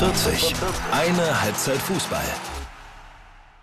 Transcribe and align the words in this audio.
45. 0.00 0.54
Eine 0.92 1.42
Halbzeit 1.42 1.76
Fußball. 1.76 2.24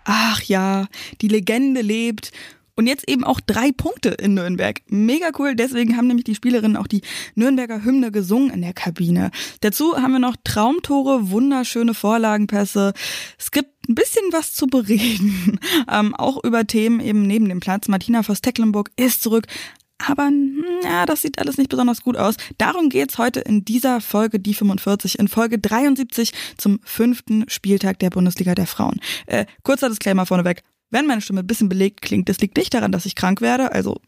Ach 0.04 0.40
ja, 0.42 0.86
die 1.20 1.26
Legende 1.26 1.80
lebt. 1.80 2.30
Und 2.76 2.86
jetzt 2.86 3.08
eben 3.08 3.24
auch 3.24 3.40
drei 3.40 3.72
Punkte 3.72 4.10
in 4.10 4.34
Nürnberg. 4.34 4.80
Mega 4.86 5.30
cool. 5.36 5.56
Deswegen 5.56 5.96
haben 5.96 6.06
nämlich 6.06 6.26
die 6.26 6.36
Spielerinnen 6.36 6.76
auch 6.76 6.86
die 6.86 7.02
Nürnberger 7.34 7.84
Hymne 7.84 8.12
gesungen 8.12 8.50
in 8.50 8.62
der 8.62 8.72
Kabine. 8.72 9.32
Dazu 9.62 9.96
haben 9.96 10.12
wir 10.12 10.20
noch 10.20 10.36
Traumtore, 10.44 11.32
wunderschöne 11.32 11.92
Vorlagenpässe. 11.92 12.92
Es 13.36 13.50
gibt 13.50 13.88
ein 13.88 13.96
bisschen 13.96 14.22
was 14.30 14.54
zu 14.54 14.68
bereden. 14.68 15.58
Ähm, 15.90 16.14
auch 16.14 16.44
über 16.44 16.66
Themen 16.66 17.00
eben 17.00 17.22
neben 17.22 17.48
dem 17.48 17.60
Platz. 17.60 17.88
Martina 17.88 18.22
Voss-Tecklenburg 18.22 18.90
ist 18.96 19.22
zurück. 19.22 19.46
Aber 19.98 20.30
ja, 20.84 21.06
das 21.06 21.22
sieht 21.22 21.38
alles 21.38 21.58
nicht 21.58 21.70
besonders 21.70 22.02
gut 22.02 22.16
aus. 22.16 22.36
Darum 22.56 22.88
geht's 22.88 23.18
heute 23.18 23.40
in 23.40 23.64
dieser 23.64 24.00
Folge, 24.00 24.38
die 24.38 24.54
45, 24.54 25.18
in 25.18 25.28
Folge 25.28 25.58
73 25.58 26.32
zum 26.56 26.80
fünften 26.84 27.48
Spieltag 27.48 27.98
der 27.98 28.10
Bundesliga 28.10 28.54
der 28.54 28.66
Frauen. 28.66 29.00
Äh, 29.26 29.46
kurzer 29.64 29.88
Disclaimer 29.88 30.26
vorneweg. 30.26 30.62
Wenn 30.90 31.06
meine 31.06 31.20
Stimme 31.20 31.40
ein 31.40 31.46
bisschen 31.46 31.68
belegt 31.68 32.00
klingt, 32.00 32.28
das 32.28 32.40
liegt 32.40 32.56
nicht 32.56 32.72
daran, 32.72 32.92
dass 32.92 33.06
ich 33.06 33.14
krank 33.14 33.40
werde, 33.40 33.72
also 33.72 34.00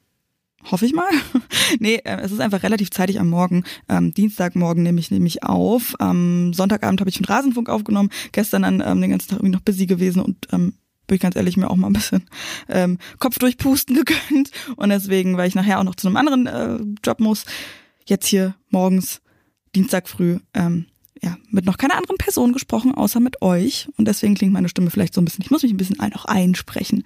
hoffe 0.70 0.86
ich 0.86 0.92
mal. 0.92 1.10
nee, 1.78 1.96
äh, 1.96 2.20
es 2.20 2.32
ist 2.32 2.40
einfach 2.40 2.62
relativ 2.62 2.90
zeitig 2.90 3.18
am 3.18 3.28
Morgen. 3.28 3.64
Ähm, 3.88 4.14
Dienstagmorgen 4.14 4.82
nehme 4.82 5.00
ich 5.00 5.10
nämlich 5.10 5.42
auf. 5.42 5.94
Am 5.98 6.52
Sonntagabend 6.52 7.00
habe 7.00 7.10
ich 7.10 7.20
mit 7.20 7.28
Rasenfunk 7.28 7.68
aufgenommen. 7.68 8.10
Gestern 8.32 8.62
dann 8.62 8.82
ähm, 8.84 9.00
den 9.00 9.10
ganzen 9.10 9.28
Tag 9.28 9.38
irgendwie 9.38 9.52
noch 9.52 9.62
busy 9.62 9.86
gewesen 9.86 10.22
und 10.22 10.48
ähm, 10.52 10.74
bin 11.10 11.16
ich 11.16 11.22
ganz 11.22 11.36
ehrlich 11.36 11.56
mir 11.56 11.68
auch 11.68 11.76
mal 11.76 11.88
ein 11.88 11.92
bisschen 11.92 12.24
ähm, 12.68 12.98
Kopf 13.18 13.38
durchpusten 13.38 13.96
gegönnt. 14.04 14.50
Und 14.76 14.88
deswegen, 14.88 15.36
weil 15.36 15.48
ich 15.48 15.56
nachher 15.56 15.80
auch 15.80 15.84
noch 15.84 15.96
zu 15.96 16.06
einem 16.06 16.16
anderen 16.16 16.46
äh, 16.46 16.78
Job 17.04 17.20
muss, 17.20 17.44
jetzt 18.06 18.26
hier 18.26 18.54
morgens, 18.70 19.20
Dienstag 19.74 20.08
früh, 20.08 20.38
ähm, 20.54 20.86
ja, 21.22 21.36
mit 21.50 21.66
noch 21.66 21.78
keiner 21.78 21.96
anderen 21.96 22.16
Person 22.16 22.52
gesprochen, 22.52 22.94
außer 22.94 23.20
mit 23.20 23.42
euch. 23.42 23.88
Und 23.96 24.06
deswegen 24.06 24.36
klingt 24.36 24.52
meine 24.52 24.68
Stimme 24.68 24.90
vielleicht 24.90 25.14
so 25.14 25.20
ein 25.20 25.24
bisschen, 25.24 25.44
ich 25.44 25.50
muss 25.50 25.62
mich 25.62 25.72
ein 25.72 25.76
bisschen 25.76 26.00
auch 26.00 26.24
einsprechen. 26.24 27.02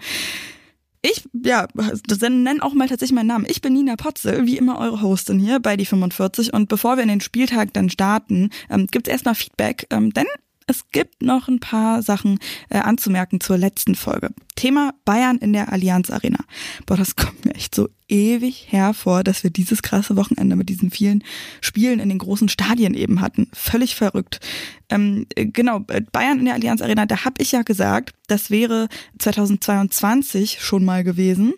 Ich, 1.03 1.25
ja, 1.33 1.67
das 2.07 2.21
nennen 2.21 2.61
auch 2.61 2.73
mal 2.75 2.89
tatsächlich 2.89 3.15
meinen 3.15 3.27
Namen. 3.27 3.47
Ich 3.49 3.61
bin 3.61 3.73
Nina 3.73 3.97
Potzel, 3.97 4.47
wie 4.47 4.57
immer 4.57 4.79
eure 4.79 5.03
Hostin 5.03 5.39
hier 5.39 5.61
bei 5.61 5.77
die 5.77 5.85
45. 5.85 6.53
Und 6.53 6.69
bevor 6.69 6.97
wir 6.97 7.03
in 7.03 7.09
den 7.09 7.21
Spieltag 7.21 7.73
dann 7.73 7.91
starten, 7.91 8.51
ähm, 8.71 8.87
gibt 8.87 9.09
es 9.09 9.13
erstmal 9.13 9.35
Feedback, 9.35 9.87
ähm, 9.91 10.13
denn 10.13 10.27
es 10.67 10.91
gibt 10.91 11.23
noch 11.23 11.49
ein 11.49 11.61
paar 11.61 12.03
Sachen 12.03 12.39
äh, 12.71 12.79
anzumerken 12.79 13.41
zur 13.41 13.59
letzten 13.59 13.95
Folge. 13.95 14.31
Thema 14.57 14.95
Bayern 15.05 15.39
in 15.39 15.53
der 15.53 15.73
Allianz 15.73 16.11
Arena. 16.11 16.39
Boah, 16.87 16.97
das 16.97 17.17
kommt 17.17 17.45
mir 17.45 17.55
echt 17.55 17.75
so 17.75 17.89
ewig 18.09 18.67
hervor, 18.71 19.25
dass 19.25 19.43
wir 19.43 19.51
dieses 19.51 19.83
krasse 19.83 20.17
Wochenende 20.17 20.57
mit 20.57 20.69
diesen 20.69 20.91
vielen 20.91 21.25
Spielen 21.61 22.01
in 22.01 22.09
den 22.09 22.19
großen 22.19 22.49
Stadien 22.49 22.95
eben 22.95 23.21
hatten. 23.21 23.49
Völlig 23.53 23.95
verrückt. 23.95 24.41
Ähm, 24.89 25.27
äh, 25.35 25.47
genau, 25.47 25.85
äh, 25.89 26.01
Bayern 26.13 26.39
in 26.39 26.45
der 26.47 26.55
Allianz 26.55 26.83
Arena, 26.83 27.07
da 27.07 27.25
habe 27.25 27.43
ich 27.43 27.53
ja 27.53 27.63
gesagt, 27.63 28.15
das 28.27 28.51
wäre 28.51 28.89
2022 29.19 30.61
schon 30.61 30.85
mal 30.85 31.05
gewesen 31.05 31.55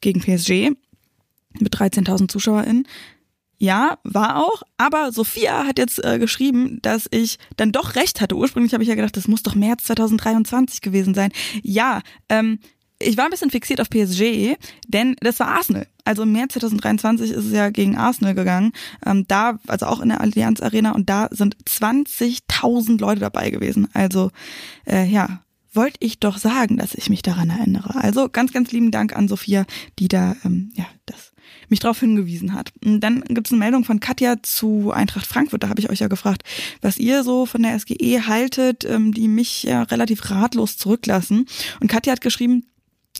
gegen 0.00 0.20
PSG 0.20 0.72
mit 1.60 1.74
13.000 1.74 2.28
ZuschauerInnen. 2.28 2.86
Ja, 3.58 3.98
war 4.04 4.36
auch. 4.36 4.62
Aber 4.76 5.10
Sophia 5.10 5.66
hat 5.66 5.78
jetzt 5.78 6.04
äh, 6.04 6.18
geschrieben, 6.18 6.78
dass 6.82 7.08
ich 7.10 7.38
dann 7.56 7.72
doch 7.72 7.96
recht 7.96 8.20
hatte. 8.20 8.36
Ursprünglich 8.36 8.72
habe 8.72 8.84
ich 8.84 8.88
ja 8.88 8.94
gedacht, 8.94 9.16
das 9.16 9.26
muss 9.26 9.42
doch 9.42 9.56
März 9.56 9.84
2023 9.84 10.80
gewesen 10.80 11.12
sein. 11.14 11.32
Ja, 11.62 12.02
ähm, 12.28 12.60
ich 13.00 13.16
war 13.16 13.24
ein 13.24 13.30
bisschen 13.30 13.50
fixiert 13.50 13.80
auf 13.80 13.90
PSG, 13.90 14.56
denn 14.86 15.16
das 15.20 15.38
war 15.40 15.48
Arsenal. 15.48 15.86
Also 16.04 16.22
im 16.22 16.32
März 16.32 16.54
2023 16.54 17.30
ist 17.30 17.46
es 17.46 17.52
ja 17.52 17.70
gegen 17.70 17.96
Arsenal 17.96 18.34
gegangen. 18.34 18.72
Ähm, 19.04 19.24
da, 19.28 19.58
also 19.66 19.86
auch 19.86 20.00
in 20.00 20.08
der 20.08 20.20
Allianz 20.20 20.60
Arena 20.60 20.92
und 20.92 21.08
da 21.08 21.28
sind 21.30 21.56
20.000 21.64 23.00
Leute 23.00 23.20
dabei 23.20 23.50
gewesen. 23.50 23.88
Also 23.92 24.30
äh, 24.86 25.04
ja, 25.04 25.42
wollte 25.72 25.98
ich 26.00 26.18
doch 26.18 26.38
sagen, 26.38 26.76
dass 26.76 26.94
ich 26.94 27.10
mich 27.10 27.22
daran 27.22 27.50
erinnere. 27.50 27.94
Also 27.96 28.28
ganz, 28.28 28.52
ganz 28.52 28.72
lieben 28.72 28.90
Dank 28.90 29.14
an 29.14 29.28
Sophia, 29.28 29.64
die 29.98 30.08
da 30.08 30.34
ähm, 30.44 30.72
ja 30.74 30.86
das 31.06 31.32
mich 31.68 31.80
darauf 31.80 32.00
hingewiesen 32.00 32.54
hat. 32.54 32.72
Und 32.84 33.00
dann 33.00 33.22
gibt 33.22 33.46
es 33.46 33.52
eine 33.52 33.58
Meldung 33.58 33.84
von 33.84 34.00
Katja 34.00 34.36
zu 34.42 34.90
Eintracht 34.92 35.26
Frankfurt. 35.26 35.62
Da 35.62 35.68
habe 35.68 35.80
ich 35.80 35.90
euch 35.90 36.00
ja 36.00 36.08
gefragt, 36.08 36.42
was 36.80 36.98
ihr 36.98 37.24
so 37.24 37.46
von 37.46 37.62
der 37.62 37.78
SGE 37.78 38.26
haltet, 38.26 38.84
ähm, 38.84 39.12
die 39.12 39.28
mich 39.28 39.64
ja 39.64 39.82
relativ 39.82 40.30
ratlos 40.30 40.76
zurücklassen. 40.76 41.46
Und 41.80 41.88
Katja 41.88 42.12
hat 42.12 42.20
geschrieben, 42.20 42.64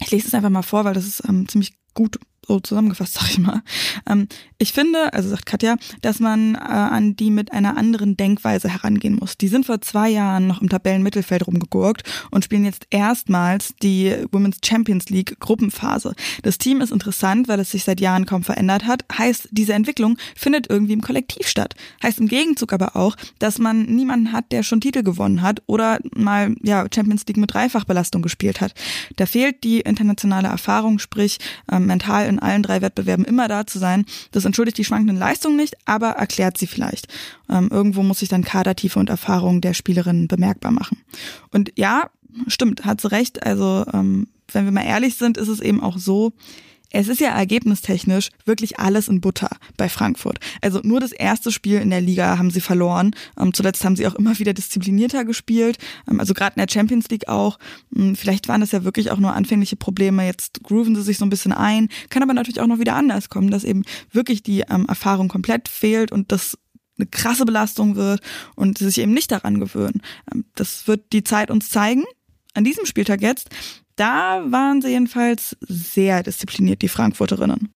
ich 0.01 0.11
lese 0.11 0.29
es 0.29 0.35
einfach 0.35 0.51
mal 0.51 0.63
vor, 0.63 0.85
weil 0.85 0.95
das 0.95 1.07
ist 1.07 1.23
ähm, 1.29 1.49
ziemlich 1.49 1.73
gut 1.99 2.21
so 2.49 2.59
zusammengefasst, 2.59 3.15
sag 3.21 3.31
ich 3.31 3.39
mal. 3.39 3.63
Ähm, 4.09 4.27
ich 4.57 4.73
finde, 4.73 5.13
also 5.13 5.29
sagt 5.29 5.47
Katja, 5.47 5.77
dass 6.01 6.19
man 6.19 6.55
äh, 6.55 6.59
an 6.59 7.15
die 7.15 7.31
mit 7.31 7.53
einer 7.53 7.77
anderen 7.77 8.17
Denkweise 8.17 8.69
herangehen 8.69 9.17
muss. 9.17 9.37
Die 9.37 9.49
sind 9.49 9.67
vor 9.67 9.81
zwei 9.83 10.09
Jahren 10.09 10.47
noch 10.47 10.61
im 10.61 10.69
Tabellenmittelfeld 10.69 11.47
rumgegurkt 11.47 12.03
und 12.31 12.45
spielen 12.45 12.65
jetzt 12.65 12.87
erstmals 12.91 13.75
die 13.83 14.17
Women's 14.33 14.59
Champions 14.65 15.11
League 15.11 15.39
Gruppenphase. 15.39 16.15
Das 16.43 16.59
Team 16.59 16.81
ist 16.81 16.91
interessant, 16.91 17.47
weil 17.47 17.61
es 17.61 17.71
sich 17.71 17.85
seit 17.85 18.01
Jahren 18.01 18.27
kaum 18.27 18.43
verändert 18.43 18.87
hat. 18.87 19.05
Heißt, 19.17 19.49
diese 19.53 19.75
Entwicklung 19.75 20.19
findet 20.35 20.69
irgendwie 20.71 20.95
im 20.95 21.03
Kollektiv 21.03 21.47
statt. 21.47 21.75
Heißt 22.03 22.19
im 22.19 22.29
Gegenzug 22.29 22.73
aber 22.73 22.97
auch, 22.97 23.15
dass 23.39 23.59
man 23.59 23.83
niemanden 23.83 24.33
hat, 24.33 24.51
der 24.51 24.63
schon 24.63 24.81
Titel 24.81 25.03
gewonnen 25.03 25.43
hat 25.43 25.63
oder 25.67 25.99
mal 26.17 26.55
ja 26.63 26.87
Champions 26.93 27.27
League 27.27 27.37
mit 27.37 27.53
Dreifachbelastung 27.53 28.23
gespielt 28.23 28.61
hat. 28.61 28.73
Da 29.17 29.27
fehlt 29.27 29.63
die 29.65 29.81
internationale 29.81 30.49
Erfahrung, 30.49 30.99
sprich 30.99 31.39
ähm, 31.71 31.88
mental 31.89 32.27
in 32.27 32.39
allen 32.39 32.63
drei 32.63 32.81
Wettbewerben 32.81 33.25
immer 33.25 33.49
da 33.49 33.67
zu 33.67 33.81
sein. 33.81 34.05
Das 34.31 34.45
entschuldigt 34.45 34.79
die 34.79 34.85
schwankenden 34.85 35.19
Leistungen 35.19 35.57
nicht, 35.57 35.77
aber 35.85 36.11
erklärt 36.11 36.57
sie 36.57 36.69
vielleicht. 36.69 37.09
Ähm, 37.51 37.69
irgendwo 37.73 38.05
muss 38.05 38.21
sich 38.21 38.29
dann 38.29 38.45
Kadertiefe 38.45 39.01
und 39.01 39.11
Erfahrung 39.11 39.61
der 39.61 39.75
Spielerinnen 39.75 40.29
bemerkbar 40.29 40.71
machen. 40.71 41.03
Und 41.51 41.73
ja, 41.77 42.11
stimmt, 42.47 42.85
hat 42.85 43.01
sie 43.01 43.11
recht. 43.11 43.45
Also 43.45 43.85
ähm, 43.93 44.29
wenn 44.53 44.65
wir 44.65 44.73
mal 44.73 44.85
ehrlich 44.85 45.17
sind, 45.17 45.37
ist 45.37 45.49
es 45.49 45.61
eben 45.61 45.83
auch 45.83 45.99
so, 45.99 46.33
es 46.91 47.09
ist 47.09 47.21
ja 47.21 47.31
ergebnistechnisch 47.31 48.31
wirklich 48.47 48.79
alles 48.79 49.09
in 49.09 49.21
Butter 49.21 49.51
bei 49.77 49.89
Frankfurt. 49.89 50.39
Also 50.63 50.81
nur 50.83 51.01
das 51.01 51.13
erste 51.13 51.53
Spiel 51.53 51.81
in 51.81 51.91
der 51.91 52.01
Liga 52.01 52.39
haben 52.39 52.51
sie 52.51 52.61
verloren. 52.61 53.15
Ähm, 53.39 53.53
zuletzt 53.53 53.85
haben 53.85 53.97
sie 53.97 54.07
auch 54.07 54.15
immer 54.15 54.39
wieder 54.39 54.55
disziplinierter 54.55 55.25
gespielt. 55.25 55.79
Ähm, 56.11 56.21
also 56.21 56.33
gerade 56.33 56.55
in 56.57 56.67
der 56.67 56.73
Champions 56.73 57.09
League 57.11 57.29
auch. 57.29 57.59
Ähm, 57.95 58.17
vielleicht 58.17 58.49
waren 58.49 58.63
das 58.63 58.73
ja 58.73 58.85
wirklich 58.85 59.11
auch 59.11 59.19
nur 59.19 59.35
anfängliche 59.35 59.77
Probleme. 59.77 60.25
Jetzt 60.25 60.63
grooven 60.63 60.95
sie 60.97 61.03
sich 61.03 61.19
so 61.19 61.27
ein 61.27 61.31
bisschen 61.31 61.53
ein. 61.53 61.89
Kann 62.09 62.23
aber 62.23 62.35
natürlich 62.35 62.61
auch 62.61 62.67
noch 62.67 62.79
wieder 62.79 62.97
anders 62.97 63.29
kommen, 63.29 63.51
dass 63.51 63.65
eben 63.65 63.83
wirklich 64.11 64.43
die 64.43 64.61
ähm, 64.71 64.87
Erfahrung 64.89 65.29
komplett 65.29 65.69
fehlt 65.69 66.11
und 66.11 66.33
das 66.33 66.57
eine 66.97 67.07
krasse 67.07 67.45
Belastung 67.45 67.95
wird 67.97 68.21
und 68.57 68.79
sie 68.79 68.87
sich 68.87 68.99
eben 68.99 69.13
nicht 69.13 69.31
daran 69.31 69.61
gewöhnen. 69.61 70.03
Das 70.57 70.89
wird 70.89 71.13
die 71.13 71.23
Zeit 71.23 71.51
uns 71.51 71.69
zeigen. 71.69 72.05
An 72.55 72.65
diesem 72.65 72.87
Spieltag 72.87 73.23
jetzt 73.23 73.51
da 73.99 74.43
waren 74.51 74.81
sie 74.81 74.89
jedenfalls 74.89 75.57
sehr 75.61 76.23
diszipliniert, 76.23 76.83
die 76.83 76.89
Frankfurterinnen. 76.89 77.73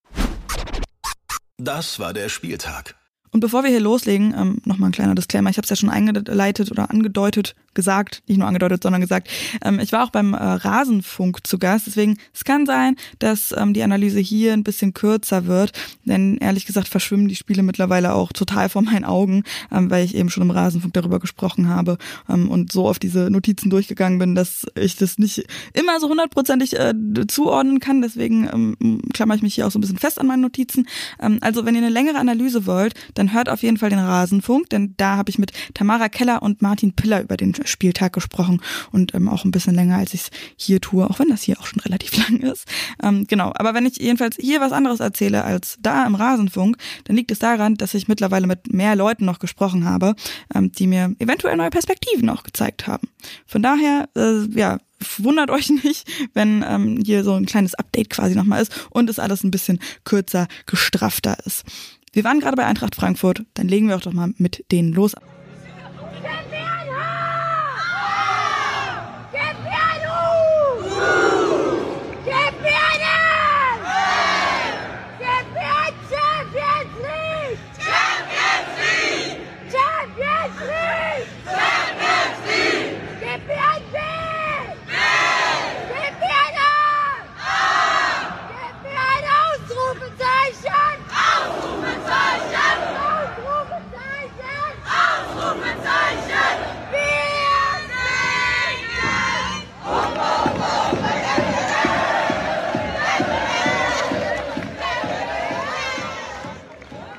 Das 1.57 1.99
war 1.99 2.13
der 2.13 2.29
Spieltag. 2.29 2.95
Und 3.31 3.39
bevor 3.39 3.63
wir 3.63 3.69
hier 3.69 3.79
loslegen, 3.79 4.33
ähm, 4.37 4.61
nochmal 4.63 4.89
ein 4.89 4.93
kleiner 4.93 5.15
Disclaimer. 5.15 5.49
Ich 5.49 5.57
habe 5.57 5.65
es 5.65 5.69
ja 5.69 5.75
schon 5.75 5.89
eingeleitet 5.89 6.71
oder 6.71 6.89
angedeutet 6.89 7.55
gesagt, 7.73 8.23
nicht 8.27 8.37
nur 8.37 8.47
angedeutet, 8.47 8.83
sondern 8.83 9.01
gesagt, 9.01 9.29
ähm, 9.63 9.79
ich 9.79 9.91
war 9.91 10.03
auch 10.03 10.09
beim 10.09 10.33
äh, 10.33 10.37
Rasenfunk 10.37 11.45
zu 11.45 11.57
Gast. 11.57 11.87
Deswegen, 11.87 12.17
es 12.33 12.43
kann 12.43 12.65
sein, 12.65 12.95
dass 13.19 13.53
ähm, 13.57 13.73
die 13.73 13.83
Analyse 13.83 14.19
hier 14.19 14.53
ein 14.53 14.63
bisschen 14.63 14.93
kürzer 14.93 15.45
wird, 15.45 15.71
denn 16.05 16.37
ehrlich 16.37 16.65
gesagt 16.65 16.87
verschwimmen 16.87 17.27
die 17.27 17.35
Spiele 17.35 17.63
mittlerweile 17.63 18.13
auch 18.13 18.31
total 18.31 18.69
vor 18.69 18.81
meinen 18.81 19.05
Augen, 19.05 19.43
ähm, 19.71 19.89
weil 19.89 20.05
ich 20.05 20.15
eben 20.15 20.29
schon 20.29 20.43
im 20.43 20.51
Rasenfunk 20.51 20.93
darüber 20.93 21.19
gesprochen 21.19 21.69
habe 21.69 21.97
ähm, 22.29 22.49
und 22.49 22.71
so 22.71 22.87
auf 22.87 22.99
diese 22.99 23.29
Notizen 23.29 23.69
durchgegangen 23.69 24.19
bin, 24.19 24.35
dass 24.35 24.65
ich 24.75 24.95
das 24.95 25.17
nicht 25.17 25.45
immer 25.73 25.99
so 25.99 26.09
hundertprozentig 26.09 26.77
äh, 26.77 26.93
zuordnen 27.27 27.79
kann. 27.79 28.01
Deswegen 28.01 28.49
ähm, 28.51 29.01
klammer 29.13 29.35
ich 29.35 29.41
mich 29.41 29.55
hier 29.55 29.67
auch 29.67 29.71
so 29.71 29.79
ein 29.79 29.81
bisschen 29.81 29.97
fest 29.97 30.19
an 30.19 30.27
meinen 30.27 30.41
Notizen. 30.41 30.87
Ähm, 31.19 31.39
also, 31.41 31.65
wenn 31.65 31.75
ihr 31.75 31.81
eine 31.81 31.89
längere 31.89 32.17
Analyse 32.17 32.65
wollt, 32.65 32.93
dann 33.13 33.33
hört 33.33 33.49
auf 33.49 33.63
jeden 33.63 33.77
Fall 33.77 33.89
den 33.89 33.99
Rasenfunk, 33.99 34.69
denn 34.69 34.93
da 34.97 35.17
habe 35.17 35.29
ich 35.29 35.39
mit 35.39 35.51
Tamara 35.73 36.09
Keller 36.09 36.41
und 36.41 36.61
Martin 36.61 36.93
Piller 36.93 37.21
über 37.21 37.37
den 37.37 37.53
Spieltag 37.65 38.13
gesprochen 38.13 38.61
und 38.91 39.13
ähm, 39.13 39.29
auch 39.29 39.45
ein 39.45 39.51
bisschen 39.51 39.75
länger, 39.75 39.97
als 39.97 40.13
ich 40.13 40.21
es 40.21 40.29
hier 40.55 40.81
tue, 40.81 41.09
auch 41.09 41.19
wenn 41.19 41.29
das 41.29 41.43
hier 41.43 41.59
auch 41.59 41.67
schon 41.67 41.79
relativ 41.85 42.15
lang 42.17 42.39
ist. 42.39 42.67
Ähm, 43.01 43.25
genau, 43.27 43.51
aber 43.55 43.73
wenn 43.73 43.85
ich 43.85 43.97
jedenfalls 43.97 44.37
hier 44.39 44.61
was 44.61 44.71
anderes 44.71 44.99
erzähle 44.99 45.43
als 45.43 45.77
da 45.81 46.05
im 46.05 46.15
Rasenfunk, 46.15 46.77
dann 47.05 47.15
liegt 47.15 47.31
es 47.31 47.39
daran, 47.39 47.75
dass 47.75 47.93
ich 47.93 48.07
mittlerweile 48.07 48.47
mit 48.47 48.73
mehr 48.73 48.95
Leuten 48.95 49.25
noch 49.25 49.39
gesprochen 49.39 49.85
habe, 49.85 50.15
ähm, 50.53 50.71
die 50.71 50.87
mir 50.87 51.15
eventuell 51.19 51.55
neue 51.57 51.69
Perspektiven 51.69 52.29
auch 52.29 52.43
gezeigt 52.43 52.87
haben. 52.87 53.07
Von 53.45 53.61
daher, 53.61 54.09
äh, 54.15 54.45
ja, 54.57 54.79
wundert 55.17 55.49
euch 55.51 55.69
nicht, 55.69 56.07
wenn 56.33 56.63
ähm, 56.67 57.01
hier 57.03 57.23
so 57.23 57.33
ein 57.33 57.45
kleines 57.45 57.75
Update 57.75 58.09
quasi 58.09 58.35
nochmal 58.35 58.61
ist 58.61 58.87
und 58.89 59.09
es 59.09 59.19
alles 59.19 59.43
ein 59.43 59.51
bisschen 59.51 59.79
kürzer, 60.03 60.47
gestrafter 60.65 61.37
ist. 61.45 61.63
Wir 62.11 62.23
waren 62.23 62.39
gerade 62.39 62.55
bei 62.55 62.65
Eintracht 62.65 62.95
Frankfurt, 62.95 63.43
dann 63.55 63.67
legen 63.67 63.87
wir 63.87 63.95
auch 63.95 64.01
doch 64.01 64.13
mal 64.13 64.33
mit 64.37 64.65
denen 64.71 64.93
los. 64.93 65.15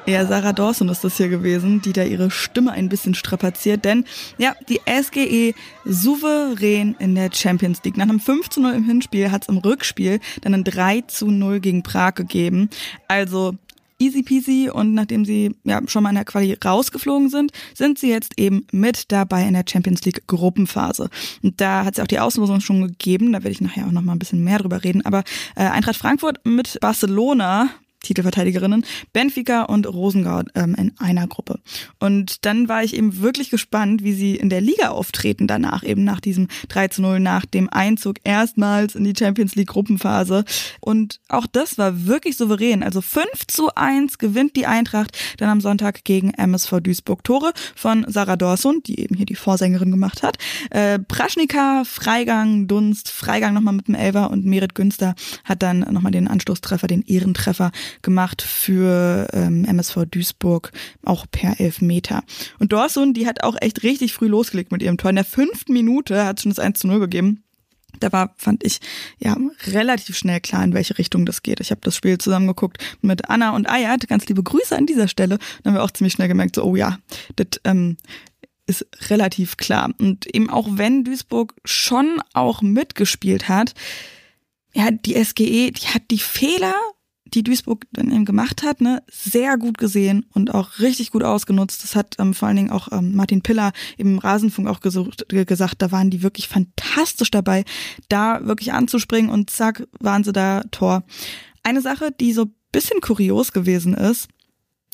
Ja, 0.06 0.26
Sarah 0.26 0.52
Dawson 0.52 0.90
ist 0.90 1.02
das 1.02 1.16
hier 1.16 1.30
gewesen, 1.30 1.80
die 1.80 1.94
da 1.94 2.04
ihre 2.04 2.30
Stimme 2.30 2.72
ein 2.72 2.90
bisschen 2.90 3.14
strapaziert, 3.14 3.86
denn 3.86 4.04
ja, 4.36 4.54
die 4.68 4.80
SGE 4.86 5.54
souverän 5.86 6.94
in 6.98 7.14
der 7.14 7.30
Champions 7.32 7.82
League. 7.84 7.96
Nach 7.96 8.04
einem 8.04 8.20
5 8.20 8.50
zu 8.50 8.60
0 8.60 8.74
im 8.74 8.84
Hinspiel 8.84 9.30
hat 9.30 9.44
es 9.44 9.48
im 9.48 9.56
Rückspiel 9.56 10.20
dann 10.42 10.52
ein 10.52 10.62
3 10.62 11.02
zu 11.06 11.30
0 11.30 11.60
gegen 11.60 11.82
Prag 11.82 12.16
gegeben. 12.16 12.68
Also 13.08 13.54
easy 13.98 14.22
peasy 14.22 14.68
und 14.70 14.92
nachdem 14.92 15.24
sie 15.24 15.56
ja 15.64 15.80
schon 15.86 16.02
mal 16.02 16.10
in 16.10 16.16
der 16.16 16.26
Quali 16.26 16.54
rausgeflogen 16.62 17.30
sind, 17.30 17.52
sind 17.72 17.98
sie 17.98 18.10
jetzt 18.10 18.38
eben 18.38 18.66
mit 18.72 19.10
dabei 19.10 19.46
in 19.46 19.54
der 19.54 19.64
Champions 19.66 20.04
League 20.04 20.26
Gruppenphase. 20.26 21.08
Und 21.42 21.62
da 21.62 21.86
hat 21.86 21.94
es 21.94 22.00
auch 22.00 22.06
die 22.06 22.20
Auslosung 22.20 22.60
schon 22.60 22.82
gegeben, 22.82 23.32
da 23.32 23.38
werde 23.38 23.52
ich 23.52 23.62
nachher 23.62 23.86
auch 23.86 23.92
noch 23.92 24.02
mal 24.02 24.12
ein 24.12 24.18
bisschen 24.18 24.44
mehr 24.44 24.58
drüber 24.58 24.84
reden, 24.84 25.06
aber 25.06 25.24
äh, 25.56 25.62
Eintracht 25.62 25.96
Frankfurt 25.96 26.44
mit 26.44 26.78
Barcelona 26.80 27.70
Titelverteidigerinnen, 28.04 28.84
Benfica 29.12 29.62
und 29.62 29.86
Rosengard 29.86 30.48
ähm, 30.54 30.74
in 30.76 30.92
einer 30.98 31.26
Gruppe. 31.26 31.60
Und 31.98 32.44
dann 32.44 32.68
war 32.68 32.84
ich 32.84 32.94
eben 32.94 33.20
wirklich 33.20 33.50
gespannt, 33.50 34.04
wie 34.04 34.12
sie 34.12 34.36
in 34.36 34.48
der 34.48 34.60
Liga 34.60 34.90
auftreten 34.90 35.46
danach, 35.46 35.82
eben 35.82 36.04
nach 36.04 36.20
diesem 36.20 36.48
3 36.68 36.88
zu 36.88 37.02
0, 37.02 37.20
nach 37.20 37.44
dem 37.44 37.68
Einzug 37.68 38.16
erstmals 38.24 38.94
in 38.94 39.04
die 39.04 39.14
Champions 39.18 39.54
League 39.54 39.68
Gruppenphase. 39.68 40.44
Und 40.80 41.20
auch 41.28 41.46
das 41.46 41.78
war 41.78 42.06
wirklich 42.06 42.36
souverän. 42.36 42.82
Also 42.82 43.00
5 43.00 43.46
zu 43.48 43.74
1 43.74 44.18
gewinnt 44.18 44.56
die 44.56 44.66
Eintracht 44.66 45.16
dann 45.38 45.48
am 45.48 45.60
Sonntag 45.60 46.04
gegen 46.04 46.30
MSV 46.30 46.80
Duisburg. 46.80 47.24
Tore 47.24 47.52
von 47.74 48.04
Sarah 48.08 48.36
Dorson, 48.36 48.82
die 48.86 49.00
eben 49.00 49.16
hier 49.16 49.26
die 49.26 49.34
Vorsängerin 49.34 49.90
gemacht 49.90 50.22
hat. 50.22 50.36
Äh, 50.70 50.98
Praschnika, 50.98 51.84
Freigang, 51.84 52.66
Dunst, 52.66 53.10
Freigang 53.10 53.54
nochmal 53.54 53.74
mit 53.74 53.88
dem 53.88 53.94
Elver 53.94 54.30
und 54.30 54.44
Merit 54.44 54.74
Günster 54.74 55.14
hat 55.44 55.62
dann 55.62 55.80
nochmal 55.80 56.12
den 56.12 56.28
Anstoßtreffer, 56.28 56.86
den 56.86 57.02
Ehrentreffer 57.02 57.70
gemacht 58.02 58.42
für 58.42 59.28
ähm, 59.32 59.64
MSV 59.64 60.06
Duisburg, 60.10 60.72
auch 61.02 61.26
per 61.30 61.60
Elfmeter. 61.60 62.22
Und 62.58 62.72
Dorsun, 62.72 63.14
die 63.14 63.26
hat 63.26 63.42
auch 63.42 63.56
echt 63.60 63.82
richtig 63.82 64.12
früh 64.12 64.28
losgelegt 64.28 64.72
mit 64.72 64.82
ihrem 64.82 64.96
Tor. 64.96 65.10
In 65.10 65.16
der 65.16 65.24
fünften 65.24 65.72
Minute 65.72 66.24
hat 66.24 66.38
es 66.38 66.42
schon 66.42 66.50
das 66.50 66.58
1 66.58 66.80
zu 66.80 66.86
0 66.86 67.00
gegeben. 67.00 67.44
Da 68.00 68.12
war, 68.12 68.34
fand 68.36 68.64
ich, 68.64 68.80
ja, 69.18 69.36
relativ 69.66 70.16
schnell 70.16 70.40
klar, 70.40 70.64
in 70.64 70.74
welche 70.74 70.98
Richtung 70.98 71.26
das 71.26 71.42
geht. 71.42 71.60
Ich 71.60 71.70
habe 71.70 71.80
das 71.82 71.96
Spiel 71.96 72.18
zusammengeguckt 72.18 72.78
mit 73.02 73.30
Anna 73.30 73.54
und 73.54 73.68
Ayat. 73.68 74.08
Ganz 74.08 74.26
liebe 74.26 74.42
Grüße 74.42 74.76
an 74.76 74.86
dieser 74.86 75.08
Stelle. 75.08 75.38
Dann 75.62 75.72
haben 75.72 75.78
wir 75.78 75.84
auch 75.84 75.90
ziemlich 75.90 76.14
schnell 76.14 76.28
gemerkt, 76.28 76.56
so, 76.56 76.64
oh 76.64 76.76
ja, 76.76 76.98
das 77.36 77.60
ähm, 77.64 77.96
ist 78.66 78.86
relativ 79.10 79.56
klar. 79.56 79.90
Und 79.98 80.26
eben 80.26 80.50
auch 80.50 80.68
wenn 80.72 81.04
Duisburg 81.04 81.54
schon 81.64 82.20
auch 82.32 82.62
mitgespielt 82.62 83.48
hat, 83.48 83.74
ja, 84.74 84.90
die 84.90 85.22
SGE, 85.22 85.70
die 85.70 85.86
hat 85.88 86.02
die 86.10 86.18
Fehler 86.18 86.74
die 87.26 87.42
Duisburg 87.42 87.86
dann 87.92 88.12
eben 88.12 88.24
gemacht 88.24 88.62
hat, 88.62 88.80
ne, 88.80 89.02
sehr 89.10 89.56
gut 89.56 89.78
gesehen 89.78 90.26
und 90.32 90.54
auch 90.54 90.78
richtig 90.78 91.10
gut 91.10 91.22
ausgenutzt. 91.22 91.82
Das 91.82 91.96
hat 91.96 92.16
ähm, 92.18 92.34
vor 92.34 92.48
allen 92.48 92.56
Dingen 92.56 92.70
auch 92.70 92.92
ähm, 92.92 93.14
Martin 93.14 93.42
Piller 93.42 93.72
im 93.96 94.18
Rasenfunk 94.18 94.68
auch 94.68 94.80
gesucht, 94.80 95.26
gesagt, 95.28 95.82
da 95.82 95.90
waren 95.90 96.10
die 96.10 96.22
wirklich 96.22 96.48
fantastisch 96.48 97.30
dabei, 97.30 97.64
da 98.08 98.46
wirklich 98.46 98.72
anzuspringen 98.72 99.30
und 99.30 99.50
zack, 99.50 99.86
waren 100.00 100.24
sie 100.24 100.32
da 100.32 100.62
Tor. 100.70 101.04
Eine 101.62 101.80
Sache, 101.80 102.10
die 102.12 102.32
so 102.32 102.46
bisschen 102.72 103.00
kurios 103.00 103.52
gewesen 103.52 103.94
ist, 103.94 104.28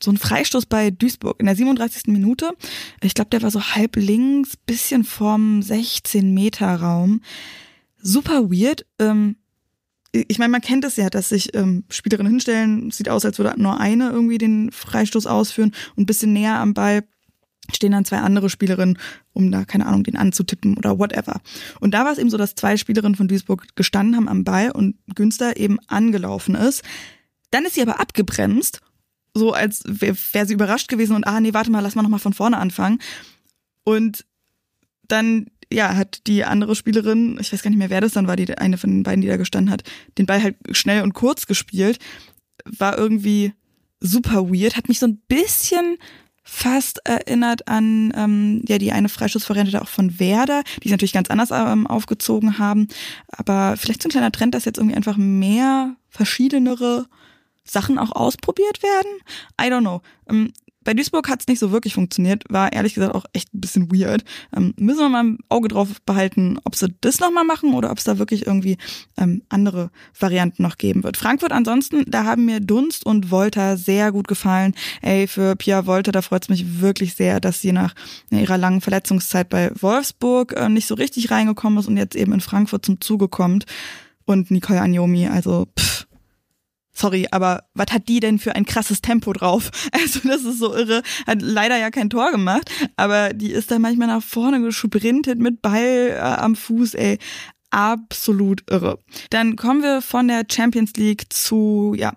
so 0.03 0.11
ein 0.11 0.17
Freistoß 0.17 0.67
bei 0.67 0.91
Duisburg 0.91 1.41
in 1.41 1.47
der 1.47 1.57
37. 1.57 2.07
Minute. 2.07 2.53
Ich 3.03 3.15
glaube, 3.15 3.31
der 3.31 3.43
war 3.43 3.51
so 3.51 3.61
halb 3.61 3.97
links, 3.97 4.57
bisschen 4.57 5.05
vorm 5.05 5.63
16 5.63 6.33
Meter 6.33 6.77
Raum. 6.77 7.23
Super 7.99 8.51
weird. 8.51 8.87
Ähm, 8.99 9.37
ich 10.13 10.39
meine, 10.39 10.51
man 10.51 10.61
kennt 10.61 10.85
es 10.85 10.97
ja, 10.97 11.09
dass 11.09 11.29
sich 11.29 11.55
ähm, 11.55 11.85
Spielerinnen 11.89 12.33
hinstellen, 12.33 12.91
sieht 12.91 13.09
aus, 13.09 13.25
als 13.25 13.39
würde 13.39 13.61
nur 13.61 13.79
eine 13.79 14.11
irgendwie 14.11 14.39
den 14.39 14.73
Freistoß 14.73 15.27
ausführen 15.27 15.73
und 15.95 16.03
ein 16.03 16.07
bisschen 16.07 16.33
näher 16.33 16.59
am 16.59 16.75
Ball 16.75 17.05
stehen 17.73 17.93
dann 17.93 18.05
zwei 18.05 18.19
andere 18.19 18.51
Spielerinnen, 18.51 18.99
um 19.33 19.53
da, 19.53 19.65
keine 19.65 19.87
Ahnung, 19.87 20.03
den 20.03 20.17
anzutippen 20.17 20.77
oder 20.77 20.99
whatever. 20.99 21.41
Und 21.79 21.93
da 21.93 22.05
war 22.05 22.13
es 22.13 22.19
eben 22.19 22.31
so, 22.31 22.37
dass 22.37 22.57
zwei 22.57 22.77
Spielerinnen 22.77 23.15
von 23.15 23.29
Duisburg 23.29 23.67
gestanden 23.77 24.17
haben 24.17 24.29
am 24.29 24.45
Ball 24.45 24.73
und 24.73 24.97
Günster 25.15 25.57
eben 25.57 25.79
angelaufen 25.87 26.57
ist. 26.57 26.83
Dann 27.51 27.65
ist 27.65 27.75
sie 27.75 27.83
aber 27.83 28.01
abgebremst, 28.01 28.81
so 29.35 29.53
als 29.53 29.83
wäre 29.87 30.17
wär 30.33 30.47
sie 30.47 30.55
überrascht 30.55 30.89
gewesen 30.89 31.15
und, 31.15 31.27
ah 31.27 31.41
nee, 31.41 31.55
warte 31.55 31.71
mal, 31.71 31.81
lass 31.81 31.95
mal 31.95 32.03
nochmal 32.03 32.21
von 32.21 32.33
vorne 32.33 32.59
anfangen. 32.59 32.99
Und 33.85 34.27
dann 35.07 35.47
ja, 35.73 35.97
hat 35.97 36.27
die 36.27 36.45
andere 36.45 36.75
Spielerin, 36.75 37.39
ich 37.41 37.53
weiß 37.53 37.63
gar 37.63 37.71
nicht 37.71 37.79
mehr, 37.79 37.91
wer 37.91 38.01
das 38.01 38.13
dann 38.13 38.27
war, 38.27 38.37
die 38.37 38.57
eine 38.59 38.79
von 38.79 38.91
den 38.91 39.03
beiden, 39.03 39.21
die 39.21 39.29
da 39.29 39.37
gestanden 39.37 39.73
hat, 39.73 39.83
den 40.19 40.27
Ball 40.27 40.43
halt 40.43 40.57
schnell 40.73 41.03
und 41.03 41.15
kurz 41.15 41.47
gespielt. 41.47 41.99
War 42.65 42.99
irgendwie 42.99 43.53
super 44.01 44.51
weird, 44.51 44.77
hat 44.77 44.89
mich 44.89 44.99
so 44.99 45.07
ein 45.07 45.21
bisschen 45.29 45.99
fast 46.43 47.07
erinnert 47.07 47.69
an 47.69 48.13
ähm, 48.17 48.65
ja 48.67 48.79
die 48.79 48.93
eine 48.93 49.09
Freischussvariante 49.09 49.81
auch 49.81 49.89
von 49.89 50.19
Werder, 50.19 50.63
die 50.83 50.89
sie 50.89 50.95
natürlich 50.95 51.13
ganz 51.13 51.31
anders 51.31 51.51
ähm, 51.53 51.87
aufgezogen 51.87 52.59
haben. 52.59 52.89
Aber 53.29 53.77
vielleicht 53.77 54.03
so 54.03 54.09
ein 54.09 54.13
kleiner 54.13 54.33
Trend, 54.33 54.55
dass 54.55 54.65
jetzt 54.65 54.79
irgendwie 54.79 54.97
einfach 54.97 55.17
mehr 55.17 55.95
verschiedenere 56.09 57.07
Sachen 57.65 57.99
auch 57.99 58.11
ausprobiert 58.13 58.83
werden. 58.83 59.11
I 59.61 59.73
don't 59.73 59.81
know. 59.81 60.01
Ähm, 60.29 60.53
bei 60.83 60.95
Duisburg 60.95 61.29
hat 61.29 61.41
es 61.41 61.47
nicht 61.47 61.59
so 61.59 61.73
wirklich 61.73 61.95
funktioniert, 61.95 62.45
war 62.49 62.73
ehrlich 62.73 62.95
gesagt 62.95 63.15
auch 63.15 63.27
echt 63.33 63.53
ein 63.55 63.61
bisschen 63.61 63.93
weird. 63.93 64.25
Ähm, 64.57 64.73
müssen 64.79 65.01
wir 65.01 65.09
mal 65.09 65.25
ein 65.25 65.39
Auge 65.49 65.69
drauf 65.69 65.89
behalten, 66.07 66.59
ob 66.65 66.75
sie 66.75 66.95
das 67.01 67.21
nochmal 67.21 67.45
machen 67.45 67.75
oder 67.75 67.91
ob 67.91 67.99
es 67.99 68.05
da 68.05 68.19
wirklich 68.19 68.47
irgendwie 68.47 68.79
ähm, 69.19 69.43
andere 69.51 69.91
Varianten 70.19 70.63
noch 70.63 70.79
geben 70.79 71.05
wird. 71.05 71.17
Frankfurt 71.17 71.53
ansonsten, 71.53 72.05
da 72.07 72.25
haben 72.25 72.47
mir 72.47 72.61
Dunst 72.61 73.05
und 73.05 73.31
Volta 73.31 73.77
sehr 73.77 74.11
gut 74.11 74.27
gefallen. 74.27 74.75
Ey, 75.03 75.27
für 75.27 75.55
Pia 75.55 75.87
Volta, 75.87 76.13
da 76.13 76.23
freut 76.23 76.45
es 76.45 76.49
mich 76.49 76.81
wirklich 76.81 77.15
sehr, 77.15 77.41
dass 77.41 77.61
sie 77.61 77.73
nach 77.73 77.95
ihrer 78.31 78.59
langen 78.59 78.81
Verletzungszeit 78.81 79.49
bei 79.51 79.71
Wolfsburg 79.79 80.55
äh, 80.57 80.69
nicht 80.69 80.87
so 80.87 80.95
richtig 80.95 81.31
reingekommen 81.31 81.79
ist 81.79 81.89
und 81.89 81.99
jetzt 81.99 82.17
eben 82.17 82.33
in 82.33 82.41
Frankfurt 82.41 82.87
zum 82.87 83.01
Zuge 83.01 83.29
kommt. 83.29 83.67
Und 84.25 84.51
Nicole 84.51 84.81
Agnomi, 84.81 85.27
also 85.27 85.67
pff, 85.79 86.07
sorry, 87.01 87.27
aber 87.31 87.65
was 87.75 87.93
hat 87.93 88.09
die 88.09 88.21
denn 88.21 88.39
für 88.39 88.55
ein 88.55 88.67
krasses 88.67 89.01
Tempo 89.01 89.33
drauf? 89.33 89.71
Also 89.93 90.21
das 90.25 90.45
ist 90.45 90.59
so 90.59 90.75
irre. 90.75 91.03
Hat 91.27 91.43
leider 91.43 91.77
ja 91.77 91.91
kein 91.91 92.11
Tor 92.11 92.31
gemacht, 92.31 92.71
aber 92.97 93.31
die 93.33 93.51
ist 93.51 93.71
da 93.71 93.79
manchmal 93.79 94.09
nach 94.09 94.23
vorne 94.23 94.61
gesprintet 94.61 95.39
mit 95.39 95.63
Ball 95.63 96.17
äh, 96.17 96.19
am 96.19 96.57
Fuß, 96.57 96.95
ey. 96.95 97.19
Absolut 97.71 98.65
irre. 98.71 98.99
Dann 99.31 99.57
kommen 99.57 99.83
wir 99.83 100.03
von 100.03 100.27
der 100.29 100.45
Champions 100.51 100.93
League 100.95 101.33
zu, 101.33 101.95
ja, 101.97 102.15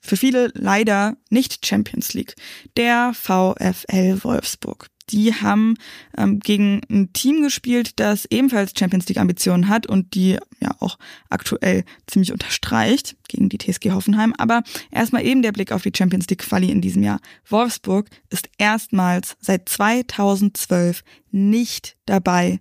für 0.00 0.16
viele 0.16 0.50
leider 0.54 1.16
nicht 1.28 1.66
Champions 1.66 2.14
League. 2.14 2.34
Der 2.76 3.12
VfL 3.14 4.22
Wolfsburg 4.22 4.89
die 5.10 5.34
haben 5.34 5.76
ähm, 6.16 6.40
gegen 6.40 6.80
ein 6.90 7.12
Team 7.12 7.42
gespielt, 7.42 7.98
das 8.00 8.26
ebenfalls 8.30 8.72
Champions 8.78 9.08
League 9.08 9.18
Ambitionen 9.18 9.68
hat 9.68 9.86
und 9.86 10.14
die 10.14 10.38
ja 10.60 10.70
auch 10.80 10.98
aktuell 11.28 11.84
ziemlich 12.06 12.32
unterstreicht 12.32 13.16
gegen 13.28 13.48
die 13.48 13.58
TSG 13.58 13.92
Hoffenheim. 13.92 14.34
Aber 14.38 14.62
erstmal 14.90 15.24
eben 15.24 15.42
der 15.42 15.52
Blick 15.52 15.72
auf 15.72 15.82
die 15.82 15.92
Champions 15.96 16.28
League 16.28 16.40
Quali 16.40 16.70
in 16.70 16.80
diesem 16.80 17.02
Jahr. 17.02 17.20
Wolfsburg 17.48 18.08
ist 18.30 18.48
erstmals 18.58 19.36
seit 19.40 19.68
2012 19.68 21.02
nicht 21.30 21.96
dabei 22.06 22.60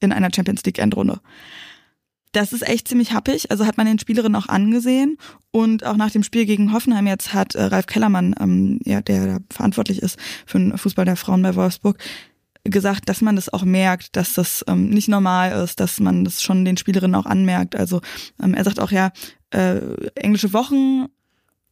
in 0.00 0.12
einer 0.12 0.30
Champions 0.34 0.64
League 0.64 0.78
Endrunde 0.78 1.20
das 2.36 2.52
ist 2.52 2.66
echt 2.66 2.88
ziemlich 2.88 3.12
happig. 3.12 3.50
Also 3.50 3.66
hat 3.66 3.76
man 3.76 3.86
den 3.86 3.98
Spielerinnen 3.98 4.40
auch 4.40 4.48
angesehen. 4.48 5.16
Und 5.50 5.84
auch 5.84 5.96
nach 5.96 6.10
dem 6.10 6.22
Spiel 6.22 6.46
gegen 6.46 6.72
Hoffenheim 6.72 7.06
jetzt 7.06 7.32
hat 7.32 7.54
äh, 7.54 7.62
Ralf 7.64 7.86
Kellermann, 7.86 8.34
ähm, 8.40 8.80
ja, 8.84 9.00
der 9.00 9.26
da 9.26 9.38
verantwortlich 9.50 10.02
ist 10.02 10.18
für 10.46 10.58
den 10.58 10.76
Fußball 10.76 11.04
der 11.04 11.16
Frauen 11.16 11.42
bei 11.42 11.54
Wolfsburg, 11.54 11.98
gesagt, 12.64 13.08
dass 13.08 13.20
man 13.20 13.36
das 13.36 13.52
auch 13.52 13.62
merkt, 13.62 14.16
dass 14.16 14.34
das 14.34 14.64
ähm, 14.66 14.88
nicht 14.88 15.08
normal 15.08 15.62
ist, 15.62 15.80
dass 15.80 16.00
man 16.00 16.24
das 16.24 16.42
schon 16.42 16.64
den 16.64 16.76
Spielerinnen 16.76 17.14
auch 17.14 17.26
anmerkt. 17.26 17.76
Also 17.76 18.00
ähm, 18.42 18.54
er 18.54 18.64
sagt 18.64 18.80
auch 18.80 18.90
ja, 18.90 19.12
äh, 19.50 19.80
englische 20.14 20.52
Wochen 20.52 21.06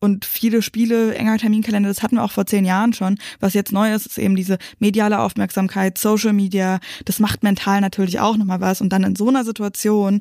und 0.03 0.25
viele 0.25 0.63
Spiele, 0.63 1.15
enger 1.15 1.39
Terminkalender, 1.39 1.89
das 1.89 2.03
hatten 2.03 2.17
wir 2.17 2.25
auch 2.25 2.33
vor 2.33 2.45
zehn 2.45 2.65
Jahren 2.65 2.93
schon. 2.93 3.19
Was 3.39 3.55
jetzt 3.55 3.71
neu 3.71 3.95
ist, 3.95 4.07
ist 4.07 4.19
eben 4.19 4.35
diese 4.35 4.59
mediale 4.81 5.21
Aufmerksamkeit, 5.21 5.97
Social 5.97 6.33
Media. 6.33 6.81
Das 7.05 7.21
macht 7.21 7.45
mental 7.45 7.81
natürlich 7.81 8.19
auch 8.19 8.37
nochmal 8.37 8.61
was. 8.61 8.81
Und 8.81 8.89
dann 8.89 9.05
in 9.05 9.15
so 9.15 9.29
einer 9.29 9.45
Situation, 9.45 10.21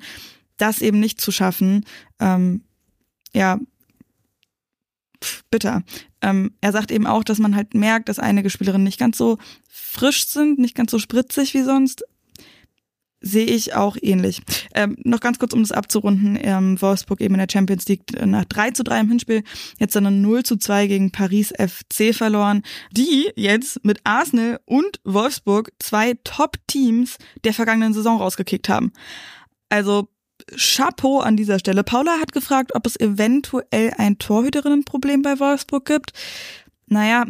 das 0.58 0.84
eben 0.84 1.00
nicht 1.00 1.20
zu 1.20 1.32
schaffen, 1.32 1.84
ähm, 2.20 2.62
ja, 3.34 3.58
bitter. 5.50 5.82
Ähm, 6.22 6.52
er 6.62 6.74
sagt 6.74 6.92
eben 6.92 7.08
auch, 7.08 7.24
dass 7.24 7.40
man 7.40 7.56
halt 7.56 7.74
merkt, 7.74 8.08
dass 8.08 8.20
einige 8.20 8.52
Spielerinnen 8.52 8.84
nicht 8.84 9.00
ganz 9.00 9.18
so 9.18 9.40
frisch 9.68 10.28
sind, 10.28 10.60
nicht 10.60 10.76
ganz 10.76 10.92
so 10.92 11.00
spritzig 11.00 11.56
wie 11.56 11.64
sonst, 11.64 12.04
sehe 13.22 13.46
ich 13.46 13.76
auch 13.76 13.96
ähnlich. 14.02 14.42
Ähm, 14.74 14.98
noch 15.04 15.20
ganz 15.20 15.40
kurz, 15.40 15.54
um 15.54 15.62
das 15.62 15.72
abzurunden, 15.72 16.38
ähm, 16.42 16.82
Wolfsburg 16.82 17.22
eben 17.22 17.36
in 17.36 17.40
der 17.40 17.48
Champions 17.52 17.88
League 17.88 18.04
nach 18.26 18.46
3 18.46 18.72
zu 18.72 18.84
3 18.84 19.00
im 19.02 19.10
Hinspiel, 19.10 19.44
jetzt 19.80 19.96
dann 19.96 20.08
ein 20.08 20.22
0 20.22 20.44
zu 20.44 20.58
2 20.58 20.88
gegen 20.88 21.12
Paris 21.12 21.54
FC 21.58 22.14
verloren, 22.14 22.64
die 22.92 23.32
jetzt 23.36 23.84
mit 23.86 24.00
Arsenal 24.04 24.60
und 24.66 25.00
Wolfsburg 25.04 25.72
zwei 25.80 26.16
Top-Teams 26.24 27.18
der 27.44 27.54
vergangenen 27.54 27.94
Saison 27.94 28.18
rausgekickt 28.18 28.70
haben. 28.70 28.92
Also 29.70 30.10
Chapeau 30.58 31.20
an 31.20 31.38
dieser 31.38 31.60
Stelle. 31.60 31.84
Paula 31.84 32.20
hat 32.20 32.34
gefragt, 32.34 32.72
ob 32.76 32.86
es 32.86 33.00
eventuell 33.00 33.94
ein 33.98 34.18
Torhüterinnenproblem 34.18 35.22
bei 35.22 35.40
Wolfsburg 35.40 35.86
gibt. 35.86 36.14
naja, 36.88 37.26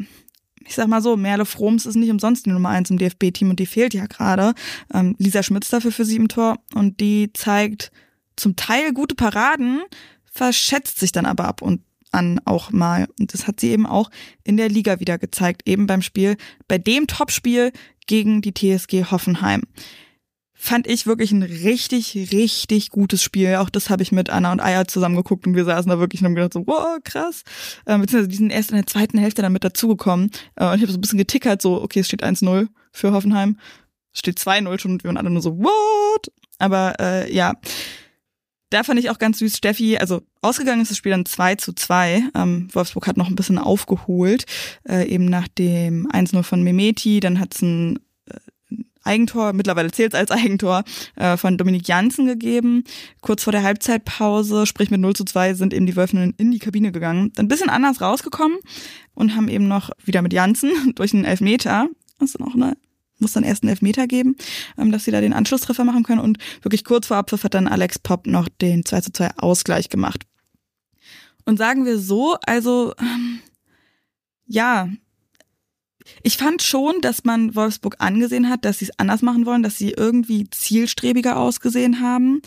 ich 0.65 0.75
sag 0.75 0.87
mal 0.87 1.01
so, 1.01 1.17
Merle 1.17 1.45
Froms 1.45 1.85
ist 1.85 1.95
nicht 1.95 2.11
umsonst 2.11 2.45
die 2.45 2.51
Nummer 2.51 2.69
eins 2.69 2.89
im 2.89 2.97
DFB-Team 2.97 3.49
und 3.49 3.59
die 3.59 3.65
fehlt 3.65 3.93
ja 3.93 4.05
gerade. 4.05 4.53
Ähm, 4.93 5.15
Lisa 5.17 5.43
Schmitz 5.43 5.69
dafür 5.69 5.91
für 5.91 6.05
sie 6.05 6.15
im 6.15 6.27
Tor 6.27 6.57
und 6.73 6.99
die 6.99 7.31
zeigt 7.33 7.91
zum 8.35 8.55
Teil 8.55 8.93
gute 8.93 9.15
Paraden, 9.15 9.81
verschätzt 10.25 10.99
sich 10.99 11.11
dann 11.11 11.25
aber 11.25 11.45
ab 11.45 11.61
und 11.61 11.81
an 12.11 12.41
auch 12.45 12.71
mal. 12.71 13.07
Und 13.19 13.33
das 13.33 13.47
hat 13.47 13.59
sie 13.59 13.69
eben 13.69 13.85
auch 13.85 14.09
in 14.43 14.57
der 14.57 14.69
Liga 14.69 14.99
wieder 14.99 15.17
gezeigt, 15.17 15.63
eben 15.65 15.87
beim 15.87 16.01
Spiel, 16.01 16.37
bei 16.67 16.77
dem 16.77 17.07
Topspiel 17.07 17.71
gegen 18.07 18.41
die 18.41 18.53
TSG 18.53 19.05
Hoffenheim 19.11 19.63
fand 20.63 20.85
ich 20.85 21.07
wirklich 21.07 21.31
ein 21.31 21.41
richtig, 21.41 22.15
richtig 22.31 22.91
gutes 22.91 23.23
Spiel. 23.23 23.55
Auch 23.55 23.71
das 23.71 23.89
habe 23.89 24.03
ich 24.03 24.11
mit 24.11 24.29
Anna 24.29 24.51
und 24.51 24.59
Aya 24.59 24.85
zusammen 24.85 25.15
geguckt 25.15 25.47
und 25.47 25.55
wir 25.55 25.65
saßen 25.65 25.89
da 25.89 25.97
wirklich 25.97 26.21
und 26.21 26.25
haben 26.25 26.35
gedacht 26.35 26.53
so, 26.53 26.67
wow, 26.67 26.99
krass. 27.03 27.41
Äh, 27.85 27.97
beziehungsweise 27.97 28.27
die 28.27 28.35
sind 28.35 28.51
erst 28.51 28.69
in 28.69 28.77
der 28.77 28.85
zweiten 28.85 29.17
Hälfte 29.17 29.41
dann 29.41 29.53
mit 29.53 29.63
dazugekommen. 29.63 30.29
Äh, 30.55 30.67
und 30.67 30.75
ich 30.75 30.83
habe 30.83 30.91
so 30.91 30.99
ein 30.99 31.01
bisschen 31.01 31.17
getickert, 31.17 31.63
so, 31.63 31.81
okay, 31.81 32.01
es 32.01 32.05
steht 32.05 32.23
1-0 32.23 32.67
für 32.91 33.11
Hoffenheim. 33.11 33.57
Es 34.13 34.19
steht 34.19 34.37
2-0 34.37 34.79
schon 34.79 34.91
und 34.91 35.03
wir 35.03 35.07
waren 35.07 35.17
alle 35.17 35.31
nur 35.31 35.41
so, 35.41 35.57
what? 35.57 36.31
Aber 36.59 36.93
äh, 36.99 37.33
ja, 37.33 37.55
da 38.69 38.83
fand 38.83 38.99
ich 38.99 39.09
auch 39.09 39.17
ganz 39.17 39.39
süß, 39.39 39.57
Steffi, 39.57 39.97
also 39.97 40.21
ausgegangen 40.41 40.83
ist 40.83 40.91
das 40.91 40.97
Spiel 40.97 41.11
dann 41.11 41.25
2 41.25 41.55
zu 41.55 41.73
2. 41.73 42.23
Ähm, 42.35 42.67
Wolfsburg 42.71 43.07
hat 43.07 43.17
noch 43.17 43.29
ein 43.29 43.35
bisschen 43.35 43.57
aufgeholt, 43.57 44.45
äh, 44.87 45.07
eben 45.07 45.25
nach 45.25 45.47
dem 45.47 46.07
1-0 46.07 46.43
von 46.43 46.61
Memeti, 46.61 47.19
dann 47.19 47.39
hat 47.39 47.55
es 47.55 47.63
ein 47.63 47.99
Eigentor, 49.03 49.53
mittlerweile 49.53 49.91
zählt 49.91 50.13
es 50.13 50.19
als 50.19 50.31
Eigentor, 50.31 50.83
äh, 51.15 51.37
von 51.37 51.57
Dominik 51.57 51.87
Janssen 51.87 52.25
gegeben. 52.25 52.83
Kurz 53.21 53.43
vor 53.43 53.51
der 53.51 53.63
Halbzeitpause, 53.63 54.65
sprich 54.65 54.91
mit 54.91 55.01
0 55.01 55.15
zu 55.15 55.25
2, 55.25 55.55
sind 55.55 55.73
eben 55.73 55.85
die 55.85 55.95
Wölfen 55.95 56.33
in 56.37 56.51
die 56.51 56.59
Kabine 56.59 56.91
gegangen. 56.91 57.31
Dann 57.35 57.45
ein 57.45 57.49
bisschen 57.49 57.69
anders 57.69 58.01
rausgekommen 58.01 58.57
und 59.13 59.35
haben 59.35 59.47
eben 59.47 59.67
noch 59.67 59.91
wieder 60.03 60.21
mit 60.21 60.33
Janssen 60.33 60.71
durch 60.95 61.13
einen 61.13 61.25
Elfmeter, 61.25 61.87
das 62.19 62.31
ist 62.31 62.39
noch 62.39 62.55
eine 62.55 62.75
muss 63.21 63.33
dann 63.33 63.43
erst 63.43 63.63
einen 63.63 63.69
Elfmeter 63.69 64.07
geben, 64.07 64.35
ähm, 64.77 64.91
dass 64.91 65.05
sie 65.05 65.11
da 65.11 65.21
den 65.21 65.33
Anschlusstreffer 65.33 65.83
machen 65.83 66.03
können. 66.03 66.19
Und 66.19 66.39
wirklich 66.63 66.83
kurz 66.83 67.07
vor 67.07 67.17
Abpfiff 67.17 67.43
hat 67.43 67.53
dann 67.53 67.67
Alex 67.67 67.99
Popp 67.99 68.25
noch 68.25 68.49
den 68.49 68.83
2 68.83 69.01
zu 69.01 69.13
2 69.13 69.37
Ausgleich 69.37 69.89
gemacht. 69.89 70.23
Und 71.45 71.57
sagen 71.57 71.85
wir 71.85 71.99
so, 71.99 72.37
also 72.45 72.93
ähm, 72.99 73.39
ja, 74.45 74.89
ich 76.23 76.37
fand 76.37 76.61
schon, 76.61 77.01
dass 77.01 77.23
man 77.23 77.55
Wolfsburg 77.55 77.95
angesehen 77.99 78.49
hat, 78.49 78.65
dass 78.65 78.79
sie 78.79 78.85
es 78.85 78.99
anders 78.99 79.21
machen 79.21 79.45
wollen, 79.45 79.63
dass 79.63 79.77
sie 79.77 79.91
irgendwie 79.91 80.49
zielstrebiger 80.49 81.37
ausgesehen 81.37 82.01
haben. 82.01 82.41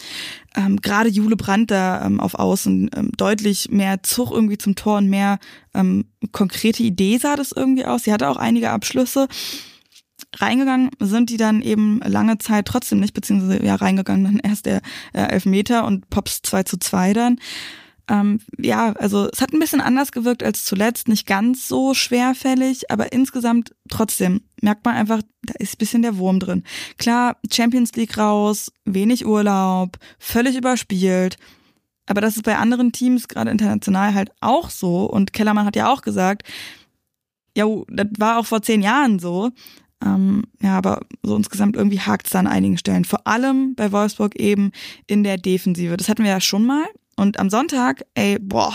Ähm, 0.57 0.81
Gerade 0.81 1.09
Jule 1.09 1.37
Brandt 1.37 1.71
da 1.71 2.05
ähm, 2.05 2.21
auf 2.21 2.35
Außen 2.35 2.91
ähm, 2.95 3.11
deutlich 3.17 3.71
mehr 3.71 4.03
Zug 4.03 4.31
irgendwie 4.31 4.59
zum 4.59 4.75
Tor 4.75 4.99
und 4.99 5.09
mehr 5.09 5.39
ähm, 5.75 6.07
konkrete 6.33 6.83
Idee 6.83 7.19
sah 7.19 7.37
das 7.37 7.53
irgendwie 7.53 7.85
aus. 7.85 8.05
Sie 8.05 8.13
hatte 8.13 8.29
auch 8.29 8.37
einige 8.37 8.71
Abschlüsse. 8.71 9.29
Reingegangen 10.37 10.91
sind 11.01 11.31
die 11.31 11.37
dann 11.37 11.63
eben 11.63 12.01
lange 12.05 12.39
Zeit 12.39 12.67
trotzdem 12.67 13.01
nicht, 13.01 13.15
beziehungsweise 13.15 13.65
ja 13.65 13.75
reingegangen 13.75 14.25
dann 14.25 14.39
erst 14.39 14.67
der 14.67 14.81
äh, 15.13 15.23
Elfmeter 15.23 15.85
und 15.85 16.09
Pops 16.11 16.43
2 16.43 16.63
zu 16.65 16.79
2 16.79 17.13
dann. 17.13 17.39
Ähm, 18.09 18.41
ja, 18.59 18.93
also 18.93 19.29
es 19.33 19.41
hat 19.41 19.53
ein 19.53 19.61
bisschen 19.61 19.81
anders 19.81 20.13
gewirkt 20.13 20.43
als 20.43 20.65
zuletzt, 20.65 21.09
nicht 21.09 21.27
ganz 21.27 21.69
so 21.69 21.95
schwerfällig, 21.95 22.91
aber 22.91 23.13
insgesamt 23.13 23.75
trotzdem 23.89 24.43
merkt 24.61 24.85
man 24.85 24.95
einfach, 24.95 25.23
da 25.43 25.55
ist 25.59 25.75
ein 25.75 25.79
bisschen 25.79 26.03
der 26.03 26.19
Wurm 26.19 26.39
drin. 26.39 26.65
Klar, 26.99 27.39
Champions 27.51 27.93
League 27.95 28.19
raus, 28.19 28.71
wenig 28.85 29.25
Urlaub, 29.25 29.99
völlig 30.19 30.57
überspielt. 30.57 31.37
Aber 32.07 32.21
das 32.21 32.37
ist 32.37 32.45
bei 32.45 32.57
anderen 32.57 32.93
Teams, 32.93 33.29
gerade 33.29 33.51
international, 33.51 34.13
halt 34.13 34.31
auch 34.41 34.69
so. 34.69 35.05
Und 35.05 35.33
Kellermann 35.33 35.65
hat 35.65 35.77
ja 35.77 35.91
auch 35.91 36.03
gesagt, 36.03 36.43
ja, 37.57 37.67
das 37.89 38.09
war 38.19 38.39
auch 38.39 38.47
vor 38.47 38.61
zehn 38.61 38.83
Jahren 38.83 39.19
so. 39.19 39.51
Ähm, 40.05 40.45
ja, 40.61 40.77
aber 40.77 41.01
so 41.23 41.37
insgesamt 41.37 41.77
irgendwie 41.77 42.01
hakt 42.01 42.27
es 42.27 42.35
an 42.35 42.47
einigen 42.47 42.77
Stellen. 42.77 43.07
Vor 43.07 43.27
allem 43.27 43.75
bei 43.75 43.91
Wolfsburg 43.93 44.37
eben 44.37 44.73
in 45.07 45.25
der 45.25 45.39
Defensive. 45.39 45.97
Das 45.97 46.09
hatten 46.11 46.25
wir 46.25 46.31
ja 46.31 46.41
schon 46.41 46.67
mal. 46.67 46.85
Und 47.17 47.39
am 47.39 47.51
Sonntag, 47.51 48.05
ey, 48.15 48.39
boah, 48.39 48.75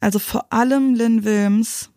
also 0.00 0.18
vor 0.18 0.52
allem 0.52 0.94
Lynn 0.94 1.24
Wilms, 1.24 1.90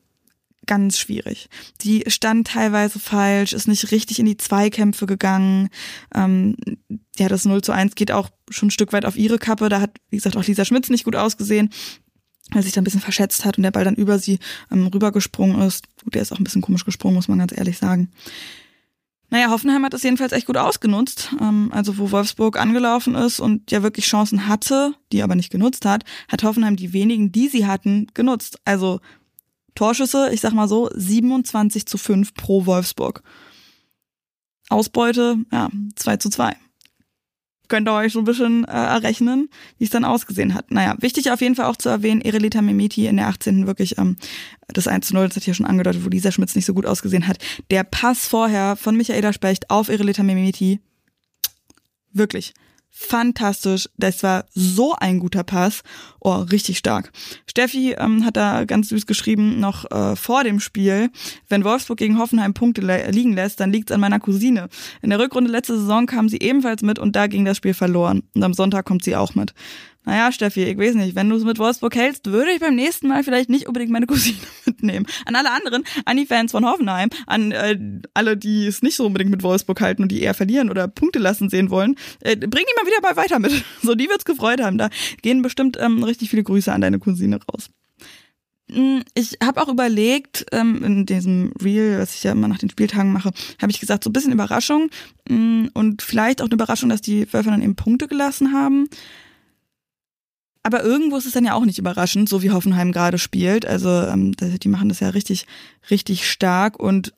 ganz 0.68 1.00
schwierig. 1.00 1.50
Die 1.82 2.04
stand 2.08 2.48
teilweise 2.48 3.00
falsch, 3.00 3.54
ist 3.54 3.68
nicht 3.68 3.92
richtig 3.92 4.20
in 4.20 4.26
die 4.26 4.38
Zweikämpfe 4.38 5.08
gegangen. 5.08 5.70
Ähm, 6.14 6.56
ja, 7.18 7.28
das 7.28 7.46
0 7.46 7.64
zu 7.64 7.72
1 7.72 7.96
geht 7.96 8.12
auch 8.12 8.30
schon 8.50 8.68
ein 8.68 8.72
Stück 8.72 8.94
weit 8.94 9.06
auf 9.06 9.18
ihre 9.18 9.40
Kappe. 9.40 9.70
Da 9.70 9.82
hat, 9.82 9.98
wie 10.10 10.18
gesagt, 10.18 10.38
auch 10.38 10.46
Lisa 10.46 10.66
Schmitz 10.66 10.90
nicht 10.90 11.06
gut 11.06 11.16
ausgesehen, 11.16 11.72
weil 12.52 12.64
sich 12.64 12.74
da 12.74 12.82
ein 12.82 12.84
bisschen 12.84 13.02
verschätzt 13.02 13.46
hat 13.46 13.58
und 13.58 13.64
der 13.64 13.72
Ball 13.72 13.86
dann 13.86 13.96
über 13.96 14.20
sie 14.20 14.40
ähm, 14.72 14.88
rübergesprungen 14.88 15.62
ist. 15.62 15.86
Gut, 16.04 16.14
der 16.14 16.22
ist 16.22 16.32
auch 16.32 16.38
ein 16.38 16.44
bisschen 16.44 16.62
komisch 16.62 16.86
gesprungen, 16.86 17.16
muss 17.16 17.28
man 17.28 17.40
ganz 17.40 17.58
ehrlich 17.58 17.78
sagen. 17.78 18.12
Naja, 19.30 19.50
Hoffenheim 19.50 19.84
hat 19.84 19.94
das 19.94 20.04
jedenfalls 20.04 20.32
echt 20.32 20.48
gut 20.48 20.58
ausgenutzt. 20.58 21.36
Ähm, 21.42 21.70
also 21.74 21.98
wo 21.98 22.12
Wolfsburg 22.12 22.58
angelaufen 22.58 23.16
ist 23.16 23.40
und 23.40 23.72
ja 23.72 23.84
wirklich 23.84 24.06
Chancen 24.06 24.48
hatte, 24.48 24.94
die 25.12 25.22
aber 25.22 25.36
nicht 25.36 25.52
genutzt 25.52 25.86
hat, 25.86 26.04
hat 26.30 26.44
Hoffenheim 26.44 26.76
die 26.76 26.94
wenigen, 26.94 27.32
die 27.32 27.50
sie 27.50 27.68
hatten, 27.68 28.08
genutzt. 28.14 28.60
Also 28.64 29.00
Torschüsse, 29.76 30.30
ich 30.32 30.42
sag 30.42 30.54
mal 30.54 30.68
so, 30.68 30.90
27 30.94 31.86
zu 31.86 31.98
5 31.98 32.34
pro 32.34 32.66
Wolfsburg. 32.66 33.22
Ausbeute, 34.70 35.38
ja, 35.52 35.70
2 35.96 36.18
zu 36.18 36.30
2 36.30 36.56
könnt 37.68 37.88
ihr 37.88 37.94
euch 37.94 38.14
so 38.14 38.20
ein 38.20 38.26
bisschen 38.26 38.64
äh, 38.66 38.72
errechnen, 38.72 39.50
wie 39.78 39.86
es 39.86 39.90
dann 39.90 40.06
ausgesehen 40.06 40.54
hat. 40.54 40.72
Naja, 40.72 40.96
wichtig 41.00 41.32
auf 41.32 41.42
jeden 41.42 41.56
Fall 41.56 41.66
auch 41.66 41.76
zu 41.76 41.90
erwähnen, 41.90 42.22
Irelita 42.22 42.62
Mimiti 42.62 43.08
in 43.08 43.18
der 43.18 43.28
18. 43.28 43.68
wirklich 43.68 43.98
ähm, 43.98 44.16
das 44.68 44.88
1 44.88 45.08
zu 45.08 45.14
0, 45.14 45.28
das 45.28 45.38
hat 45.38 45.46
ja 45.46 45.54
schon 45.54 45.66
angedeutet, 45.66 46.04
wo 46.04 46.10
Lisa 46.10 46.32
Schmitz 46.32 46.56
nicht 46.56 46.66
so 46.66 46.74
gut 46.74 46.86
ausgesehen 46.86 47.28
hat. 47.28 47.38
Der 47.72 47.84
Pass 47.84 48.28
vorher 48.28 48.76
von 48.76 48.96
Michaela 48.96 49.34
Specht 49.34 49.70
auf 49.70 49.90
Irelita 49.90 50.24
Mimiti, 50.24 50.80
wirklich 52.12 52.54
fantastisch. 52.90 53.88
Das 53.98 54.24
war 54.24 54.46
so 54.54 54.94
ein 54.96 55.20
guter 55.20 55.44
Pass. 55.44 55.84
Oh, 56.20 56.36
richtig 56.36 56.78
stark. 56.78 57.12
Steffi 57.46 57.94
ähm, 57.94 58.26
hat 58.26 58.38
da 58.38 58.66
ganz 58.66 58.90
süß 58.90 59.06
geschrieben, 59.06 59.60
noch 59.60 59.90
äh, 59.92 60.16
vor 60.16 60.44
dem 60.44 60.60
Spiel, 60.60 61.10
wenn 61.48 61.64
Wolfsburg 61.64 61.98
gegen 61.98 62.20
Hoffenheim 62.20 62.54
Punkte 62.54 62.82
liegen 63.10 63.34
lässt, 63.34 63.60
dann 63.60 63.72
liegt's 63.72 63.92
an 63.92 64.00
meiner 64.00 64.20
Cousine. 64.20 64.70
In 65.02 65.10
der 65.10 65.20
Rückrunde 65.20 65.52
letzte 65.52 65.78
Saison 65.78 66.06
kam 66.06 66.30
sie 66.30 66.40
ebenfalls 66.40 66.82
mit 66.82 67.00
und 67.00 67.16
da 67.16 67.28
ging 67.28 67.46
das 67.46 67.58
Spiel 67.58 67.74
verloren. 67.74 68.24
Und 68.34 68.44
am 68.44 68.54
Sonntag 68.54 68.86
kommt 68.86 69.04
sie 69.04 69.16
auch 69.16 69.36
mit. 69.36 69.54
Naja, 70.06 70.32
Steffi, 70.32 70.64
ich 70.64 70.78
weiß 70.78 70.96
nicht, 70.96 71.16
wenn 71.16 71.30
du 71.30 71.36
es 71.36 71.44
mit 71.44 71.60
Wolfsburg 71.60 71.96
hältst, 71.96 72.28
würde 72.32 72.52
ich 72.52 72.60
beim 72.60 72.76
nächsten 72.76 73.08
Mal 73.08 73.24
vielleicht 73.24 73.50
nicht 73.50 73.68
unbedingt 73.68 73.92
meine 73.92 74.08
Cousine 74.08 74.38
mitnehmen. 74.78 75.06
An 75.26 75.36
alle 75.36 75.52
anderen, 75.52 75.84
an 76.06 76.18
die 76.18 76.26
Fans 76.26 76.52
von 76.52 76.66
Hoffenheim, 76.66 77.10
an 77.26 77.52
äh, 77.52 77.78
alle, 78.14 78.38
die 78.38 78.68
es 78.68 78.82
nicht 78.82 78.96
so 78.96 79.06
unbedingt 79.06 79.32
mit 79.32 79.44
Wolfsburg 79.44 79.82
halten 79.82 80.04
und 80.04 80.12
die 80.12 80.22
eher 80.22 80.34
verlieren 80.34 80.70
oder 80.70 80.88
Punkte 80.88 81.20
lassen 81.20 81.50
sehen 81.50 81.70
wollen, 81.70 81.96
äh, 82.22 82.36
bring 82.36 82.50
die 82.50 82.82
mal 82.82 82.88
wieder 82.88 83.02
mal 83.02 83.16
weiter 83.16 83.40
mit. 83.40 83.48
So, 83.82 83.96
die 83.96 84.10
wird's 84.10 84.26
gefreut 84.26 84.62
haben. 84.62 84.78
Da 84.78 84.90
gehen 85.22 85.42
bestimmt 85.42 85.78
ähm, 85.80 86.04
richtig 86.04 86.30
viele 86.30 86.44
Grüße 86.44 86.72
an 86.74 86.82
deine 86.82 87.00
Cousine 87.00 87.40
raus. 87.52 87.70
Hm, 88.70 89.04
ich 89.14 89.38
habe 89.42 89.62
auch 89.62 89.70
überlegt, 89.70 90.46
ähm, 90.52 90.84
in 90.84 91.06
diesem 91.06 91.54
Reel, 91.64 92.00
was 92.00 92.16
ich 92.16 92.24
ja 92.24 92.34
immer 92.34 92.48
nach 92.48 92.58
den 92.58 92.70
Spieltagen 92.70 93.14
mache, 93.14 93.32
habe 93.62 93.72
ich 93.72 93.80
gesagt, 93.80 94.04
so 94.04 94.10
ein 94.10 94.14
bisschen 94.14 94.34
Überraschung 94.34 94.90
hm, 95.30 95.70
und 95.74 96.02
vielleicht 96.02 96.42
auch 96.42 96.46
eine 96.46 96.56
Überraschung, 96.56 96.90
dass 96.90 97.02
die 97.02 97.32
Wölfe 97.32 97.50
dann 97.50 97.62
eben 97.62 97.76
Punkte 97.76 98.08
gelassen 98.08 98.52
haben. 98.52 98.90
Aber 100.68 100.84
irgendwo 100.84 101.16
ist 101.16 101.26
es 101.26 101.32
dann 101.32 101.46
ja 101.46 101.54
auch 101.54 101.64
nicht 101.64 101.80
überraschend, 101.80 102.28
so 102.28 102.44
wie 102.44 102.52
Hoffenheim 102.52 102.92
gerade 102.92 103.18
spielt. 103.18 103.66
Also 103.66 103.88
ähm, 103.90 104.34
die 104.34 104.68
machen 104.68 104.90
das 104.90 105.00
ja 105.00 105.08
richtig, 105.08 105.48
richtig 105.90 106.30
stark 106.30 106.78
und 106.78 107.14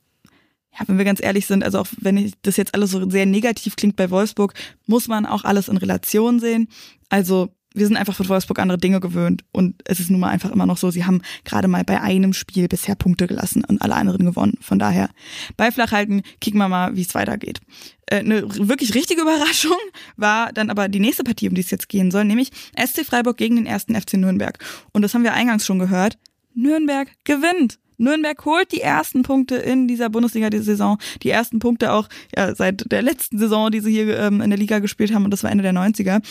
ja, 0.71 0.87
wenn 0.87 0.99
wir 0.99 1.05
ganz 1.05 1.19
ehrlich 1.19 1.47
sind, 1.47 1.63
also 1.63 1.79
auch 1.79 1.87
wenn 1.99 2.31
das 2.43 2.57
jetzt 2.57 2.75
alles 2.75 2.91
so 2.91 3.09
sehr 3.09 3.25
negativ 3.25 3.75
klingt 3.75 3.95
bei 3.95 4.11
Wolfsburg, 4.11 4.53
muss 4.85 5.07
man 5.07 5.25
auch 5.25 5.45
alles 5.45 5.67
in 5.67 5.77
Relation 5.77 6.39
sehen. 6.39 6.67
Also 7.09 7.49
wir 7.73 7.85
sind 7.85 7.97
einfach 7.97 8.15
von 8.15 8.27
Wolfsburg 8.29 8.59
andere 8.59 8.77
Dinge 8.77 8.99
gewöhnt 8.99 9.43
und 9.51 9.81
es 9.85 9.99
ist 9.99 10.09
nun 10.09 10.19
mal 10.19 10.29
einfach 10.29 10.51
immer 10.51 10.65
noch 10.65 10.77
so, 10.77 10.89
sie 10.89 11.05
haben 11.05 11.21
gerade 11.43 11.67
mal 11.67 11.83
bei 11.83 12.01
einem 12.01 12.33
Spiel 12.33 12.67
bisher 12.67 12.95
Punkte 12.95 13.27
gelassen 13.27 13.63
und 13.63 13.81
alle 13.81 13.95
anderen 13.95 14.25
gewonnen. 14.25 14.57
Von 14.61 14.79
daher 14.79 15.09
bei 15.55 15.71
Flachhalten 15.71 16.23
kicken 16.41 16.59
wir 16.59 16.67
mal, 16.67 16.95
wie 16.95 17.01
es 17.01 17.13
weitergeht. 17.13 17.61
Äh, 18.07 18.19
eine 18.19 18.43
wirklich 18.67 18.95
richtige 18.95 19.21
Überraschung 19.21 19.77
war 20.17 20.51
dann 20.51 20.69
aber 20.69 20.89
die 20.89 20.99
nächste 20.99 21.23
Partie, 21.23 21.47
um 21.47 21.55
die 21.55 21.61
es 21.61 21.71
jetzt 21.71 21.89
gehen 21.89 22.11
soll, 22.11 22.25
nämlich 22.25 22.49
SC 22.75 23.05
Freiburg 23.05 23.37
gegen 23.37 23.55
den 23.55 23.65
ersten 23.65 23.99
FC 23.99 24.13
Nürnberg. 24.13 24.57
Und 24.91 25.03
das 25.03 25.13
haben 25.13 25.23
wir 25.23 25.33
eingangs 25.33 25.65
schon 25.65 25.79
gehört. 25.79 26.17
Nürnberg 26.55 27.09
gewinnt. 27.23 27.77
Nürnberg 27.99 28.43
holt 28.45 28.71
die 28.71 28.81
ersten 28.81 29.23
Punkte 29.23 29.55
in 29.55 29.87
dieser 29.87 30.09
Bundesliga-Saison. 30.09 30.97
Die 31.21 31.29
ersten 31.29 31.59
Punkte 31.59 31.91
auch 31.91 32.07
ja, 32.35 32.55
seit 32.55 32.89
der 32.91 33.01
letzten 33.01 33.37
Saison, 33.37 33.69
die 33.69 33.81
sie 33.81 33.91
hier 33.91 34.17
ähm, 34.17 34.41
in 34.41 34.49
der 34.49 34.57
Liga 34.57 34.79
gespielt 34.79 35.13
haben, 35.13 35.25
und 35.25 35.31
das 35.31 35.43
war 35.43 35.51
Ende 35.51 35.63
der 35.63 35.73
90er. 35.73 36.21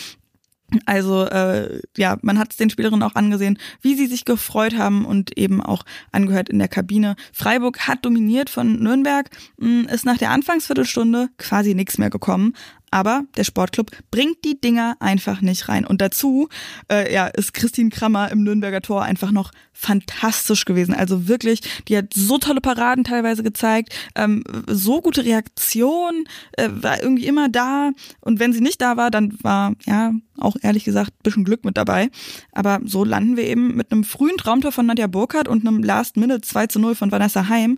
Also 0.85 1.25
äh, 1.25 1.81
ja, 1.97 2.17
man 2.21 2.39
hat 2.39 2.51
es 2.51 2.57
den 2.57 2.69
Spielerinnen 2.69 3.03
auch 3.03 3.15
angesehen, 3.15 3.57
wie 3.81 3.95
sie 3.95 4.07
sich 4.07 4.25
gefreut 4.25 4.77
haben 4.77 5.05
und 5.05 5.37
eben 5.37 5.61
auch 5.61 5.83
angehört 6.11 6.49
in 6.49 6.59
der 6.59 6.67
Kabine. 6.67 7.15
Freiburg 7.33 7.87
hat 7.87 8.05
dominiert 8.05 8.49
von 8.49 8.79
Nürnberg, 8.79 9.29
hm, 9.59 9.87
ist 9.91 10.05
nach 10.05 10.17
der 10.17 10.31
Anfangsviertelstunde 10.31 11.29
quasi 11.37 11.73
nichts 11.73 11.97
mehr 11.97 12.09
gekommen. 12.09 12.53
Aber 12.91 13.23
der 13.37 13.43
Sportclub 13.43 13.91
bringt 14.11 14.43
die 14.43 14.59
Dinger 14.59 14.95
einfach 14.99 15.41
nicht 15.41 15.69
rein. 15.69 15.85
Und 15.85 16.01
dazu 16.01 16.49
äh, 16.91 17.13
ja, 17.13 17.27
ist 17.27 17.53
Christine 17.53 17.89
Krammer 17.89 18.31
im 18.31 18.43
Nürnberger 18.43 18.81
Tor 18.81 19.03
einfach 19.03 19.31
noch 19.31 19.51
fantastisch 19.73 20.65
gewesen. 20.65 20.93
Also 20.93 21.27
wirklich, 21.27 21.61
die 21.87 21.97
hat 21.97 22.13
so 22.13 22.37
tolle 22.37 22.61
Paraden 22.61 23.03
teilweise 23.03 23.43
gezeigt, 23.43 23.93
ähm, 24.15 24.43
so 24.67 25.01
gute 25.01 25.23
Reaktion, 25.23 26.25
äh, 26.53 26.69
war 26.71 27.01
irgendwie 27.01 27.27
immer 27.27 27.47
da. 27.49 27.91
Und 28.19 28.39
wenn 28.39 28.53
sie 28.53 28.61
nicht 28.61 28.81
da 28.81 28.97
war, 28.97 29.11
dann 29.11 29.33
war, 29.41 29.73
ja, 29.85 30.13
auch 30.37 30.57
ehrlich 30.61 30.83
gesagt, 30.83 31.11
bisschen 31.23 31.45
Glück 31.45 31.65
mit 31.65 31.77
dabei. 31.77 32.09
Aber 32.51 32.79
so 32.83 33.03
landen 33.03 33.37
wir 33.37 33.45
eben 33.45 33.75
mit 33.75 33.91
einem 33.91 34.03
frühen 34.03 34.37
Traumtor 34.37 34.71
von 34.71 34.85
Nadja 34.85 35.07
Burkhardt 35.07 35.47
und 35.47 35.65
einem 35.65 35.83
Last 35.83 36.17
Minute 36.17 36.41
2 36.41 36.67
zu 36.67 36.79
0 36.79 36.95
von 36.95 37.11
Vanessa 37.11 37.47
Heim 37.47 37.77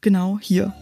genau 0.00 0.38
hier. 0.40 0.72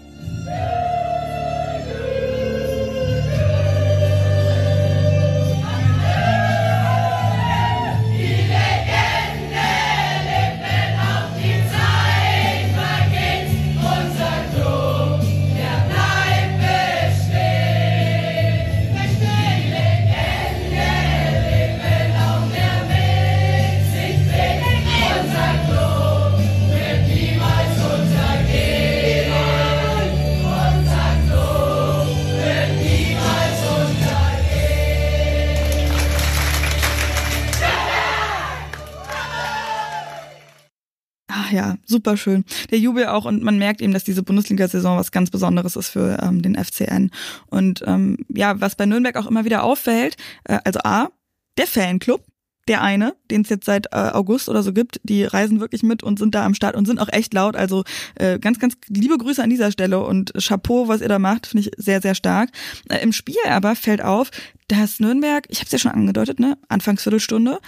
Ja, 41.54 41.76
super 41.86 42.16
schön. 42.16 42.44
Der 42.70 42.78
Jubel 42.78 43.06
auch 43.06 43.24
und 43.24 43.42
man 43.42 43.58
merkt 43.58 43.80
eben, 43.80 43.92
dass 43.92 44.04
diese 44.04 44.22
Bundesliga-Saison 44.22 44.98
was 44.98 45.12
ganz 45.12 45.30
Besonderes 45.30 45.76
ist 45.76 45.88
für 45.88 46.18
ähm, 46.22 46.42
den 46.42 46.56
FCN. 46.56 47.10
Und 47.46 47.82
ähm, 47.86 48.18
ja, 48.28 48.60
was 48.60 48.74
bei 48.74 48.86
Nürnberg 48.86 49.16
auch 49.16 49.26
immer 49.26 49.44
wieder 49.44 49.62
auffällt, 49.62 50.16
äh, 50.44 50.58
also 50.64 50.80
A, 50.84 51.08
der 51.56 51.66
Fanclub, 51.66 52.24
der 52.66 52.82
eine, 52.82 53.14
den 53.30 53.42
es 53.42 53.50
jetzt 53.50 53.66
seit 53.66 53.86
äh, 53.92 54.10
August 54.12 54.48
oder 54.48 54.62
so 54.62 54.72
gibt, 54.72 55.00
die 55.04 55.24
reisen 55.24 55.60
wirklich 55.60 55.82
mit 55.82 56.02
und 56.02 56.18
sind 56.18 56.34
da 56.34 56.44
am 56.44 56.54
Start 56.54 56.76
und 56.76 56.86
sind 56.86 56.98
auch 56.98 57.12
echt 57.12 57.34
laut. 57.34 57.56
Also 57.56 57.84
äh, 58.16 58.38
ganz, 58.38 58.58
ganz 58.58 58.76
liebe 58.88 59.18
Grüße 59.18 59.42
an 59.42 59.50
dieser 59.50 59.70
Stelle 59.70 60.00
und 60.00 60.32
Chapeau, 60.38 60.88
was 60.88 61.00
ihr 61.00 61.08
da 61.08 61.18
macht, 61.18 61.46
finde 61.46 61.68
ich 61.68 61.74
sehr, 61.76 62.00
sehr 62.00 62.14
stark. 62.14 62.50
Äh, 62.88 63.02
Im 63.02 63.12
Spiel 63.12 63.36
aber 63.48 63.76
fällt 63.76 64.02
auf, 64.02 64.30
dass 64.68 64.98
Nürnberg, 64.98 65.46
ich 65.48 65.58
habe 65.58 65.66
es 65.66 65.72
ja 65.72 65.78
schon 65.78 65.92
angedeutet, 65.92 66.40
ne, 66.40 66.56
Anfangsviertelstunde, 66.68 67.60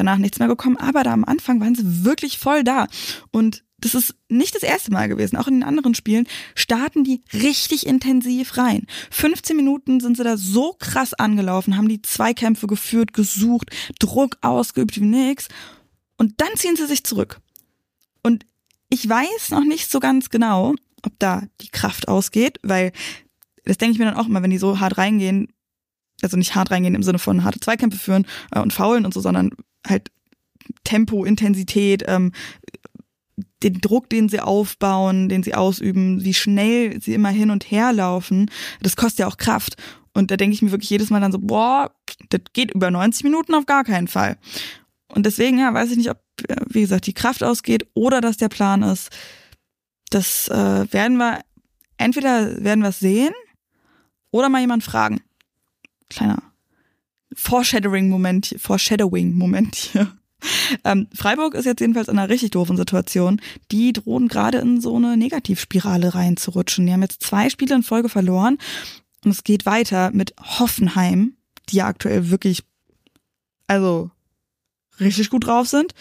danach 0.00 0.18
nichts 0.18 0.38
mehr 0.38 0.48
gekommen, 0.48 0.76
aber 0.76 1.02
da 1.02 1.12
am 1.12 1.24
Anfang 1.24 1.60
waren 1.60 1.74
sie 1.74 2.04
wirklich 2.04 2.38
voll 2.38 2.64
da. 2.64 2.86
Und 3.30 3.62
das 3.78 3.94
ist 3.94 4.14
nicht 4.28 4.54
das 4.54 4.62
erste 4.62 4.92
Mal 4.92 5.08
gewesen. 5.08 5.36
Auch 5.36 5.48
in 5.48 5.54
den 5.54 5.62
anderen 5.62 5.94
Spielen 5.94 6.26
starten 6.54 7.04
die 7.04 7.22
richtig 7.32 7.86
intensiv 7.86 8.56
rein. 8.56 8.86
15 9.10 9.56
Minuten 9.56 10.00
sind 10.00 10.16
sie 10.16 10.24
da 10.24 10.36
so 10.36 10.74
krass 10.78 11.14
angelaufen, 11.14 11.76
haben 11.76 11.88
die 11.88 12.02
Zweikämpfe 12.02 12.66
geführt, 12.66 13.12
gesucht, 13.12 13.70
Druck 13.98 14.36
ausgeübt 14.42 15.00
wie 15.00 15.04
nix. 15.04 15.48
Und 16.16 16.40
dann 16.40 16.50
ziehen 16.56 16.76
sie 16.76 16.86
sich 16.86 17.04
zurück. 17.04 17.40
Und 18.22 18.44
ich 18.90 19.08
weiß 19.08 19.50
noch 19.50 19.64
nicht 19.64 19.90
so 19.90 20.00
ganz 20.00 20.28
genau, 20.28 20.74
ob 21.02 21.18
da 21.18 21.44
die 21.62 21.68
Kraft 21.68 22.08
ausgeht, 22.08 22.58
weil 22.62 22.92
das 23.64 23.78
denke 23.78 23.92
ich 23.92 23.98
mir 23.98 24.06
dann 24.06 24.16
auch 24.16 24.26
immer, 24.26 24.42
wenn 24.42 24.50
die 24.50 24.58
so 24.58 24.80
hart 24.80 24.98
reingehen, 24.98 25.48
also 26.22 26.36
nicht 26.36 26.54
hart 26.54 26.70
reingehen 26.70 26.94
im 26.94 27.02
Sinne 27.02 27.18
von 27.18 27.44
harte 27.44 27.60
Zweikämpfe 27.60 27.98
führen 27.98 28.26
äh, 28.50 28.60
und 28.60 28.72
faulen 28.72 29.06
und 29.06 29.14
so, 29.14 29.20
sondern 29.20 29.52
halt 29.86 30.10
Tempo, 30.84 31.24
Intensität, 31.24 32.04
ähm, 32.06 32.32
den 33.62 33.80
Druck, 33.80 34.08
den 34.08 34.28
sie 34.28 34.40
aufbauen, 34.40 35.28
den 35.28 35.42
sie 35.42 35.54
ausüben, 35.54 36.24
wie 36.24 36.34
schnell 36.34 37.00
sie 37.00 37.14
immer 37.14 37.28
hin 37.28 37.50
und 37.50 37.70
her 37.70 37.92
laufen, 37.92 38.50
das 38.80 38.96
kostet 38.96 39.20
ja 39.20 39.26
auch 39.26 39.36
Kraft. 39.36 39.76
Und 40.14 40.30
da 40.30 40.36
denke 40.36 40.54
ich 40.54 40.62
mir 40.62 40.72
wirklich 40.72 40.90
jedes 40.90 41.10
Mal 41.10 41.20
dann 41.20 41.32
so, 41.32 41.38
boah, 41.38 41.92
das 42.30 42.40
geht 42.52 42.72
über 42.72 42.90
90 42.90 43.24
Minuten 43.24 43.54
auf 43.54 43.66
gar 43.66 43.84
keinen 43.84 44.08
Fall. 44.08 44.38
Und 45.08 45.26
deswegen, 45.26 45.58
ja, 45.58 45.72
weiß 45.72 45.90
ich 45.90 45.96
nicht, 45.96 46.10
ob, 46.10 46.20
äh, 46.48 46.56
wie 46.68 46.80
gesagt, 46.80 47.06
die 47.06 47.14
Kraft 47.14 47.42
ausgeht 47.42 47.86
oder 47.94 48.20
dass 48.20 48.36
der 48.36 48.48
Plan 48.48 48.82
ist. 48.82 49.10
Das 50.10 50.48
äh, 50.48 50.92
werden 50.92 51.18
wir, 51.18 51.40
entweder 51.96 52.62
werden 52.64 52.80
wir 52.80 52.88
es 52.88 53.00
sehen 53.00 53.34
oder 54.30 54.48
mal 54.48 54.60
jemand 54.60 54.82
fragen. 54.82 55.20
Kleiner 56.08 56.49
Foreshadowing-Moment, 57.34 58.56
Foreshadowing-Moment 58.58 59.74
hier. 59.74 60.16
Ähm, 60.84 61.06
Freiburg 61.14 61.54
ist 61.54 61.66
jetzt 61.66 61.80
jedenfalls 61.80 62.08
in 62.08 62.18
einer 62.18 62.30
richtig 62.30 62.52
doofen 62.52 62.76
Situation. 62.76 63.40
Die 63.70 63.92
drohen 63.92 64.28
gerade 64.28 64.58
in 64.58 64.80
so 64.80 64.96
eine 64.96 65.16
Negativspirale 65.16 66.14
reinzurutschen. 66.14 66.86
Die 66.86 66.92
haben 66.92 67.02
jetzt 67.02 67.22
zwei 67.22 67.50
Spiele 67.50 67.74
in 67.74 67.82
Folge 67.82 68.08
verloren 68.08 68.58
und 69.24 69.30
es 69.30 69.44
geht 69.44 69.66
weiter 69.66 70.10
mit 70.12 70.34
Hoffenheim, 70.40 71.34
die 71.68 71.76
ja 71.76 71.86
aktuell 71.86 72.30
wirklich, 72.30 72.62
also 73.66 74.10
richtig 74.98 75.30
gut 75.30 75.46
drauf 75.46 75.68
sind. 75.68 75.92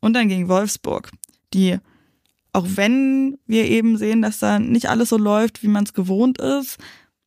Und 0.00 0.12
dann 0.14 0.28
gegen 0.28 0.48
Wolfsburg, 0.48 1.10
die, 1.52 1.78
auch 2.52 2.66
wenn 2.68 3.38
wir 3.46 3.64
eben 3.64 3.96
sehen, 3.96 4.22
dass 4.22 4.38
da 4.38 4.60
nicht 4.60 4.88
alles 4.88 5.08
so 5.08 5.16
läuft, 5.16 5.62
wie 5.62 5.68
man 5.68 5.84
es 5.84 5.92
gewohnt 5.92 6.38
ist, 6.38 6.78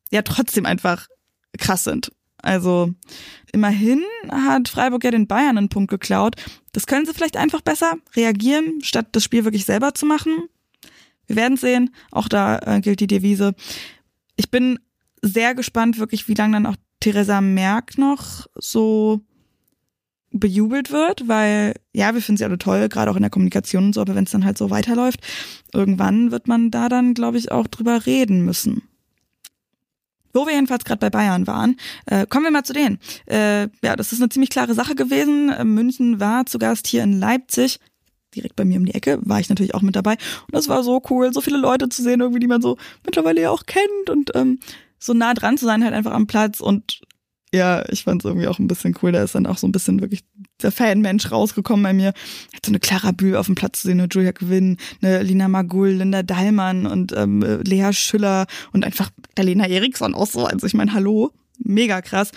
ja 0.10 0.22
trotzdem 0.22 0.66
einfach 0.66 1.08
krass 1.58 1.84
sind. 1.84 2.12
Also 2.42 2.94
immerhin 3.52 4.04
hat 4.30 4.70
Freiburg 4.70 5.04
ja 5.04 5.12
den 5.12 5.28
Bayern 5.28 5.58
einen 5.58 5.70
Punkt 5.70 5.90
geklaut. 5.90 6.36
Das 6.72 6.88
können 6.88 7.06
sie 7.06 7.14
vielleicht 7.14 7.38
einfach 7.38 7.62
besser 7.62 7.94
reagieren, 8.16 8.80
statt 8.82 9.08
das 9.12 9.24
Spiel 9.24 9.44
wirklich 9.44 9.66
selber 9.66 9.94
zu 9.94 10.06
machen. 10.06 10.48
Wir 11.28 11.36
werden 11.36 11.58
sehen. 11.58 11.92
Auch 12.12 12.28
da 12.28 12.60
äh, 12.60 12.82
gilt 12.82 13.00
die 13.00 13.08
Devise. 13.08 13.54
Ich 14.36 14.52
bin 14.52 14.80
sehr 15.22 15.56
gespannt, 15.56 16.00
wirklich, 16.00 16.28
wie 16.28 16.34
lange 16.34 16.54
dann 16.54 16.66
auch 16.66 16.76
Theresa 17.00 17.42
Merck 17.42 17.98
noch 17.98 18.48
so 18.56 19.22
bejubelt 20.32 20.92
wird, 20.92 21.28
weil 21.28 21.76
ja, 21.94 22.14
wir 22.14 22.22
finden 22.22 22.38
sie 22.38 22.46
alle 22.46 22.58
toll, 22.58 22.88
gerade 22.90 23.12
auch 23.12 23.16
in 23.16 23.22
der 23.22 23.30
Kommunikation 23.30 23.86
und 23.86 23.94
so, 23.94 24.02
aber 24.02 24.16
wenn 24.16 24.24
es 24.24 24.32
dann 24.32 24.46
halt 24.46 24.58
so 24.58 24.70
weiterläuft, 24.70 25.20
irgendwann 25.74 26.32
wird 26.32 26.48
man 26.48 26.72
da 26.72 26.90
dann, 26.90 27.14
glaube 27.14 27.38
ich, 27.38 27.52
auch 27.52 27.68
drüber 27.68 28.06
reden 28.06 28.46
müssen. 28.46 28.84
Wo 30.34 30.46
wir 30.46 30.54
jedenfalls 30.54 30.86
gerade 30.86 31.00
bei 31.00 31.10
Bayern 31.10 31.48
waren, 31.48 31.76
äh, 32.06 32.26
kommen 32.26 32.46
wir 32.46 32.52
mal 32.52 32.64
zu 32.64 32.74
denen. 32.74 33.00
Äh, 33.26 33.64
ja, 33.84 33.96
das 33.96 34.14
ist 34.14 34.22
eine 34.22 34.30
ziemlich 34.30 34.50
klare 34.50 34.74
Sache 34.74 34.96
gewesen. 34.96 35.50
Äh, 35.50 35.64
München 35.64 36.20
war 36.20 36.46
zu 36.46 36.60
Gast 36.60 36.88
hier 36.88 37.04
in 37.04 37.20
Leipzig. 37.20 37.80
Direkt 38.36 38.56
bei 38.56 38.64
mir 38.64 38.80
um 38.80 38.86
die 38.86 38.94
Ecke 38.94 39.20
war 39.24 39.40
ich 39.40 39.50
natürlich 39.50 39.76
auch 39.76 39.82
mit 39.82 39.96
dabei. 39.96 40.14
Und 40.14 40.54
das 40.54 40.70
war 40.70 40.84
so 40.84 41.02
cool, 41.10 41.34
so 41.34 41.42
viele 41.42 41.58
Leute 41.58 41.90
zu 41.90 42.02
sehen, 42.02 42.22
irgendwie, 42.22 42.40
die 42.40 42.48
man 42.48 42.62
so 42.62 42.78
mittlerweile 43.06 43.42
ja 43.42 43.50
auch 43.50 43.66
kennt 43.66 44.10
und 44.10 44.32
ähm, 44.36 44.60
so 45.00 45.14
nah 45.14 45.34
dran 45.34 45.58
zu 45.58 45.66
sein, 45.66 45.84
halt 45.84 45.94
einfach 45.94 46.14
am 46.14 46.28
Platz 46.28 46.62
und 46.62 47.02
ja, 47.54 47.84
ich 47.90 48.04
fand 48.04 48.22
es 48.22 48.30
irgendwie 48.30 48.48
auch 48.48 48.60
ein 48.60 48.68
bisschen 48.68 48.96
cool. 49.02 49.12
Da 49.12 49.24
ist 49.24 49.36
dann 49.36 49.46
auch 49.46 49.58
so 49.58 49.68
ein 49.68 49.74
bisschen 49.74 50.00
wirklich 50.00 50.24
der 50.62 50.72
Fanmensch 50.72 51.32
rausgekommen 51.32 51.84
bei 51.84 51.94
mir. 51.94 52.08
Hat 52.54 52.66
so 52.66 52.72
eine 52.72 52.80
Clara 52.80 53.12
Bühl 53.12 53.36
auf 53.36 53.48
dem 53.48 53.56
Platz 53.56 53.82
zu 53.82 53.88
sehen, 53.88 54.00
eine 54.00 54.08
Julia 54.10 54.32
Gewinn, 54.32 54.78
eine 55.02 55.22
Lina 55.22 55.48
Magul, 55.48 55.90
Linda 55.90 56.24
Dallmann 56.24 56.86
und 56.86 57.14
ähm, 57.16 57.42
Lea 57.66 57.92
Schüller 57.92 58.48
und 58.72 58.86
einfach 58.86 59.12
Lena 59.38 59.68
Eriksson 59.68 60.16
auch 60.16 60.28
so. 60.28 60.46
Also 60.46 60.66
ich 60.66 60.74
meine, 60.74 60.94
hallo, 60.94 61.32
mega 61.60 62.02
krass. 62.02 62.32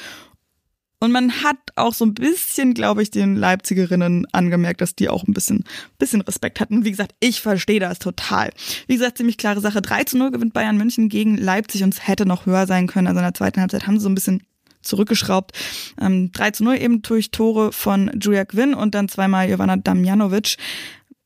Und 0.98 1.12
man 1.12 1.42
hat 1.42 1.58
auch 1.76 1.92
so 1.92 2.06
ein 2.06 2.14
bisschen, 2.14 2.72
glaube 2.72 3.02
ich, 3.02 3.10
den 3.10 3.36
Leipzigerinnen 3.36 4.26
angemerkt, 4.32 4.80
dass 4.80 4.96
die 4.96 5.10
auch 5.10 5.24
ein 5.24 5.34
bisschen, 5.34 5.64
bisschen 5.98 6.22
Respekt 6.22 6.60
hatten. 6.60 6.84
Wie 6.84 6.90
gesagt, 6.90 7.14
ich 7.20 7.42
verstehe 7.42 7.78
das 7.78 7.98
total. 7.98 8.52
Wie 8.86 8.94
gesagt, 8.94 9.18
ziemlich 9.18 9.36
klare 9.36 9.60
Sache. 9.60 9.82
3 9.82 10.04
zu 10.04 10.16
0 10.16 10.30
gewinnt 10.30 10.54
Bayern 10.54 10.78
München 10.78 11.10
gegen 11.10 11.36
Leipzig 11.36 11.82
und 11.82 11.92
es 11.92 12.08
hätte 12.08 12.24
noch 12.24 12.46
höher 12.46 12.66
sein 12.66 12.86
können. 12.86 13.06
Also 13.06 13.18
in 13.18 13.24
der 13.24 13.34
zweiten 13.34 13.60
Halbzeit 13.60 13.86
haben 13.86 13.98
sie 13.98 14.04
so 14.04 14.08
ein 14.08 14.14
bisschen 14.14 14.44
zurückgeschraubt. 14.84 15.52
Ähm, 16.00 16.30
3 16.32 16.50
zu 16.52 16.64
0 16.64 16.76
eben 16.76 17.02
durch 17.02 17.30
Tore 17.30 17.72
von 17.72 18.10
Julia 18.20 18.44
Quinn 18.44 18.74
und 18.74 18.94
dann 18.94 19.08
zweimal 19.08 19.48
Jovana 19.48 19.76
Damjanovic. 19.76 20.56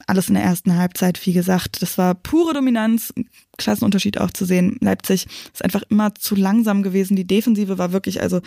Alles 0.06 0.28
in 0.28 0.34
der 0.34 0.44
ersten 0.44 0.76
Halbzeit, 0.76 1.24
wie 1.26 1.32
gesagt. 1.32 1.82
Das 1.82 1.98
war 1.98 2.14
pure 2.14 2.54
Dominanz. 2.54 3.12
Klassenunterschied 3.58 4.18
auch 4.18 4.30
zu 4.30 4.44
sehen. 4.44 4.78
Leipzig 4.80 5.26
ist 5.52 5.64
einfach 5.64 5.82
immer 5.90 6.14
zu 6.14 6.34
langsam 6.34 6.82
gewesen. 6.82 7.16
Die 7.16 7.26
Defensive 7.26 7.76
war 7.78 7.92
wirklich 7.92 8.22
also 8.22 8.40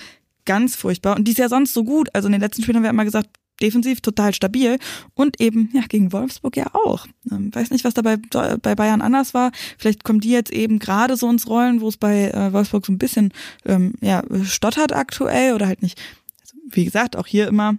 ganz 0.46 0.76
furchtbar. 0.76 1.16
Und 1.16 1.28
die 1.28 1.32
ist 1.32 1.38
ja 1.38 1.50
sonst 1.50 1.74
so 1.74 1.84
gut. 1.84 2.10
Also 2.14 2.28
in 2.28 2.32
den 2.32 2.42
letzten 2.42 2.64
Spielen 2.64 2.78
haben 2.78 2.84
wir 2.84 2.90
immer 2.90 3.06
gesagt, 3.06 3.30
defensiv 3.62 4.02
total 4.02 4.34
stabil 4.34 4.78
und 5.14 5.40
eben 5.40 5.70
ja 5.74 5.82
gegen 5.88 6.12
Wolfsburg 6.12 6.58
ja 6.58 6.74
auch. 6.74 7.08
Ähm, 7.32 7.54
weiß 7.54 7.72
nicht, 7.72 7.84
was 7.84 7.94
da 7.94 8.02
bei, 8.02 8.18
bei 8.18 8.76
Bayern 8.76 9.02
anders 9.02 9.34
war. 9.34 9.52
Vielleicht 9.78 10.04
kommen 10.04 10.20
die 10.20 10.32
jetzt 10.32 10.52
eben 10.52 10.80
gerade 10.80 11.18
so 11.18 11.30
ins 11.30 11.48
Rollen, 11.48 11.82
wo 11.82 11.88
es 11.88 11.98
bei 11.98 12.30
äh, 12.30 12.54
Wolfsburg 12.54 12.86
so 12.86 12.92
ein 12.92 12.98
bisschen 12.98 13.34
ähm, 13.66 13.94
ja 14.02 14.24
stottert 14.44 14.94
aktuell 14.94 15.54
oder 15.54 15.68
halt 15.68 15.82
nicht. 15.82 16.00
Also, 16.42 16.58
wie 16.70 16.86
gesagt, 16.86 17.16
auch 17.16 17.28
hier 17.28 17.48
immer, 17.48 17.76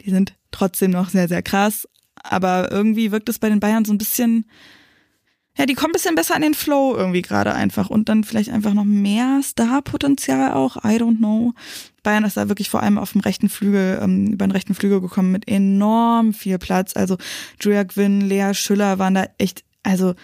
die 0.00 0.10
sind 0.10 0.34
trotzdem 0.50 0.90
noch 0.90 1.08
sehr 1.08 1.28
sehr 1.28 1.42
krass, 1.42 1.88
aber 2.22 2.70
irgendwie 2.70 3.12
wirkt 3.12 3.28
es 3.28 3.38
bei 3.38 3.48
den 3.48 3.60
Bayern 3.60 3.84
so 3.84 3.92
ein 3.92 3.98
bisschen 3.98 4.46
ja, 5.56 5.66
die 5.66 5.74
kommen 5.74 5.90
ein 5.90 5.92
bisschen 5.92 6.16
besser 6.16 6.34
in 6.34 6.42
den 6.42 6.54
Flow 6.54 6.96
irgendwie 6.96 7.22
gerade 7.22 7.54
einfach 7.54 7.88
und 7.88 8.08
dann 8.08 8.24
vielleicht 8.24 8.50
einfach 8.50 8.74
noch 8.74 8.84
mehr 8.84 9.40
Star-Potenzial 9.42 10.52
auch, 10.52 10.76
I 10.78 10.96
don't 10.98 11.18
know. 11.18 11.54
Bayern 12.04 12.24
ist 12.24 12.36
da 12.36 12.48
wirklich 12.48 12.70
vor 12.70 12.82
allem 12.82 12.98
auf 12.98 13.12
dem 13.12 13.22
rechten 13.22 13.48
Flügel, 13.48 13.98
ähm, 14.00 14.28
über 14.28 14.46
den 14.46 14.52
rechten 14.52 14.74
Flügel 14.74 15.00
gekommen 15.00 15.32
mit 15.32 15.48
enorm 15.48 16.32
viel 16.32 16.58
Platz. 16.58 16.94
Also 16.94 17.16
Julia 17.60 17.82
Gwynn, 17.82 18.20
Lea 18.20 18.54
Schüller 18.54 19.00
waren 19.00 19.14
da 19.14 19.26
echt, 19.38 19.64
also 19.82 20.14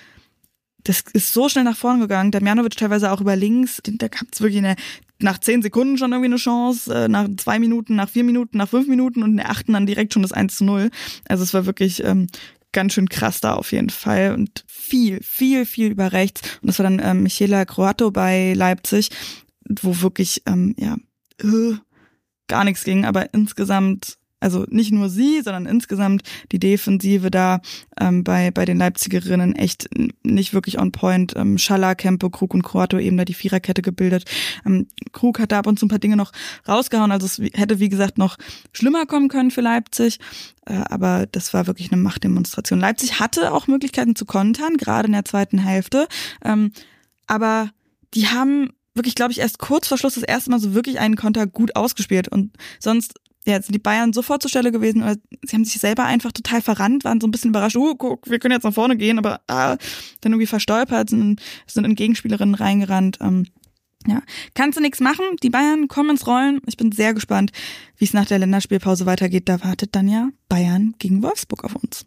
das 0.84 1.02
ist 1.12 1.32
so 1.32 1.48
schnell 1.48 1.64
nach 1.64 1.76
vorne 1.76 2.00
gegangen. 2.00 2.30
Damjanovic 2.30 2.76
teilweise 2.76 3.10
auch 3.10 3.20
über 3.20 3.36
links. 3.36 3.80
Da 3.84 4.08
gab 4.08 4.28
es 4.32 4.40
wirklich 4.40 4.58
eine, 4.58 4.76
nach 5.18 5.38
zehn 5.38 5.62
Sekunden 5.62 5.98
schon 5.98 6.12
irgendwie 6.12 6.30
eine 6.30 6.36
Chance, 6.36 6.94
äh, 6.94 7.08
nach 7.08 7.28
zwei 7.36 7.58
Minuten, 7.58 7.96
nach 7.96 8.08
vier 8.08 8.24
Minuten, 8.24 8.58
nach 8.58 8.68
fünf 8.68 8.86
Minuten 8.86 9.22
und 9.22 9.32
in 9.32 9.36
der 9.38 9.50
achten 9.50 9.72
dann 9.72 9.86
direkt 9.86 10.14
schon 10.14 10.22
das 10.22 10.32
1 10.32 10.56
zu 10.56 10.64
0. 10.64 10.90
Also 11.28 11.42
es 11.42 11.52
war 11.52 11.66
wirklich 11.66 12.02
ähm, 12.04 12.28
ganz 12.72 12.94
schön 12.94 13.08
krass 13.08 13.40
da 13.40 13.54
auf 13.54 13.72
jeden 13.72 13.90
Fall 13.90 14.34
und 14.34 14.64
viel, 14.66 15.22
viel, 15.22 15.66
viel 15.66 15.90
über 15.90 16.12
rechts. 16.12 16.42
Und 16.62 16.68
das 16.68 16.78
war 16.78 16.84
dann 16.84 17.00
ähm, 17.02 17.22
Michela 17.22 17.64
Croato 17.64 18.10
bei 18.10 18.54
Leipzig, 18.54 19.10
wo 19.68 20.00
wirklich, 20.00 20.42
ähm, 20.46 20.74
ja, 20.78 20.96
äh, 21.42 21.76
gar 22.48 22.64
nichts 22.64 22.84
ging, 22.84 23.04
aber 23.04 23.32
insgesamt 23.32 24.18
also 24.40 24.64
nicht 24.70 24.90
nur 24.90 25.10
sie, 25.10 25.42
sondern 25.42 25.66
insgesamt 25.66 26.22
die 26.50 26.58
Defensive 26.58 27.30
da 27.30 27.60
ähm, 28.00 28.24
bei, 28.24 28.50
bei 28.50 28.64
den 28.64 28.78
Leipzigerinnen 28.78 29.54
echt 29.54 29.88
nicht 30.22 30.54
wirklich 30.54 30.78
on 30.78 30.92
point. 30.92 31.34
Ähm, 31.36 31.58
Schaller, 31.58 31.94
Kempe, 31.94 32.30
Krug 32.30 32.54
und 32.54 32.62
Kroato 32.62 32.98
eben 32.98 33.18
da 33.18 33.26
die 33.26 33.34
Viererkette 33.34 33.82
gebildet. 33.82 34.24
Ähm, 34.64 34.88
Krug 35.12 35.38
hat 35.38 35.52
da 35.52 35.58
ab 35.58 35.66
und 35.66 35.78
zu 35.78 35.86
ein 35.86 35.90
paar 35.90 35.98
Dinge 35.98 36.16
noch 36.16 36.32
rausgehauen. 36.66 37.12
Also 37.12 37.26
es 37.26 37.38
hätte, 37.54 37.80
wie 37.80 37.90
gesagt, 37.90 38.16
noch 38.16 38.38
schlimmer 38.72 39.04
kommen 39.04 39.28
können 39.28 39.50
für 39.50 39.60
Leipzig. 39.60 40.18
Äh, 40.64 40.80
aber 40.88 41.26
das 41.30 41.52
war 41.52 41.66
wirklich 41.66 41.92
eine 41.92 42.00
Machtdemonstration. 42.00 42.80
Leipzig 42.80 43.20
hatte 43.20 43.52
auch 43.52 43.66
Möglichkeiten 43.66 44.16
zu 44.16 44.24
kontern, 44.24 44.78
gerade 44.78 45.06
in 45.06 45.12
der 45.12 45.26
zweiten 45.26 45.58
Hälfte. 45.58 46.08
Ähm, 46.42 46.72
aber 47.26 47.70
die 48.14 48.28
haben 48.28 48.70
wirklich, 48.94 49.14
glaube 49.14 49.32
ich, 49.32 49.38
erst 49.38 49.58
kurz 49.58 49.88
vor 49.88 49.98
Schluss 49.98 50.14
das 50.14 50.24
erste 50.24 50.50
Mal 50.50 50.60
so 50.60 50.74
wirklich 50.74 50.98
einen 50.98 51.16
Konter 51.16 51.46
gut 51.46 51.76
ausgespielt. 51.76 52.28
Und 52.28 52.56
sonst 52.78 53.14
ja, 53.46 53.60
sind 53.60 53.74
die 53.74 53.78
Bayern 53.78 54.12
sofort 54.12 54.42
zur 54.42 54.50
Stelle 54.50 54.70
gewesen, 54.72 55.02
aber 55.02 55.16
sie 55.42 55.56
haben 55.56 55.64
sich 55.64 55.80
selber 55.80 56.04
einfach 56.04 56.32
total 56.32 56.60
verrannt, 56.60 57.04
waren 57.04 57.20
so 57.20 57.26
ein 57.26 57.30
bisschen 57.30 57.50
überrascht, 57.50 57.76
oh, 57.76 57.94
guck, 57.94 58.28
wir 58.28 58.38
können 58.38 58.52
jetzt 58.52 58.64
nach 58.64 58.74
vorne 58.74 58.96
gehen, 58.96 59.18
aber 59.18 59.40
ah, 59.48 59.76
dann 60.20 60.32
irgendwie 60.32 60.46
verstolpert, 60.46 61.10
sind, 61.10 61.40
sind 61.66 61.84
in 61.84 61.94
Gegenspielerinnen 61.94 62.54
reingerannt. 62.54 63.18
Ähm, 63.20 63.46
ja, 64.06 64.22
kannst 64.54 64.78
du 64.78 64.82
nichts 64.82 65.00
machen. 65.00 65.24
Die 65.42 65.50
Bayern 65.50 65.88
kommen 65.88 66.10
ins 66.10 66.26
Rollen. 66.26 66.60
Ich 66.66 66.76
bin 66.76 66.90
sehr 66.90 67.12
gespannt, 67.12 67.52
wie 67.96 68.06
es 68.06 68.14
nach 68.14 68.26
der 68.26 68.38
Länderspielpause 68.38 69.04
weitergeht. 69.04 69.48
Da 69.48 69.62
wartet 69.62 69.94
dann 69.94 70.08
ja 70.08 70.30
Bayern 70.48 70.94
gegen 70.98 71.22
Wolfsburg 71.22 71.64
auf 71.64 71.76
uns. 71.76 72.06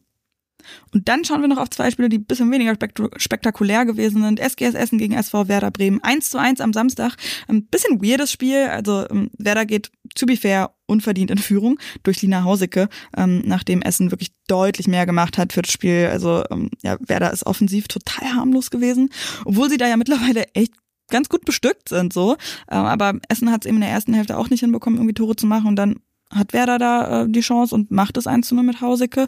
Und 0.94 1.08
dann 1.08 1.24
schauen 1.26 1.42
wir 1.42 1.48
noch 1.48 1.58
auf 1.58 1.70
zwei 1.70 1.92
Spiele, 1.92 2.10
die 2.10 2.20
ein 2.20 2.26
bisschen 2.26 2.52
weniger 2.52 2.76
spektakulär 3.18 3.86
gewesen 3.86 4.24
sind. 4.24 4.40
SGS 4.40 4.76
Essen 4.76 4.98
gegen 4.98 5.14
SV 5.14 5.48
Werder 5.48 5.72
Bremen. 5.72 6.04
1 6.04 6.30
zu 6.30 6.38
1 6.38 6.62
am 6.62 6.74
Samstag. 6.74 7.16
Ein 7.48 7.66
bisschen 7.66 8.02
weirdes 8.02 8.32
Spiel. 8.32 8.68
Also 8.68 9.06
ähm, 9.10 9.30
Werder 9.38 9.66
geht, 9.66 9.92
to 10.16 10.26
be 10.26 10.38
fair, 10.38 10.72
unverdient 10.86 11.32
in 11.32 11.38
Führung 11.38 11.80
durch 12.04 12.22
Lina 12.22 12.44
Hausicke, 12.44 12.90
ähm, 13.18 13.42
nachdem 13.46 13.82
Essen 13.82 14.12
wirklich 14.12 14.32
deutlich 14.48 14.88
mehr 14.88 15.06
gemacht 15.06 15.38
hat 15.38 15.54
für 15.54 15.62
das 15.62 15.72
Spiel. 15.72 16.10
Also 16.12 16.44
ähm, 16.52 16.70
ja, 16.82 16.98
Werder 17.00 17.32
ist 17.32 17.46
offensiv 17.46 17.88
total 17.88 18.36
harmlos 18.36 18.70
gewesen, 18.70 19.10
obwohl 19.46 19.70
sie 19.70 19.78
da 19.78 19.88
ja 19.88 19.98
mittlerweile 19.98 20.46
echt 20.54 20.74
ganz 21.10 21.30
gut 21.30 21.46
bestückt 21.46 21.90
sind 21.90 22.14
so. 22.14 22.38
Ähm, 22.70 22.86
aber 22.86 23.14
Essen 23.30 23.52
hat 23.52 23.66
es 23.66 23.68
eben 23.68 23.78
in 23.78 23.82
der 23.82 23.92
ersten 23.92 24.14
Hälfte 24.14 24.38
auch 24.38 24.50
nicht 24.50 24.62
hinbekommen, 24.62 24.98
irgendwie 24.98 25.14
Tore 25.14 25.36
zu 25.36 25.46
machen 25.46 25.68
und 25.68 25.76
dann 25.76 25.98
hat 26.32 26.54
Werder 26.54 26.80
da 26.80 27.24
äh, 27.24 27.30
die 27.30 27.42
Chance 27.42 27.76
und 27.76 27.92
macht 27.92 28.18
es 28.18 28.28
1 28.28 28.48
zu 28.48 28.56
0 28.56 28.64
mit 28.64 28.82
Hausicke 28.82 29.28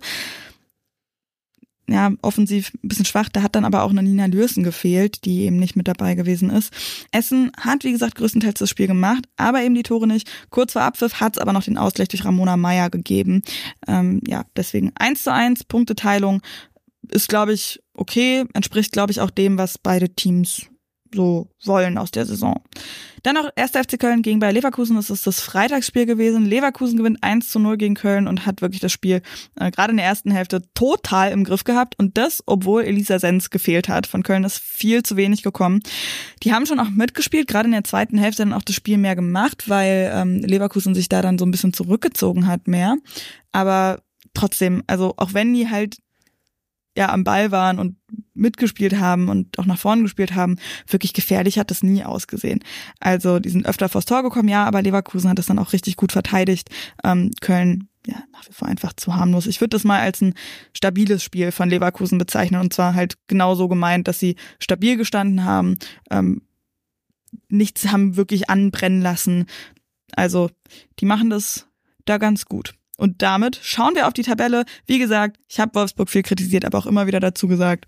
ja, 1.88 2.12
offensiv 2.21 2.71
ein 2.84 2.88
bisschen 2.88 3.06
schwach. 3.06 3.30
Da 3.30 3.41
hat 3.41 3.56
dann 3.56 3.65
aber 3.65 3.84
auch 3.84 3.91
eine 3.91 4.04
Nina 4.04 4.26
Lürsen 4.26 4.63
gefehlt, 4.63 5.26
die 5.26 5.41
eben 5.41 5.58
nicht 5.58 5.76
mit 5.76 5.88
dabei 5.88 6.15
gewesen 6.15 6.50
ist. 6.50 6.74
Essen 7.12 7.52
hat, 7.58 7.84
wie 7.84 7.91
gesagt, 7.91 8.15
größtenteils 8.15 8.60
das 8.60 8.69
Spiel 8.69 8.88
gemacht, 8.88 9.26
aber 9.38 9.62
eben 9.62 9.76
die 9.76 9.84
Tore 9.84 10.08
nicht. 10.08 10.30
Kurz 10.50 10.74
vor 10.74 10.82
Abpfiff 10.82 11.19
hat 11.19 11.36
es 11.36 11.41
aber 11.41 11.54
noch 11.54 11.63
den 11.63 11.78
Ausgleich 11.78 12.08
durch 12.08 12.26
Ramona 12.26 12.58
Meyer 12.58 12.89
gegeben. 12.89 13.41
Ähm, 13.88 14.21
ja, 14.28 14.45
deswegen 14.56 14.91
eins 14.95 15.24
zu 15.24 15.32
eins 15.32 15.63
Punkteteilung 15.63 16.41
ist, 17.12 17.30
glaube 17.30 17.54
ich, 17.54 17.82
okay, 17.93 18.45
entspricht, 18.54 18.91
glaube 18.91 19.12
ich, 19.12 19.21
auch 19.21 19.30
dem, 19.30 19.58
was 19.58 19.78
beide 19.78 20.10
Teams 20.10 20.67
so 21.15 21.47
wollen 21.63 21.97
aus 21.97 22.12
der 22.12 22.25
Saison. 22.25 22.62
Dann 23.23 23.34
noch 23.34 23.49
1. 23.56 23.71
FC 23.71 23.99
Köln 23.99 24.21
gegen 24.21 24.39
bei 24.39 24.51
Leverkusen. 24.51 24.95
Das 24.95 25.10
ist 25.10 25.25
das 25.25 25.39
Freitagsspiel 25.39 26.06
gewesen. 26.06 26.45
Leverkusen 26.45 26.97
gewinnt 26.97 27.23
1 27.23 27.49
zu 27.49 27.58
0 27.58 27.78
gegen 27.78 27.95
Köln 27.95 28.28
und 28.28 28.45
hat 28.45 28.62
wirklich 28.62 28.82
das 28.82 28.91
Spiel 28.91 29.23
äh, 29.56 29.71
gerade 29.71 29.91
in 29.91 29.97
der 29.97 30.06
ersten 30.06 30.30
Hälfte 30.30 30.62
total 30.75 31.32
im 31.32 31.43
Griff 31.43 31.63
gehabt. 31.63 31.97
Und 31.97 32.17
das, 32.17 32.43
obwohl 32.45 32.84
Elisa 32.84 33.17
Sens 33.17 33.49
gefehlt 33.49 33.89
hat. 33.89 34.06
Von 34.06 34.21
Köln 34.21 34.43
ist 34.43 34.60
viel 34.60 35.01
zu 35.01 35.17
wenig 35.17 35.41
gekommen. 35.41 35.80
Die 36.43 36.54
haben 36.54 36.67
schon 36.67 36.80
auch 36.80 36.89
mitgespielt, 36.89 37.47
gerade 37.47 37.65
in 37.65 37.71
der 37.71 37.84
zweiten 37.84 38.19
Hälfte 38.19 38.43
dann 38.43 38.54
auch 38.54 38.62
das 38.62 38.75
Spiel 38.75 38.99
mehr 38.99 39.15
gemacht, 39.15 39.69
weil 39.69 40.12
ähm, 40.13 40.41
Leverkusen 40.41 40.93
sich 40.93 41.10
da 41.10 41.23
dann 41.23 41.39
so 41.39 41.45
ein 41.45 41.51
bisschen 41.51 41.73
zurückgezogen 41.73 42.45
hat 42.45 42.67
mehr. 42.67 42.97
Aber 43.51 44.04
trotzdem, 44.36 44.84
also 44.86 45.15
auch 45.17 45.34
wenn 45.34 45.51
die 45.54 45.67
halt 45.69 45.97
ja 46.95 47.12
am 47.12 47.23
Ball 47.23 47.51
waren 47.51 47.80
und 47.80 47.97
mitgespielt 48.36 49.00
haben 49.00 49.30
und 49.30 49.58
auch 49.58 49.65
nach 49.65 49.80
vorne 49.80 50.04
gespielt 50.04 50.36
haben, 50.36 50.58
wirklich 50.88 51.13
gefährlich 51.13 51.58
hat 51.58 51.71
das 51.71 51.84
nie 51.84 52.04
ausgesehen. 52.04 52.60
Also 53.00 53.39
die 53.39 53.50
sind 53.50 53.65
öfter 53.65 53.89
vors 53.89 54.06
Tor 54.06 54.24
gekommen, 54.24 54.50
ja, 54.50 54.65
aber 54.65 54.82
Leverkusen 54.82 55.30
hat 55.30 55.39
das 55.39 55.48
dann 55.48 55.60
auch 55.60 55.74
richtig 55.74 55.95
gut 55.95 56.12
verteidigt. 56.12 56.69
Ähm, 57.04 57.32
Köln 57.41 57.88
ja, 58.08 58.24
nach 58.32 58.48
wie 58.48 58.54
vor 58.54 58.67
einfach 58.67 58.93
zu 58.93 59.15
harmlos. 59.15 59.48
Ich 59.48 59.62
würde 59.62 59.69
das 59.69 59.84
mal 59.84 60.00
als 60.00 60.21
ein 60.21 60.36
stabiles 60.74 61.24
Spiel 61.24 61.52
von 61.52 61.69
Leverkusen 61.69 62.17
bezeichnen 62.17 62.62
und 62.62 62.74
zwar 62.74 62.93
halt 62.93 63.15
genauso 63.28 63.67
gemeint, 63.67 64.08
dass 64.08 64.19
sie 64.19 64.36
stabil 64.60 64.95
gestanden 64.98 65.43
haben, 65.43 65.78
ähm, 66.12 66.41
nichts 67.50 67.88
haben 67.88 68.15
wirklich 68.15 68.50
anbrennen 68.50 69.02
lassen. 69.02 69.48
Also 70.15 70.50
die 71.00 71.06
machen 71.06 71.30
das 71.30 71.67
da 72.06 72.17
ganz 72.17 72.45
gut. 72.45 72.74
Und 72.98 73.21
damit 73.21 73.60
schauen 73.62 73.95
wir 73.95 74.08
auf 74.08 74.13
die 74.13 74.21
Tabelle. 74.21 74.65
Wie 74.86 75.00
gesagt, 75.00 75.38
ich 75.50 75.60
habe 75.60 75.76
Wolfsburg 75.76 76.10
viel 76.10 76.24
kritisiert, 76.24 76.63
aber 76.63 76.78
auch 76.78 76.86
immer 76.86 77.08
wieder 77.08 77.19
dazu 77.19 77.48
gesagt, 77.48 77.86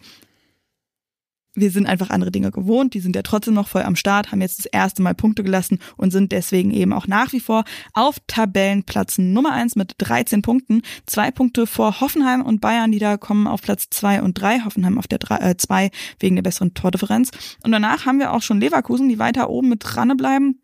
wir 1.57 1.71
sind 1.71 1.87
einfach 1.87 2.09
andere 2.09 2.31
Dinge 2.31 2.51
gewohnt. 2.51 2.93
Die 2.93 2.99
sind 2.99 3.15
ja 3.15 3.23
trotzdem 3.23 3.55
noch 3.55 3.67
voll 3.67 3.81
am 3.81 3.95
Start, 3.95 4.31
haben 4.31 4.41
jetzt 4.41 4.59
das 4.59 4.65
erste 4.67 5.01
Mal 5.01 5.15
Punkte 5.15 5.43
gelassen 5.43 5.79
und 5.97 6.11
sind 6.11 6.31
deswegen 6.31 6.71
eben 6.71 6.93
auch 6.93 7.07
nach 7.07 7.33
wie 7.33 7.39
vor 7.39 7.63
auf 7.93 8.17
Tabellenplatz 8.27 9.17
Nummer 9.17 9.51
eins 9.51 9.75
mit 9.75 9.95
13 9.97 10.41
Punkten. 10.41 10.83
Zwei 11.07 11.31
Punkte 11.31 11.65
vor 11.65 11.99
Hoffenheim 11.99 12.41
und 12.41 12.61
Bayern, 12.61 12.91
die 12.91 12.99
da 12.99 13.17
kommen 13.17 13.47
auf 13.47 13.61
Platz 13.61 13.89
zwei 13.89 14.21
und 14.21 14.39
drei. 14.39 14.59
Hoffenheim 14.61 14.97
auf 14.97 15.07
der 15.07 15.19
drei, 15.19 15.37
äh, 15.37 15.57
zwei 15.57 15.89
wegen 16.19 16.35
der 16.35 16.43
besseren 16.43 16.73
Tordifferenz. 16.73 17.31
Und 17.63 17.71
danach 17.71 18.05
haben 18.05 18.19
wir 18.19 18.33
auch 18.33 18.41
schon 18.41 18.59
Leverkusen, 18.59 19.09
die 19.09 19.19
weiter 19.19 19.49
oben 19.49 19.69
mit 19.69 19.81
dran 19.83 20.15
bleiben 20.15 20.61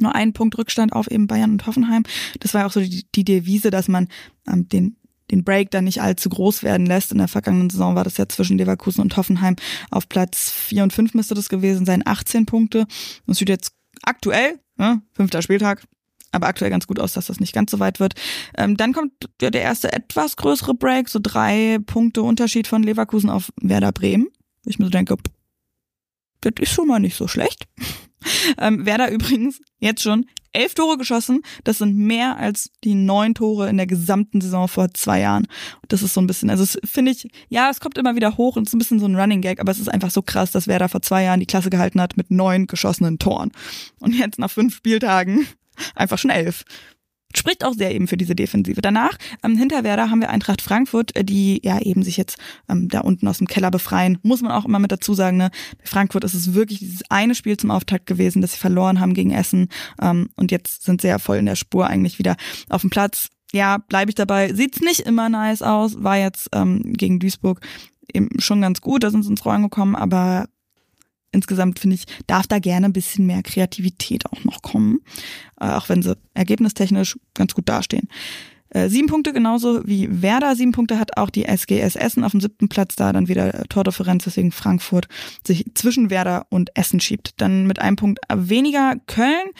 nur 0.00 0.14
einen 0.14 0.32
Punkt 0.32 0.56
Rückstand 0.56 0.94
auf 0.94 1.10
eben 1.10 1.26
Bayern 1.26 1.52
und 1.52 1.66
Hoffenheim. 1.66 2.04
Das 2.40 2.54
war 2.54 2.66
auch 2.66 2.72
so 2.72 2.80
die, 2.80 3.04
die 3.14 3.24
Devise, 3.24 3.70
dass 3.70 3.88
man 3.88 4.08
ähm, 4.48 4.66
den 4.66 4.96
den 5.32 5.44
Break 5.44 5.70
dann 5.70 5.84
nicht 5.84 6.02
allzu 6.02 6.28
groß 6.28 6.62
werden 6.62 6.86
lässt. 6.86 7.10
In 7.10 7.18
der 7.18 7.26
vergangenen 7.26 7.70
Saison 7.70 7.96
war 7.96 8.04
das 8.04 8.18
ja 8.18 8.28
zwischen 8.28 8.58
Leverkusen 8.58 9.00
und 9.00 9.16
Hoffenheim 9.16 9.56
auf 9.90 10.08
Platz 10.08 10.50
4 10.50 10.84
und 10.84 10.92
5 10.92 11.14
müsste 11.14 11.34
das 11.34 11.48
gewesen 11.48 11.86
sein, 11.86 12.02
18 12.04 12.46
Punkte. 12.46 12.86
Das 13.26 13.38
sieht 13.38 13.48
jetzt 13.48 13.72
aktuell, 14.02 14.60
ne, 14.76 15.02
fünfter 15.12 15.42
Spieltag, 15.42 15.84
aber 16.32 16.46
aktuell 16.46 16.70
ganz 16.70 16.86
gut 16.86 17.00
aus, 17.00 17.14
dass 17.14 17.26
das 17.26 17.40
nicht 17.40 17.54
ganz 17.54 17.70
so 17.70 17.80
weit 17.80 17.98
wird. 17.98 18.14
Ähm, 18.56 18.76
dann 18.76 18.92
kommt 18.92 19.12
ja 19.40 19.50
der 19.50 19.62
erste 19.62 19.92
etwas 19.92 20.36
größere 20.36 20.74
Break, 20.74 21.08
so 21.08 21.18
drei 21.20 21.78
Punkte 21.86 22.22
Unterschied 22.22 22.66
von 22.66 22.82
Leverkusen 22.82 23.30
auf 23.30 23.52
Werder 23.60 23.92
Bremen. 23.92 24.28
Ich 24.66 24.78
mir 24.78 24.84
so 24.84 24.90
denke, 24.90 25.16
das 26.42 26.52
ist 26.60 26.72
schon 26.72 26.88
mal 26.88 27.00
nicht 27.00 27.16
so 27.16 27.26
schlecht. 27.26 27.66
Ähm, 28.56 28.86
Werder 28.86 29.10
übrigens 29.10 29.60
jetzt 29.80 30.00
schon 30.00 30.26
elf 30.52 30.74
Tore 30.74 30.96
geschossen. 30.98 31.42
Das 31.64 31.78
sind 31.78 31.96
mehr 31.96 32.36
als 32.36 32.70
die 32.84 32.94
neun 32.94 33.34
Tore 33.34 33.68
in 33.68 33.76
der 33.76 33.86
gesamten 33.86 34.40
Saison 34.40 34.68
vor 34.68 34.92
zwei 34.94 35.20
Jahren. 35.20 35.46
Das 35.88 36.02
ist 36.02 36.14
so 36.14 36.20
ein 36.20 36.26
bisschen, 36.26 36.50
also 36.50 36.78
finde 36.84 37.12
ich, 37.12 37.28
ja, 37.48 37.70
es 37.70 37.80
kommt 37.80 37.98
immer 37.98 38.14
wieder 38.14 38.36
hoch 38.36 38.56
und 38.56 38.66
es 38.66 38.70
ist 38.70 38.74
ein 38.74 38.78
bisschen 38.78 39.00
so 39.00 39.06
ein 39.06 39.16
Running 39.16 39.40
Gag, 39.40 39.60
aber 39.60 39.72
es 39.72 39.78
ist 39.78 39.88
einfach 39.88 40.10
so 40.10 40.22
krass, 40.22 40.50
dass 40.52 40.66
Werder 40.66 40.88
vor 40.88 41.02
zwei 41.02 41.24
Jahren 41.24 41.40
die 41.40 41.46
Klasse 41.46 41.70
gehalten 41.70 42.00
hat 42.00 42.16
mit 42.16 42.30
neun 42.30 42.66
geschossenen 42.66 43.18
Toren. 43.18 43.52
Und 44.00 44.14
jetzt 44.14 44.38
nach 44.38 44.50
fünf 44.50 44.76
Spieltagen 44.76 45.46
einfach 45.94 46.18
schon 46.18 46.30
elf 46.30 46.64
spricht 47.36 47.64
auch 47.64 47.74
sehr 47.74 47.94
eben 47.94 48.08
für 48.08 48.16
diese 48.16 48.34
Defensive. 48.34 48.80
Danach, 48.80 49.16
ähm, 49.42 49.56
hinter 49.56 49.84
Werder 49.84 50.10
haben 50.10 50.20
wir 50.20 50.30
Eintracht 50.30 50.62
Frankfurt, 50.62 51.14
äh, 51.16 51.24
die 51.24 51.60
ja 51.62 51.80
eben 51.80 52.02
sich 52.02 52.16
jetzt 52.16 52.38
ähm, 52.68 52.88
da 52.88 53.00
unten 53.00 53.28
aus 53.28 53.38
dem 53.38 53.46
Keller 53.46 53.70
befreien. 53.70 54.18
Muss 54.22 54.42
man 54.42 54.52
auch 54.52 54.64
immer 54.64 54.78
mit 54.78 54.92
dazu 54.92 55.14
sagen, 55.14 55.36
ne? 55.36 55.50
Bei 55.78 55.86
Frankfurt 55.86 56.24
ist 56.24 56.34
es 56.34 56.54
wirklich 56.54 56.78
dieses 56.80 57.02
eine 57.10 57.34
Spiel 57.34 57.56
zum 57.56 57.70
Auftakt 57.70 58.06
gewesen, 58.06 58.42
das 58.42 58.52
sie 58.52 58.58
verloren 58.58 59.00
haben 59.00 59.14
gegen 59.14 59.30
Essen. 59.30 59.68
Ähm, 60.00 60.28
und 60.36 60.50
jetzt 60.50 60.84
sind 60.84 61.00
sie 61.00 61.08
ja 61.08 61.18
voll 61.18 61.38
in 61.38 61.46
der 61.46 61.56
Spur 61.56 61.86
eigentlich 61.86 62.18
wieder 62.18 62.36
auf 62.68 62.82
dem 62.82 62.90
Platz. 62.90 63.28
Ja, 63.52 63.78
bleibe 63.78 64.10
ich 64.10 64.14
dabei. 64.14 64.54
Sieht's 64.54 64.80
nicht 64.80 65.00
immer 65.00 65.28
nice 65.28 65.62
aus, 65.62 66.02
war 66.02 66.16
jetzt 66.16 66.48
ähm, 66.54 66.94
gegen 66.94 67.18
Duisburg 67.18 67.60
eben 68.12 68.28
schon 68.38 68.60
ganz 68.60 68.80
gut, 68.80 69.04
da 69.04 69.10
sind 69.10 69.22
sie 69.22 69.30
ins 69.30 69.44
Rollen 69.44 69.62
gekommen, 69.62 69.96
aber 69.96 70.46
insgesamt 71.32 71.78
finde 71.78 71.94
ich, 71.94 72.04
darf 72.26 72.46
da 72.46 72.58
gerne 72.58 72.86
ein 72.86 72.92
bisschen 72.92 73.26
mehr 73.26 73.42
Kreativität 73.42 74.26
auch 74.26 74.44
noch 74.44 74.62
kommen, 74.62 75.00
äh, 75.60 75.70
auch 75.70 75.88
wenn 75.88 76.02
sie 76.02 76.16
ergebnistechnisch 76.34 77.18
ganz 77.34 77.54
gut 77.54 77.68
dastehen. 77.68 78.08
äh, 78.70 78.88
sieben 78.88 79.08
Punkte, 79.08 79.32
genauso 79.32 79.86
wie 79.86 80.22
Werder 80.22 80.54
sieben 80.56 80.72
Punkte 80.72 80.98
hat 80.98 81.16
auch 81.16 81.30
die 81.30 81.44
SGS 81.44 81.96
Essen 81.96 82.24
auf 82.24 82.32
dem 82.32 82.40
siebten 82.40 82.68
Platz 82.68 82.96
da, 82.96 83.12
dann 83.12 83.28
wieder 83.28 83.64
Tordifferenz, 83.68 84.24
deswegen 84.24 84.52
Frankfurt 84.52 85.08
sich 85.46 85.66
zwischen 85.74 86.10
Werder 86.10 86.46
und 86.48 86.70
Essen 86.76 87.00
schiebt. 87.00 87.40
Dann 87.40 87.66
mit 87.66 87.80
einem 87.80 87.96
Punkt 87.96 88.20
weniger 88.32 88.96
Köln 89.06 89.50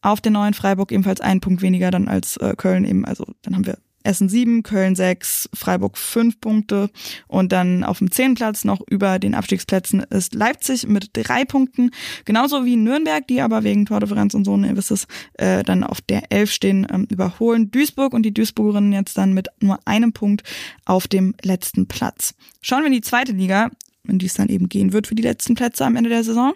auf 0.00 0.20
den 0.20 0.32
neuen 0.32 0.54
Freiburg 0.54 0.92
ebenfalls 0.92 1.20
einen 1.20 1.40
Punkt 1.40 1.62
weniger 1.62 1.90
dann 1.90 2.08
als 2.08 2.36
äh, 2.38 2.54
Köln 2.56 2.84
eben, 2.84 3.04
also 3.04 3.26
dann 3.42 3.54
haben 3.54 3.66
wir 3.66 3.78
Essen 4.08 4.30
7, 4.30 4.62
Köln 4.62 4.96
6, 4.96 5.50
Freiburg 5.52 5.98
5 5.98 6.40
Punkte 6.40 6.88
und 7.26 7.52
dann 7.52 7.84
auf 7.84 7.98
dem 7.98 8.10
10. 8.10 8.34
Platz 8.34 8.64
noch 8.64 8.80
über 8.88 9.18
den 9.18 9.34
Abstiegsplätzen 9.34 10.00
ist 10.00 10.34
Leipzig 10.34 10.88
mit 10.88 11.10
drei 11.12 11.44
Punkten, 11.44 11.90
genauso 12.24 12.64
wie 12.64 12.76
Nürnberg, 12.76 13.26
die 13.26 13.42
aber 13.42 13.64
wegen 13.64 13.84
Tordifferenz 13.84 14.32
und 14.32 14.46
so, 14.46 14.56
ihr 14.56 14.76
wisst 14.76 14.90
es, 14.90 15.06
äh, 15.34 15.62
dann 15.62 15.84
auf 15.84 16.00
der 16.00 16.32
11 16.32 16.50
stehen, 16.50 16.86
ähm, 16.90 17.06
überholen 17.10 17.70
Duisburg 17.70 18.14
und 18.14 18.22
die 18.22 18.32
Duisburgerinnen 18.32 18.92
jetzt 18.92 19.18
dann 19.18 19.34
mit 19.34 19.48
nur 19.60 19.78
einem 19.84 20.14
Punkt 20.14 20.42
auf 20.86 21.06
dem 21.06 21.34
letzten 21.42 21.86
Platz. 21.86 22.34
Schauen 22.62 22.80
wir 22.80 22.86
in 22.86 22.92
die 22.94 23.02
zweite 23.02 23.32
Liga, 23.32 23.70
in 24.08 24.18
die 24.18 24.26
es 24.26 24.34
dann 24.34 24.48
eben 24.48 24.70
gehen 24.70 24.94
wird 24.94 25.06
für 25.06 25.16
die 25.16 25.22
letzten 25.22 25.54
Plätze 25.54 25.84
am 25.84 25.96
Ende 25.96 26.08
der 26.08 26.24
Saison. 26.24 26.54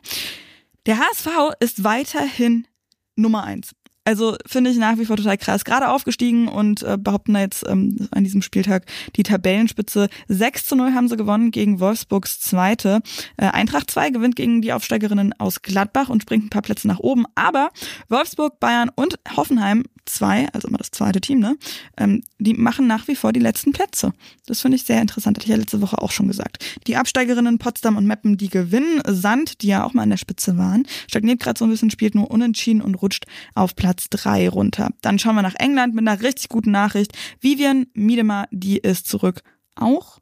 Der 0.87 0.99
HSV 0.99 1.29
ist 1.61 1.85
weiterhin 1.85 2.67
Nummer 3.15 3.45
eins. 3.45 3.75
Also 4.05 4.37
finde 4.47 4.71
ich 4.71 4.79
nach 4.79 4.99
wie 4.99 5.05
vor 5.05 5.17
total 5.17 5.39
krass. 5.39 5.65
Gerade 5.65 5.89
aufgestiegen 5.89 6.49
und 6.49 6.83
äh, 6.83 6.99
behaupten 6.99 7.37
jetzt 7.37 7.65
ähm, 7.69 8.09
an 8.11 8.25
diesem 8.25 8.43
Spieltag 8.43 8.85
die 9.15 9.23
Tabellenspitze. 9.23 10.09
6 10.27 10.67
zu 10.67 10.77
0 10.77 10.93
haben 10.93 11.09
sie 11.09 11.17
gewonnen 11.17 11.53
gegen 11.53 11.79
Wolfsburgs 11.79 12.41
Zweite. 12.41 13.01
Äh, 13.37 13.47
Eintracht 13.47 13.91
2 13.91 14.11
gewinnt 14.11 14.35
gegen 14.35 14.61
die 14.61 14.73
Aufsteigerinnen 14.73 15.35
aus 15.39 15.63
Gladbach 15.63 16.09
und 16.09 16.23
springt 16.23 16.47
ein 16.47 16.51
paar 16.51 16.63
Plätze 16.63 16.89
nach 16.89 16.99
oben. 16.99 17.27
Aber 17.37 17.71
Wolfsburg, 18.09 18.59
Bayern 18.59 18.91
und 18.93 19.21
Hoffenheim 19.37 19.85
2, 20.07 20.49
also 20.53 20.69
immer 20.69 20.79
das 20.79 20.91
zweite 20.91 21.21
Team, 21.21 21.39
ne? 21.39 21.57
Ähm, 21.97 22.23
die 22.39 22.55
machen 22.55 22.87
nach 22.87 23.09
wie 23.09 23.17
vor 23.17 23.33
die 23.33 23.41
letzten 23.41 23.73
Plätze. 23.73 24.13
Das 24.47 24.61
finde 24.61 24.77
ich 24.77 24.85
sehr 24.85 25.01
interessant. 25.01 25.37
Hatte 25.37 25.47
ich 25.47 25.51
ja 25.51 25.57
letzte 25.57 25.81
Woche 25.81 26.01
auch 26.01 26.11
schon 26.11 26.29
gesagt. 26.29 26.65
Die 26.87 26.97
Absteigerinnen 26.97 27.59
Potsdam 27.59 27.97
und 27.97 28.07
Meppen, 28.07 28.37
die 28.37 28.49
gewinnen. 28.49 29.01
Sand, 29.07 29.63
die 29.63 29.69
ja 29.69 29.85
auch 29.85 29.95
mal 29.95 30.03
an 30.03 30.11
der 30.11 30.17
Spitze 30.17 30.59
waren, 30.59 30.87
stagniert 31.09 31.41
gerade 31.41 31.59
so 31.59 31.65
ein 31.65 31.71
bisschen, 31.71 31.91
spielt 31.91 32.15
nur 32.15 32.31
unentschieden 32.31 32.83
und 32.83 32.97
rutscht 32.97 33.27
auf 33.55 33.77
Platz 33.77 34.09
3 34.11 34.49
runter. 34.49 34.91
Dann 35.01 35.19
schauen 35.19 35.37
wir 35.37 35.43
nach 35.43 35.57
England 35.57 35.95
mit 35.95 36.07
einer 36.07 36.23
richtig 36.23 36.49
guten 36.49 36.71
Nachricht. 36.71 37.13
Vivian 37.41 37.87
Miedema, 37.95 38.47
die 38.51 38.79
ist 38.79 39.09
zurück. 39.09 39.43
Auch 39.75 40.19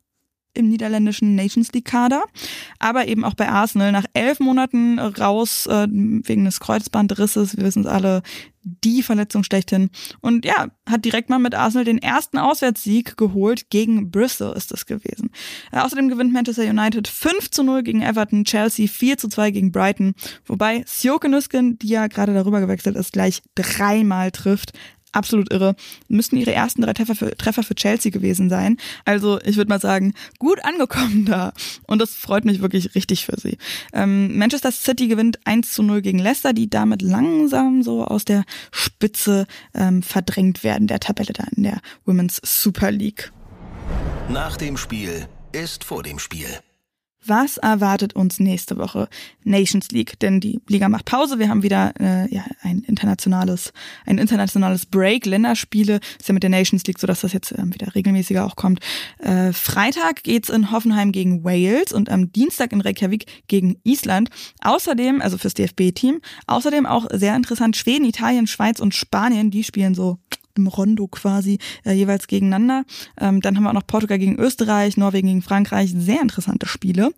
im 0.55 0.69
niederländischen 0.69 1.35
Nations 1.35 1.73
League 1.73 1.85
Kader, 1.85 2.25
aber 2.79 3.09
eben 3.09 3.25
auch 3.25 3.35
bei 3.35 3.49
Arsenal 3.49 3.93
nach 3.93 4.07
elf 4.15 4.41
Monaten 4.41 4.99
raus 4.99 5.67
äh, 5.67 5.87
wegen 5.89 6.45
des 6.45 6.61
Kreuzbandrisses. 6.61 7.57
Wir 7.57 7.65
wissen 7.65 7.85
es 7.85 7.87
alle, 7.87 8.23
die 8.63 9.03
Verletzung 9.03 9.43
schlechthin. 9.43 9.91
Und 10.21 10.45
ja, 10.45 10.69
hat 10.89 11.05
direkt 11.05 11.31
mal 11.31 11.39
mit 11.39 11.55
Arsenal 11.55 11.85
den 11.85 11.99
ersten 11.99 12.39
Auswärtssieg 12.39 13.17
geholt. 13.17 13.71
Gegen 13.71 14.11
Bristol 14.11 14.55
ist 14.57 14.73
es 14.73 14.87
gewesen. 14.87 15.31
Äh, 15.73 15.79
außerdem 15.79 16.09
gewinnt 16.09 16.33
Manchester 16.33 16.69
United 16.69 17.09
5 17.09 17.51
zu 17.51 17.63
0 17.63 17.83
gegen 17.83 18.03
Everton, 18.03 18.45
Chelsea 18.45 18.87
4 18.89 19.19
zu 19.19 19.29
2 19.29 19.51
gegen 19.51 19.73
Brighton. 19.73 20.15
Wobei 20.47 20.85
Sjoke 20.87 21.29
Nüsken, 21.29 21.79
die 21.79 21.89
ja 21.89 22.07
gerade 22.07 22.35
darüber 22.35 22.61
gewechselt 22.61 22.97
ist, 22.97 23.13
gleich 23.13 23.43
dreimal 23.55 24.31
trifft 24.31 24.73
absolut 25.13 25.53
irre. 25.53 25.75
Müssten 26.09 26.37
ihre 26.37 26.53
ersten 26.53 26.83
drei 26.83 26.93
Treffer 26.93 27.15
für, 27.15 27.37
Treffer 27.37 27.63
für 27.63 27.75
Chelsea 27.75 28.11
gewesen 28.11 28.49
sein. 28.49 28.77
Also 29.05 29.41
ich 29.45 29.57
würde 29.57 29.69
mal 29.69 29.81
sagen, 29.81 30.15
gut 30.39 30.65
angekommen 30.65 31.25
da. 31.27 31.53
Und 31.87 32.01
das 32.01 32.15
freut 32.15 32.45
mich 32.45 32.61
wirklich 32.61 32.95
richtig 32.95 33.27
für 33.27 33.39
sie. 33.39 33.59
Ähm, 33.93 34.37
Manchester 34.37 34.73
City 34.73 35.09
gewinnt 35.09 35.39
1 35.45 35.73
zu 35.73 35.83
0 35.83 36.03
gegen 36.03 36.19
Leicester, 36.19 36.53
die 36.53 36.69
damit 36.69 37.03
langsam 37.03 37.83
so 37.83 38.05
aus 38.05 38.25
der 38.25 38.45
Spitze 38.71 39.47
ähm, 39.75 40.03
verdrängt 40.03 40.65
werden 40.65 40.87
der 40.87 41.01
Tabelle 41.01 41.33
da 41.33 41.45
in 41.57 41.65
der 41.65 41.81
Women's 42.05 42.41
Super 42.43 42.91
League. 42.91 43.33
Nach 44.29 44.57
dem 44.57 44.77
Spiel 44.77 45.27
ist 45.53 45.85
vor 45.85 46.03
dem 46.03 46.19
Spiel. 46.19 46.47
Was 47.25 47.59
erwartet 47.59 48.15
uns 48.15 48.41
nächste 48.41 48.79
Woche? 48.79 49.09
Nations 49.45 49.91
League, 49.91 50.19
denn 50.21 50.41
die 50.41 50.61
Liga 50.69 50.89
macht 50.89 51.05
Pause. 51.05 51.39
Wir 51.39 51.49
haben 51.49 51.63
wieder 51.63 51.93
äh, 52.01 52.33
ja, 52.35 52.45
ein 52.63 52.81
internationales, 52.81 53.73
ein 54.07 54.19
internationales 54.19 54.87
Break, 54.87 55.27
Länderspiele. 55.27 56.01
Ist 56.19 56.29
ja 56.29 56.35
mit 56.35 56.43
der 56.43 56.51
Nations 56.51 56.85
League 56.87 56.99
so, 56.99 57.07
dass 57.07 57.21
das 57.21 57.33
jetzt 57.33 57.53
ähm, 57.57 57.75
wieder 57.75 57.95
regelmäßiger 57.95 58.45
auch 58.45 58.57
kommt. 58.57 58.81
Äh, 59.19 59.53
Freitag 59.53 60.23
geht's 60.23 60.49
in 60.49 60.71
Hoffenheim 60.71 61.13
gegen 61.13 61.45
Wales 61.45 61.93
und 61.93 62.09
am 62.09 62.33
Dienstag 62.33 62.73
in 62.73 62.81
Reykjavik 62.81 63.27
gegen 63.49 63.77
Island. 63.85 64.31
Außerdem, 64.63 65.21
also 65.21 65.37
fürs 65.37 65.55
DFB-Team, 65.55 66.21
außerdem 66.47 66.87
auch 66.87 67.07
sehr 67.13 67.37
interessant 67.37 67.77
Schweden, 67.77 68.07
Italien, 68.07 68.47
Schweiz 68.47 68.81
und 68.81 68.95
Spanien. 68.95 69.51
Die 69.51 69.65
spielen 69.65 69.95
so 69.95 70.19
im 70.57 70.67
Rondo 70.67 71.07
quasi 71.07 71.59
äh, 71.85 71.93
jeweils 71.93 72.27
gegeneinander. 72.27 72.85
Ähm, 73.19 73.41
dann 73.41 73.57
haben 73.57 73.65
wir 73.65 73.71
auch 73.71 73.75
noch 73.75 73.87
Portugal 73.87 74.19
gegen 74.19 74.39
Österreich, 74.39 74.97
Norwegen 74.97 75.29
gegen 75.29 75.43
Frankreich. 75.43 75.93
Sehr 75.97 76.21
interessante 76.21 76.67
Spiele. 76.67 77.13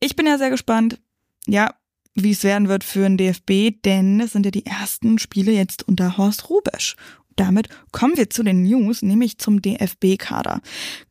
Ich 0.00 0.16
bin 0.16 0.26
ja 0.26 0.38
sehr 0.38 0.50
gespannt, 0.50 1.00
ja, 1.46 1.74
wie 2.14 2.30
es 2.30 2.44
werden 2.44 2.68
wird 2.68 2.84
für 2.84 3.02
den 3.02 3.16
DFB, 3.16 3.82
denn 3.84 4.20
es 4.20 4.32
sind 4.32 4.44
ja 4.44 4.50
die 4.50 4.66
ersten 4.66 5.18
Spiele 5.18 5.52
jetzt 5.52 5.86
unter 5.86 6.16
Horst 6.16 6.48
Rubesch. 6.48 6.96
Damit 7.36 7.68
kommen 7.90 8.16
wir 8.16 8.30
zu 8.30 8.44
den 8.44 8.62
News, 8.62 9.02
nämlich 9.02 9.38
zum 9.38 9.60
DFB-Kader. 9.60 10.60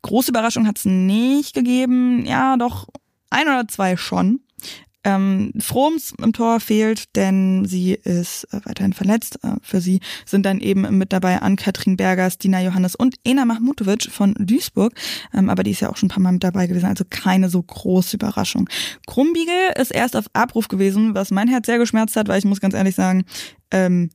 Große 0.04 0.32
Überraschung 0.32 0.68
hat 0.68 0.78
es 0.78 0.86
nicht 0.86 1.54
gegeben, 1.54 2.26
ja, 2.26 2.56
doch 2.56 2.88
ein 3.30 3.48
oder 3.48 3.68
zwei 3.68 3.98
schon. 3.98 4.40
Ähm, 5.04 5.52
Froms 5.60 6.14
im 6.22 6.34
Tor 6.34 6.60
fehlt, 6.60 7.16
denn 7.16 7.66
sie 7.66 7.94
ist 7.94 8.46
äh, 8.54 8.62
weiterhin 8.64 8.94
verletzt. 8.94 9.40
Äh, 9.44 9.56
für 9.62 9.82
sie 9.82 10.00
sind 10.26 10.46
dann 10.46 10.60
eben 10.62 10.98
mit 10.98 11.12
dabei 11.12 11.42
Ann-Kathrin 11.42 11.98
Bergers, 11.98 12.38
Dina 12.38 12.62
Johannes 12.62 12.96
und 12.96 13.16
Ena 13.24 13.46
Mahmutovic 13.46 14.10
von 14.12 14.34
Duisburg. 14.40 14.94
Ähm, 15.34 15.50
aber 15.50 15.64
die 15.64 15.72
ist 15.72 15.82
ja 15.82 15.90
auch 15.90 15.98
schon 15.98 16.08
ein 16.08 16.14
paar 16.14 16.24
Mal 16.24 16.34
mit 16.34 16.44
dabei 16.44 16.68
gewesen, 16.68 16.86
also 16.86 17.04
keine 17.10 17.50
so 17.50 17.62
große 17.62 18.16
Überraschung. 18.16 18.70
Krumbiegel 19.08 19.74
ist 19.80 19.92
erst 19.92 20.16
auf 20.16 20.26
Abruf 20.34 20.68
gewesen, 20.68 21.16
was 21.16 21.32
mein 21.32 21.48
Herz 21.48 21.66
sehr 21.66 21.78
geschmerzt 21.78 22.16
hat, 22.16 22.28
weil 22.28 22.40
ich 22.40 22.46
muss 22.46 22.62
ganz 22.62 22.74
ehrlich 22.74 22.96
sagen, 22.96 23.26
ähm, 23.72 24.10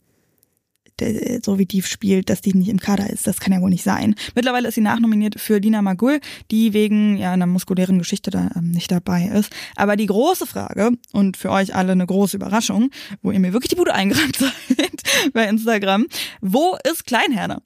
so 1.44 1.58
wie 1.58 1.66
die 1.66 1.82
spielt, 1.82 2.30
dass 2.30 2.40
die 2.40 2.54
nicht 2.54 2.68
im 2.68 2.80
Kader 2.80 3.10
ist. 3.10 3.26
Das 3.26 3.40
kann 3.40 3.52
ja 3.52 3.60
wohl 3.60 3.70
nicht 3.70 3.84
sein. 3.84 4.14
Mittlerweile 4.34 4.68
ist 4.68 4.74
sie 4.74 4.80
nachnominiert 4.80 5.40
für 5.40 5.60
Dina 5.60 5.82
Magul, 5.82 6.20
die 6.50 6.72
wegen 6.72 7.16
ja 7.16 7.32
einer 7.32 7.46
muskulären 7.46 7.98
Geschichte 7.98 8.30
da 8.30 8.50
ähm, 8.56 8.70
nicht 8.70 8.90
dabei 8.90 9.26
ist. 9.26 9.52
Aber 9.76 9.96
die 9.96 10.06
große 10.06 10.46
Frage 10.46 10.92
und 11.12 11.36
für 11.36 11.50
euch 11.50 11.74
alle 11.74 11.92
eine 11.92 12.06
große 12.06 12.36
Überraschung, 12.36 12.90
wo 13.22 13.30
ihr 13.30 13.40
mir 13.40 13.52
wirklich 13.52 13.70
die 13.70 13.76
Bude 13.76 13.94
eingerannt 13.94 14.36
seid 14.38 15.32
bei 15.32 15.48
Instagram, 15.48 16.06
wo 16.40 16.76
ist 16.90 17.06
Kleinherne? 17.06 17.62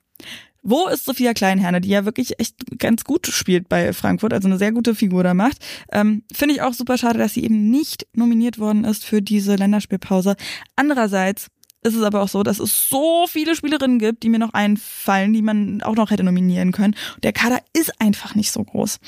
Wo 0.65 0.87
ist 0.87 1.05
Sophia 1.05 1.35
Kleinherne, 1.35 1.81
die 1.81 1.89
ja 1.89 2.05
wirklich 2.05 2.39
echt 2.39 2.79
ganz 2.79 3.03
gut 3.03 3.27
spielt 3.27 3.69
bei 3.69 3.93
Frankfurt, 3.93 4.33
also 4.33 4.47
eine 4.47 4.59
sehr 4.59 4.71
gute 4.71 4.95
Figur 4.95 5.25
da 5.25 5.35
macht. 5.35 5.59
Ähm, 5.91 6.23
Finde 6.33 6.55
ich 6.55 6.63
auch 6.63 6.73
super 6.73 6.97
schade, 6.99 7.19
dass 7.19 7.35
sie 7.35 7.43
eben 7.43 7.69
nicht 7.69 8.07
nominiert 8.15 8.61
worden 8.61 8.85
ist 8.85 9.05
für 9.05 9.23
diese 9.23 9.57
Länderspielpause. 9.57 10.37
Andererseits 10.77 11.49
ist 11.83 11.95
es 11.95 12.03
aber 12.03 12.23
auch 12.23 12.29
so, 12.29 12.43
dass 12.43 12.61
es 12.61 12.89
so 12.89 13.27
viele 13.27 13.57
Spielerinnen 13.57 13.99
gibt, 13.99 14.23
die 14.23 14.29
mir 14.29 14.39
noch 14.39 14.55
einfallen, 14.55 15.33
die 15.33 15.43
man 15.43 15.83
auch 15.83 15.97
noch 15.97 16.11
hätte 16.11 16.23
nominieren 16.23 16.73
können. 16.73 16.95
Der 17.23 17.33
Kader 17.33 17.61
ist 17.73 18.01
einfach 18.01 18.35
nicht 18.35 18.53
so 18.53 18.63
groß. 18.63 18.99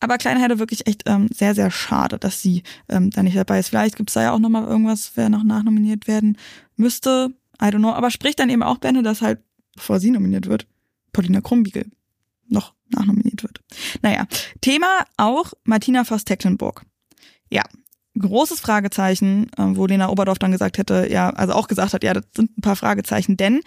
Aber 0.00 0.18
Kleinheide 0.18 0.58
wirklich 0.58 0.86
echt 0.86 1.02
ähm, 1.06 1.28
sehr, 1.32 1.54
sehr 1.54 1.70
schade, 1.70 2.18
dass 2.18 2.42
sie 2.42 2.62
ähm, 2.88 3.10
da 3.10 3.22
nicht 3.22 3.36
dabei 3.36 3.58
ist. 3.58 3.68
Vielleicht 3.68 3.96
gibt 3.96 4.10
es 4.10 4.14
da 4.14 4.22
ja 4.22 4.32
auch 4.32 4.38
nochmal 4.38 4.66
irgendwas, 4.66 5.12
wer 5.14 5.28
noch 5.28 5.44
nachnominiert 5.44 6.06
werden 6.06 6.36
müsste. 6.76 7.32
I 7.60 7.66
don't 7.66 7.78
know. 7.78 7.92
Aber 7.92 8.10
spricht 8.10 8.38
dann 8.38 8.50
eben 8.50 8.62
auch 8.62 8.78
Bände, 8.78 9.02
dass 9.02 9.22
halt, 9.22 9.40
bevor 9.74 10.00
sie 10.00 10.10
nominiert 10.10 10.46
wird, 10.46 10.66
Paulina 11.12 11.40
Krumbiegel 11.40 11.90
noch 12.48 12.74
nachnominiert 12.88 13.42
wird. 13.42 13.60
Naja, 14.02 14.26
Thema 14.60 15.06
auch 15.16 15.52
Martina 15.64 16.04
Voss-Tecklenburg. 16.04 16.84
Ja, 17.50 17.62
großes 18.18 18.60
Fragezeichen, 18.60 19.50
äh, 19.56 19.62
wo 19.76 19.86
Lena 19.86 20.08
Oberdorf 20.08 20.38
dann 20.38 20.52
gesagt 20.52 20.78
hätte, 20.78 21.08
ja, 21.10 21.30
also 21.30 21.52
auch 21.52 21.68
gesagt 21.68 21.94
hat, 21.94 22.04
ja, 22.04 22.14
das 22.14 22.24
sind 22.34 22.56
ein 22.56 22.62
paar 22.62 22.76
Fragezeichen, 22.76 23.36
denn 23.36 23.60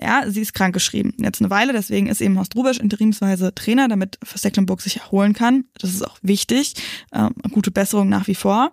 ja, 0.00 0.24
sie 0.26 0.42
ist 0.42 0.54
krankgeschrieben. 0.54 1.14
Jetzt 1.18 1.40
eine 1.40 1.50
Weile, 1.50 1.72
deswegen 1.72 2.06
ist 2.06 2.20
eben 2.20 2.38
Horst 2.38 2.54
Rubisch 2.54 2.78
interimsweise 2.78 3.54
Trainer, 3.54 3.88
damit 3.88 4.18
Stecklenburg 4.34 4.80
sich 4.80 4.98
erholen 4.98 5.32
kann. 5.32 5.64
Das 5.78 5.90
ist 5.90 6.06
auch 6.06 6.18
wichtig. 6.22 6.74
Ähm, 7.12 7.34
gute 7.50 7.70
Besserung 7.70 8.08
nach 8.08 8.26
wie 8.26 8.34
vor. 8.34 8.72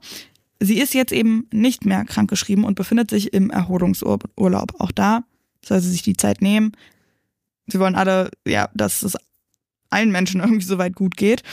Sie 0.59 0.79
ist 0.79 0.93
jetzt 0.93 1.11
eben 1.11 1.47
nicht 1.51 1.85
mehr 1.85 2.05
krankgeschrieben 2.05 2.63
und 2.63 2.75
befindet 2.75 3.09
sich 3.09 3.33
im 3.33 3.49
Erholungsurlaub. 3.49 4.79
Auch 4.79 4.91
da 4.91 5.23
soll 5.65 5.79
sie 5.79 5.91
sich 5.91 6.01
die 6.01 6.17
Zeit 6.17 6.41
nehmen. 6.41 6.73
Sie 7.67 7.79
wollen 7.79 7.95
alle, 7.95 8.29
ja, 8.45 8.69
dass 8.73 9.03
es 9.03 9.17
allen 9.89 10.11
Menschen 10.11 10.41
irgendwie 10.41 10.65
so 10.65 10.77
weit 10.77 10.95
gut 10.95 11.15
geht. 11.15 11.43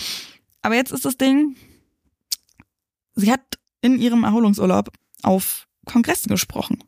Aber 0.63 0.75
jetzt 0.75 0.93
ist 0.93 1.05
das 1.05 1.17
Ding, 1.17 1.57
sie 3.15 3.31
hat 3.31 3.60
in 3.81 3.99
ihrem 3.99 4.25
Erholungsurlaub 4.25 4.91
auf 5.23 5.67
Kongressen 5.87 6.29
gesprochen. 6.29 6.85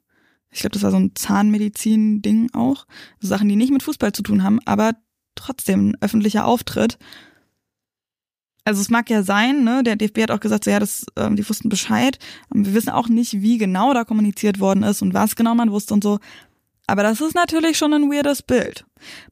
Ich 0.50 0.60
glaube, 0.60 0.74
das 0.74 0.82
war 0.82 0.90
so 0.90 0.98
ein 0.98 1.12
Zahnmedizin-Ding 1.14 2.50
auch. 2.52 2.86
So 3.20 3.28
Sachen, 3.28 3.48
die 3.48 3.56
nicht 3.56 3.72
mit 3.72 3.82
Fußball 3.82 4.12
zu 4.12 4.22
tun 4.22 4.42
haben, 4.42 4.60
aber 4.66 4.92
trotzdem 5.34 5.90
ein 5.90 5.96
öffentlicher 6.00 6.44
Auftritt. 6.44 6.98
Also 8.64 8.80
es 8.80 8.90
mag 8.90 9.10
ja 9.10 9.22
sein, 9.22 9.64
ne? 9.64 9.82
Der 9.82 9.96
DFB 9.96 10.22
hat 10.22 10.30
auch 10.30 10.40
gesagt, 10.40 10.64
so 10.64 10.70
ja, 10.70 10.78
das, 10.78 11.06
äh, 11.16 11.34
die 11.34 11.48
wussten 11.48 11.68
Bescheid. 11.68 12.18
Wir 12.52 12.74
wissen 12.74 12.90
auch 12.90 13.08
nicht, 13.08 13.40
wie 13.40 13.58
genau 13.58 13.92
da 13.92 14.04
kommuniziert 14.04 14.60
worden 14.60 14.84
ist 14.84 15.02
und 15.02 15.14
was 15.14 15.34
genau 15.34 15.54
man 15.54 15.72
wusste 15.72 15.94
und 15.94 16.04
so. 16.04 16.20
Aber 16.86 17.02
das 17.02 17.20
ist 17.20 17.34
natürlich 17.34 17.78
schon 17.78 17.94
ein 17.94 18.10
weirdes 18.10 18.42
Bild. 18.42 18.84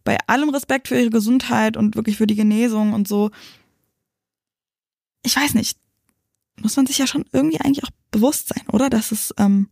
Bei 0.03 0.19
allem 0.27 0.49
Respekt 0.49 0.89
für 0.89 0.99
ihre 0.99 1.11
Gesundheit 1.11 1.77
und 1.77 1.95
wirklich 1.95 2.17
für 2.17 2.27
die 2.27 2.35
Genesung 2.35 2.93
und 2.93 3.07
so. 3.07 3.31
Ich 5.23 5.37
weiß 5.37 5.55
nicht. 5.55 5.79
Muss 6.61 6.77
man 6.77 6.87
sich 6.87 6.99
ja 6.99 7.07
schon 7.07 7.25
irgendwie 7.33 7.61
eigentlich 7.61 7.85
auch 7.85 7.91
bewusst 8.11 8.49
sein, 8.49 8.67
oder? 8.69 8.91
Dass 8.91 9.13
es, 9.13 9.35
ähm, 9.39 9.69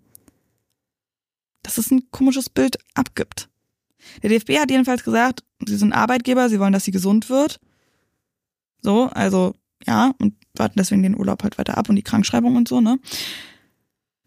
dass 1.63 1.79
es 1.79 1.91
ein 1.91 2.11
komisches 2.11 2.49
Bild 2.49 2.79
abgibt. 2.95 3.49
Der 4.23 4.31
DFB 4.31 4.59
hat 4.59 4.71
jedenfalls 4.71 5.05
gesagt, 5.05 5.45
sie 5.67 5.77
sind 5.77 5.93
Arbeitgeber, 5.93 6.49
sie 6.49 6.61
wollen, 6.61 6.73
dass 6.73 6.85
sie 6.85 6.93
gesund 6.93 7.29
wird. 7.29 7.61
So, 8.83 9.05
also 9.07 9.55
ja, 9.87 10.15
und 10.19 10.35
warten 10.55 10.79
deswegen 10.79 11.03
den 11.03 11.19
Urlaub 11.19 11.43
halt 11.43 11.59
weiter 11.59 11.79
ab 11.79 11.89
und 11.89 11.97
die 11.97 12.03
Krankschreibung 12.03 12.57
und 12.57 12.69
so, 12.69 12.81
ne? 12.81 12.99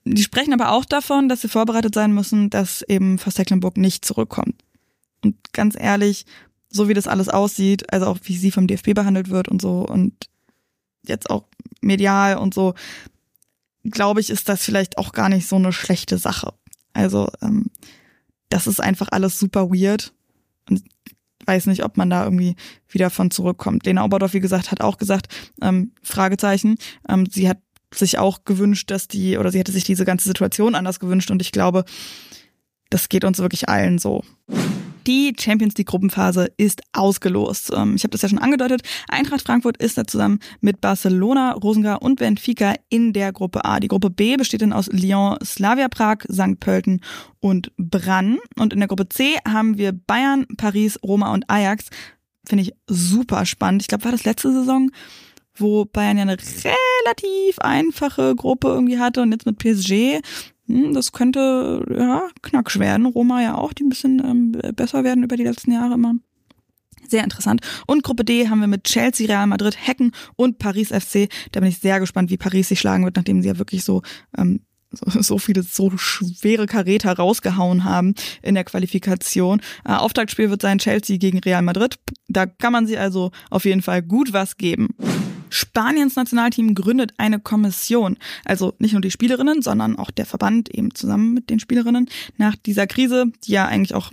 Die 0.03 0.23
sprechen 0.23 0.53
aber 0.53 0.71
auch 0.71 0.85
davon, 0.85 1.29
dass 1.29 1.41
sie 1.41 1.47
vorbereitet 1.47 1.93
sein 1.93 2.11
müssen, 2.11 2.49
dass 2.49 2.81
eben 2.81 3.19
Verstecklenburg 3.19 3.77
nicht 3.77 4.03
zurückkommt. 4.03 4.63
Und 5.23 5.35
ganz 5.53 5.75
ehrlich, 5.79 6.25
so 6.69 6.87
wie 6.87 6.95
das 6.95 7.07
alles 7.07 7.29
aussieht, 7.29 7.91
also 7.93 8.07
auch 8.07 8.17
wie 8.23 8.35
sie 8.35 8.49
vom 8.49 8.65
DFB 8.65 8.93
behandelt 8.95 9.29
wird 9.29 9.47
und 9.47 9.61
so 9.61 9.85
und 9.85 10.27
jetzt 11.03 11.29
auch 11.29 11.45
medial 11.81 12.37
und 12.37 12.53
so, 12.53 12.73
glaube 13.83 14.21
ich, 14.21 14.29
ist 14.29 14.49
das 14.49 14.63
vielleicht 14.63 14.97
auch 14.97 15.11
gar 15.11 15.29
nicht 15.29 15.47
so 15.47 15.55
eine 15.55 15.73
schlechte 15.73 16.17
Sache. 16.17 16.53
Also 16.93 17.29
ähm, 17.41 17.67
das 18.49 18.67
ist 18.67 18.81
einfach 18.81 19.07
alles 19.11 19.39
super 19.39 19.69
weird 19.69 20.13
und 20.69 20.83
weiß 21.45 21.65
nicht, 21.65 21.83
ob 21.83 21.97
man 21.97 22.09
da 22.09 22.23
irgendwie 22.23 22.55
wieder 22.87 23.09
von 23.09 23.31
zurückkommt. 23.31 23.85
Lena 23.85 24.03
Oberdorf, 24.03 24.33
wie 24.33 24.39
gesagt, 24.39 24.71
hat 24.71 24.81
auch 24.81 24.97
gesagt, 24.97 25.27
ähm, 25.61 25.93
Fragezeichen, 26.03 26.75
ähm, 27.09 27.25
sie 27.29 27.49
hat 27.49 27.57
sich 27.93 28.17
auch 28.17 28.45
gewünscht, 28.45 28.91
dass 28.91 29.07
die, 29.07 29.37
oder 29.37 29.51
sie 29.51 29.59
hätte 29.59 29.71
sich 29.71 29.83
diese 29.83 30.05
ganze 30.05 30.27
Situation 30.27 30.75
anders 30.75 30.99
gewünscht 30.99 31.31
und 31.31 31.41
ich 31.41 31.51
glaube, 31.51 31.83
das 32.89 33.09
geht 33.09 33.25
uns 33.25 33.39
wirklich 33.39 33.69
allen 33.69 33.97
so. 33.97 34.23
Die 35.07 35.33
Champions 35.39 35.75
League 35.77 35.87
Gruppenphase 35.87 36.51
ist 36.57 36.81
ausgelost. 36.93 37.71
Ähm, 37.75 37.95
ich 37.95 38.03
habe 38.03 38.11
das 38.11 38.21
ja 38.21 38.29
schon 38.29 38.39
angedeutet. 38.39 38.81
Eintracht 39.07 39.41
Frankfurt 39.41 39.77
ist 39.77 39.97
da 39.97 40.05
zusammen 40.05 40.39
mit 40.59 40.81
Barcelona, 40.81 41.53
Rosengar 41.53 42.01
und 42.01 42.17
Benfica 42.17 42.75
in 42.89 43.13
der 43.13 43.31
Gruppe 43.31 43.65
A. 43.65 43.79
Die 43.79 43.87
Gruppe 43.87 44.09
B 44.09 44.37
besteht 44.37 44.61
dann 44.61 44.73
aus 44.73 44.87
Lyon, 44.87 45.37
Slavia 45.43 45.87
Prag, 45.87 46.19
St. 46.31 46.59
Pölten 46.59 47.01
und 47.39 47.71
Brann. 47.77 48.37
Und 48.57 48.73
in 48.73 48.79
der 48.79 48.87
Gruppe 48.87 49.09
C 49.09 49.35
haben 49.47 49.77
wir 49.77 49.91
Bayern, 49.91 50.45
Paris, 50.57 50.99
Roma 51.03 51.33
und 51.33 51.49
Ajax. 51.49 51.87
Finde 52.47 52.63
ich 52.63 52.73
super 52.87 53.45
spannend. 53.45 53.81
Ich 53.81 53.87
glaube, 53.87 54.05
war 54.05 54.11
das 54.11 54.25
letzte 54.25 54.51
Saison 54.51 54.89
wo 55.55 55.85
Bayern 55.85 56.17
ja 56.17 56.23
eine 56.23 56.37
relativ 56.37 57.59
einfache 57.59 58.35
Gruppe 58.35 58.69
irgendwie 58.69 58.99
hatte 58.99 59.21
und 59.21 59.31
jetzt 59.31 59.45
mit 59.45 59.57
PSG, 59.57 60.21
hm, 60.67 60.93
das 60.93 61.11
könnte 61.11 61.85
ja 61.97 62.27
knacksch 62.41 62.79
werden. 62.79 63.05
Roma 63.05 63.41
ja 63.41 63.55
auch, 63.55 63.73
die 63.73 63.83
ein 63.83 63.89
bisschen 63.89 64.21
ähm, 64.23 64.75
besser 64.75 65.03
werden 65.03 65.23
über 65.23 65.37
die 65.37 65.43
letzten 65.43 65.71
Jahre 65.71 65.95
immer. 65.95 66.15
Sehr 67.07 67.23
interessant. 67.23 67.61
Und 67.87 68.03
Gruppe 68.03 68.23
D 68.23 68.47
haben 68.47 68.61
wir 68.61 68.67
mit 68.67 68.85
Chelsea, 68.85 69.27
Real 69.27 69.47
Madrid, 69.47 69.75
Hecken 69.79 70.11
und 70.35 70.59
Paris 70.59 70.89
FC. 70.89 71.29
Da 71.51 71.59
bin 71.59 71.69
ich 71.69 71.79
sehr 71.79 71.99
gespannt, 71.99 72.29
wie 72.29 72.37
Paris 72.37 72.69
sich 72.69 72.79
schlagen 72.79 73.03
wird, 73.03 73.15
nachdem 73.15 73.41
sie 73.41 73.49
ja 73.49 73.57
wirklich 73.57 73.83
so 73.83 74.01
ähm, 74.37 74.61
so, 74.91 75.21
so 75.21 75.37
viele 75.37 75.63
so 75.63 75.91
schwere 75.97 76.65
Karäter 76.65 77.13
rausgehauen 77.13 77.83
haben 77.83 78.13
in 78.41 78.55
der 78.55 78.63
Qualifikation. 78.63 79.61
Äh, 79.85 79.93
Auftaktspiel 79.93 80.49
wird 80.49 80.61
sein 80.61 80.79
Chelsea 80.79 81.17
gegen 81.17 81.39
Real 81.39 81.61
Madrid. 81.61 81.97
Da 82.27 82.45
kann 82.45 82.73
man 82.73 82.87
sie 82.87 82.97
also 82.97 83.31
auf 83.49 83.65
jeden 83.65 83.81
Fall 83.81 84.01
gut 84.01 84.33
was 84.33 84.57
geben. 84.57 84.89
Spaniens 85.51 86.15
Nationalteam 86.15 86.73
gründet 86.73 87.13
eine 87.17 87.39
Kommission. 87.39 88.17
Also 88.45 88.73
nicht 88.79 88.93
nur 88.93 89.01
die 89.01 89.11
Spielerinnen, 89.11 89.61
sondern 89.61 89.97
auch 89.97 90.09
der 90.09 90.25
Verband 90.25 90.73
eben 90.73 90.95
zusammen 90.95 91.33
mit 91.33 91.49
den 91.49 91.59
Spielerinnen 91.59 92.09
nach 92.37 92.55
dieser 92.55 92.87
Krise, 92.87 93.25
die 93.43 93.51
ja 93.51 93.65
eigentlich 93.65 93.93
auch 93.93 94.11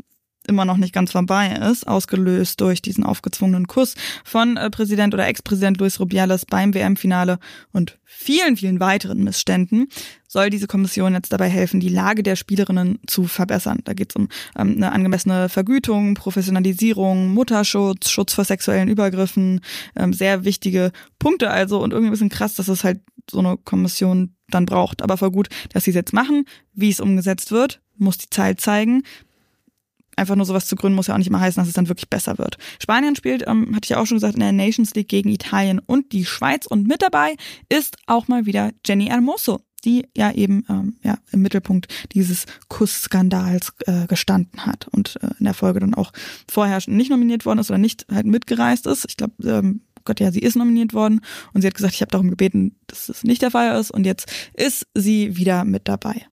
immer 0.49 0.65
noch 0.65 0.77
nicht 0.77 0.93
ganz 0.93 1.13
vorbei 1.13 1.49
ist, 1.71 1.87
ausgelöst 1.87 2.61
durch 2.61 2.83
diesen 2.83 3.05
aufgezwungenen 3.05 3.67
Kuss 3.67 3.95
von 4.25 4.57
äh, 4.57 4.71
Präsident 4.71 5.15
oder 5.15 5.27
Ex-Präsident 5.27 5.79
Luis 5.79 6.01
Rubiales 6.01 6.47
beim 6.47 6.75
WM-Finale 6.75 7.39
und 7.73 7.99
vielen, 8.05 8.57
vielen 8.57 8.81
weiteren 8.81 9.23
Missständen, 9.23 9.89
soll 10.27 10.51
diese 10.51 10.67
Kommission 10.67 11.15
jetzt 11.15 11.33
dabei 11.33 11.49
helfen, 11.49 11.81
die 11.81 11.89
Lage 11.89 12.23
der 12.23 12.37
Spielerinnen 12.37 12.99
zu 13.07 13.25
verbessern. 13.25 13.81
Da 13.85 13.95
geht 13.95 14.13
es 14.13 14.17
um 14.17 14.29
ähm, 14.57 14.75
eine 14.77 14.93
angemessene 14.93 15.49
Vergütung, 15.49 16.15
Professionalisierung, 16.15 17.29
Mutterschutz, 17.29 18.11
Schutz 18.11 18.35
vor 18.35 18.45
sexuellen 18.45 18.89
Übergriffen, 18.89 19.61
ähm, 19.97 20.13
sehr 20.13 20.45
wichtige 20.45 20.93
Punkte 21.19 21.51
also 21.51 21.83
und 21.83 21.93
irgendwie 21.93 22.09
ein 22.09 22.13
bisschen 22.13 22.29
krass, 22.29 22.55
dass 22.55 22.69
es 22.69 22.85
halt 22.85 23.01
so 23.31 23.39
eine 23.39 23.57
Kommission 23.57 24.35
dann 24.51 24.67
braucht. 24.67 25.03
Aber 25.03 25.17
voll 25.17 25.31
gut, 25.31 25.49
dass 25.73 25.85
sie 25.85 25.91
es 25.91 25.97
jetzt 25.97 26.13
machen. 26.13 26.45
Wie 26.75 26.91
es 26.91 27.01
umgesetzt 27.01 27.51
wird, 27.51 27.81
muss 27.97 28.19
die 28.19 28.31
Zeit 28.31 28.61
zeigen 28.61 29.03
einfach 30.19 30.37
nur 30.37 30.47
sowas 30.47 30.67
zu 30.67 30.77
gründen, 30.77 30.97
muss 30.97 31.07
ja 31.07 31.15
auch 31.15 31.19
nicht 31.19 31.29
immer 31.29 31.41
heißen, 31.41 31.61
dass 31.61 31.69
es 31.69 31.75
dann 31.75 31.89
wirklich 31.89 32.11
besser 32.11 32.39
wird. 32.39 32.59
Spanien 32.81 33.17
spielt, 33.17 33.47
ähm, 33.47 33.75
hatte 33.75 33.87
ich 33.87 33.91
ja 33.91 34.01
auch 34.01 34.07
schon 34.07 34.17
gesagt, 34.17 34.35
in 34.35 34.41
der 34.41 34.53
Nations 34.53 34.95
League 34.95 35.09
gegen 35.09 35.31
Italien 35.31 35.79
und 35.79 36.13
die 36.13 36.25
Schweiz. 36.25 36.67
Und 36.67 36.87
mit 36.87 37.03
dabei 37.03 37.37
ist 37.69 37.97
auch 38.07 38.29
mal 38.29 38.47
wieder 38.47 38.73
Jenny 38.87 39.07
Hermoso, 39.07 39.61
die 39.85 40.07
ja 40.17 40.33
eben 40.33 40.65
ähm, 40.69 40.97
ja, 41.03 41.19
im 41.31 41.43
Mittelpunkt 41.43 41.87
dieses 42.13 42.47
Kussskandals 42.69 43.73
äh, 43.87 44.07
gestanden 44.07 44.67
hat 44.67 44.89
und 44.89 45.17
äh, 45.23 45.31
in 45.39 45.45
der 45.45 45.55
Folge 45.55 45.81
dann 45.81 45.95
auch 45.95 46.13
vorher 46.51 46.81
nicht 46.87 47.11
nominiert 47.11 47.47
worden 47.47 47.61
ist 47.61 47.71
oder 47.71 47.79
nicht 47.79 48.07
halt 48.11 48.27
mitgereist 48.27 48.87
ist. 48.87 49.07
Ich 49.09 49.17
glaube, 49.17 49.35
ähm, 49.45 49.83
Gott, 50.05 50.21
ja, 50.21 50.33
sie 50.33 50.41
ist 50.41 50.57
nominiert 50.57 50.95
worden 50.95 51.21
und 51.53 51.61
sie 51.61 51.67
hat 51.67 51.75
gesagt, 51.75 51.95
ich 51.95 52.01
habe 52.01 52.11
darum 52.11 52.31
gebeten, 52.31 52.77
dass 52.87 53.09
es 53.09 53.25
nicht 53.25 53.43
der 53.43 53.51
Fall 53.51 53.79
ist 53.79 53.91
und 53.91 54.07
jetzt 54.07 54.31
ist 54.55 54.87
sie 54.95 55.37
wieder 55.37 55.65
mit 55.65 55.87
dabei. 55.87 56.27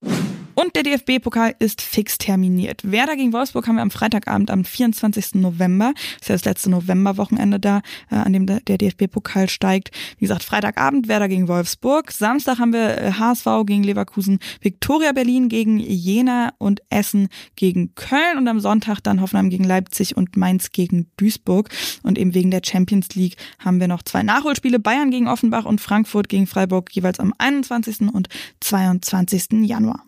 Und 0.59 0.75
der 0.75 0.85
DFB-Pokal 0.85 1.55
ist 1.59 1.83
fix 1.83 2.17
terminiert. 2.17 2.91
Werder 2.91 3.15
gegen 3.15 3.35
Wolfsburg 3.35 3.69
haben 3.69 3.77
wir 3.77 3.83
am 3.83 3.91
Freitagabend 3.91 4.51
am 4.51 4.65
24. 4.65 5.35
November. 5.35 5.93
Das 5.95 6.23
ist 6.23 6.29
ja 6.31 6.35
das 6.35 6.45
letzte 6.47 6.71
Novemberwochenende 6.71 7.61
da, 7.61 7.83
äh, 8.11 8.15
an 8.15 8.33
dem 8.33 8.47
der 8.47 8.79
DFB-Pokal 8.79 9.51
steigt. 9.51 9.91
Wie 10.17 10.25
gesagt, 10.25 10.43
Freitagabend 10.43 11.09
Werder 11.09 11.29
gegen 11.29 11.47
Wolfsburg. 11.47 12.11
Samstag 12.11 12.59
haben 12.59 12.73
wir 12.73 13.19
HSV 13.19 13.47
äh, 13.47 13.65
gegen 13.67 13.83
Leverkusen, 13.83 14.39
Viktoria 14.63 15.13
Berlin 15.13 15.51
gegen 15.51 15.79
Jena 15.79 16.55
und 16.57 16.81
Essen 16.89 17.29
gegen 17.57 17.95
Köln 17.95 18.39
und 18.39 18.49
am 18.49 18.59
Sonntag 18.59 19.01
dann 19.01 19.21
Hoffenheim 19.21 19.51
gegen 19.51 19.65
Leipzig 19.65 20.17
und 20.17 20.39
Mainz 20.39 20.73
gegen 20.73 21.11
Duisburg. 21.19 21.69
Und 22.03 22.17
eben 22.17 22.33
wegen 22.33 22.51
der 22.51 22.63
Champions 22.65 23.15
League 23.15 23.37
haben 23.59 23.79
wir 23.79 23.89
noch 23.89 24.03
zwei 24.03 24.23
Nachholspiele. 24.23 24.79
Bayern 24.79 25.11
gegen 25.11 25.29
Offenbach 25.29 25.67
und 25.67 25.83
Frankfurt 25.83 26.31
gegen 26.31 26.47
Freiburg 26.47 26.91
jeweils 26.93 27.21
am 27.21 27.35
21. 27.37 28.11
und 28.11 28.31
22. 28.61 29.67
Januar. 29.67 30.06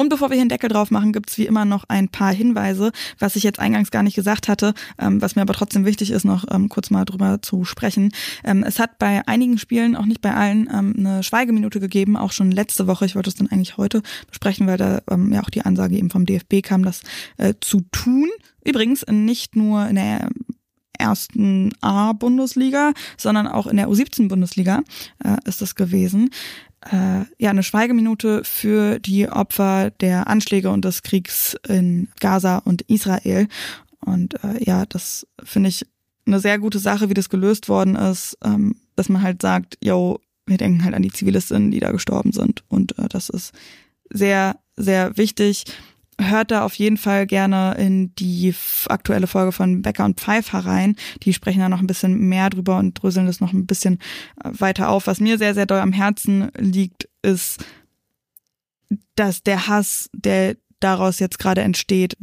Und 0.00 0.10
bevor 0.10 0.30
wir 0.30 0.34
hier 0.34 0.42
einen 0.42 0.48
Deckel 0.48 0.70
drauf 0.70 0.92
machen, 0.92 1.12
gibt's 1.12 1.38
wie 1.38 1.46
immer 1.46 1.64
noch 1.64 1.84
ein 1.88 2.08
paar 2.08 2.32
Hinweise, 2.32 2.92
was 3.18 3.34
ich 3.34 3.42
jetzt 3.42 3.58
eingangs 3.58 3.90
gar 3.90 4.04
nicht 4.04 4.14
gesagt 4.14 4.46
hatte, 4.46 4.72
ähm, 4.96 5.20
was 5.20 5.34
mir 5.34 5.42
aber 5.42 5.54
trotzdem 5.54 5.84
wichtig 5.84 6.12
ist, 6.12 6.24
noch 6.24 6.44
ähm, 6.52 6.68
kurz 6.68 6.90
mal 6.90 7.04
drüber 7.04 7.42
zu 7.42 7.64
sprechen. 7.64 8.12
Ähm, 8.44 8.62
es 8.62 8.78
hat 8.78 8.98
bei 9.00 9.26
einigen 9.26 9.58
Spielen, 9.58 9.96
auch 9.96 10.06
nicht 10.06 10.20
bei 10.20 10.32
allen, 10.32 10.70
ähm, 10.72 10.94
eine 10.96 11.24
Schweigeminute 11.24 11.80
gegeben, 11.80 12.16
auch 12.16 12.30
schon 12.30 12.52
letzte 12.52 12.86
Woche. 12.86 13.06
Ich 13.06 13.16
wollte 13.16 13.28
es 13.28 13.34
dann 13.34 13.48
eigentlich 13.48 13.76
heute 13.76 14.02
besprechen, 14.28 14.68
weil 14.68 14.76
da 14.76 15.02
ähm, 15.10 15.32
ja 15.32 15.42
auch 15.42 15.50
die 15.50 15.62
Ansage 15.62 15.96
eben 15.96 16.10
vom 16.10 16.26
DFB 16.26 16.62
kam, 16.62 16.84
das 16.84 17.02
äh, 17.36 17.54
zu 17.60 17.80
tun. 17.90 18.28
Übrigens 18.64 19.04
nicht 19.10 19.56
nur 19.56 19.88
in 19.88 19.96
der 19.96 20.28
ersten 20.96 21.72
A-Bundesliga, 21.80 22.92
sondern 23.16 23.48
auch 23.48 23.66
in 23.66 23.76
der 23.76 23.88
U17-Bundesliga 23.88 24.82
äh, 25.24 25.36
ist 25.44 25.60
das 25.60 25.74
gewesen 25.74 26.30
äh, 26.90 27.24
ja 27.38 27.50
eine 27.50 27.62
Schweigeminute 27.62 28.42
für 28.44 28.98
die 28.98 29.28
Opfer 29.28 29.90
der 29.90 30.26
Anschläge 30.26 30.70
und 30.70 30.84
des 30.84 31.02
Kriegs 31.02 31.56
in 31.66 32.08
Gaza 32.20 32.58
und 32.58 32.82
Israel. 32.82 33.48
Und 34.00 34.42
äh, 34.44 34.62
ja, 34.64 34.86
das 34.86 35.26
finde 35.42 35.68
ich 35.70 35.86
eine 36.26 36.40
sehr 36.40 36.58
gute 36.58 36.78
Sache, 36.78 37.08
wie 37.08 37.14
das 37.14 37.30
gelöst 37.30 37.68
worden 37.68 37.96
ist, 37.96 38.36
ähm, 38.44 38.76
dass 38.96 39.08
man 39.08 39.22
halt 39.22 39.42
sagt, 39.42 39.78
yo, 39.82 40.20
wir 40.46 40.56
denken 40.56 40.84
halt 40.84 40.94
an 40.94 41.02
die 41.02 41.12
Zivilisten, 41.12 41.70
die 41.70 41.80
da 41.80 41.90
gestorben 41.90 42.32
sind. 42.32 42.64
Und 42.68 42.98
äh, 42.98 43.08
das 43.08 43.28
ist 43.28 43.52
sehr, 44.10 44.58
sehr 44.76 45.16
wichtig 45.16 45.64
hört 46.20 46.50
da 46.50 46.64
auf 46.64 46.74
jeden 46.74 46.96
Fall 46.96 47.26
gerne 47.26 47.74
in 47.78 48.14
die 48.16 48.54
aktuelle 48.88 49.26
Folge 49.26 49.52
von 49.52 49.82
Becker 49.82 50.04
und 50.04 50.20
Pfeiffer 50.20 50.60
rein. 50.60 50.96
Die 51.22 51.32
sprechen 51.32 51.60
da 51.60 51.68
noch 51.68 51.80
ein 51.80 51.86
bisschen 51.86 52.28
mehr 52.28 52.50
drüber 52.50 52.78
und 52.78 52.94
dröseln 52.94 53.26
das 53.26 53.40
noch 53.40 53.52
ein 53.52 53.66
bisschen 53.66 53.98
äh, 54.42 54.50
weiter 54.52 54.88
auf. 54.88 55.06
Was 55.06 55.20
mir 55.20 55.38
sehr, 55.38 55.54
sehr 55.54 55.66
doll 55.66 55.80
am 55.80 55.92
Herzen 55.92 56.50
liegt, 56.56 57.08
ist, 57.22 57.64
dass 59.14 59.42
der 59.42 59.68
Hass, 59.68 60.10
der 60.12 60.56
daraus 60.80 61.18
jetzt 61.18 61.38
gerade 61.38 61.62
entsteht, 61.62 62.16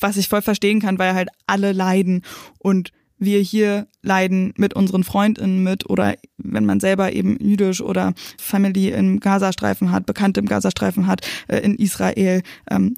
was 0.00 0.16
ich 0.16 0.28
voll 0.28 0.42
verstehen 0.42 0.80
kann, 0.80 0.98
weil 0.98 1.14
halt 1.14 1.28
alle 1.46 1.72
leiden 1.72 2.22
und 2.58 2.92
wir 3.18 3.38
hier 3.38 3.86
leiden 4.02 4.52
mit 4.56 4.74
unseren 4.74 5.04
Freundinnen 5.04 5.62
mit 5.62 5.88
oder 5.88 6.16
wenn 6.38 6.66
man 6.66 6.80
selber 6.80 7.12
eben 7.12 7.38
jüdisch 7.40 7.80
oder 7.80 8.14
Family 8.36 8.90
im 8.90 9.20
Gazastreifen 9.20 9.92
hat, 9.92 10.06
Bekannte 10.06 10.40
im 10.40 10.46
Gazastreifen 10.46 11.06
hat, 11.06 11.26
äh, 11.48 11.58
in 11.58 11.76
Israel, 11.76 12.42
ähm, 12.70 12.96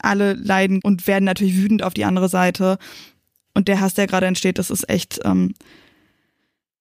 alle 0.00 0.34
leiden 0.34 0.80
und 0.82 1.06
werden 1.06 1.24
natürlich 1.24 1.56
wütend 1.56 1.82
auf 1.82 1.94
die 1.94 2.04
andere 2.04 2.28
Seite. 2.28 2.78
Und 3.54 3.68
der 3.68 3.80
Hass, 3.80 3.94
der 3.94 4.06
gerade 4.06 4.26
entsteht, 4.26 4.58
das 4.58 4.70
ist 4.70 4.88
echt 4.88 5.20
ähm, 5.24 5.54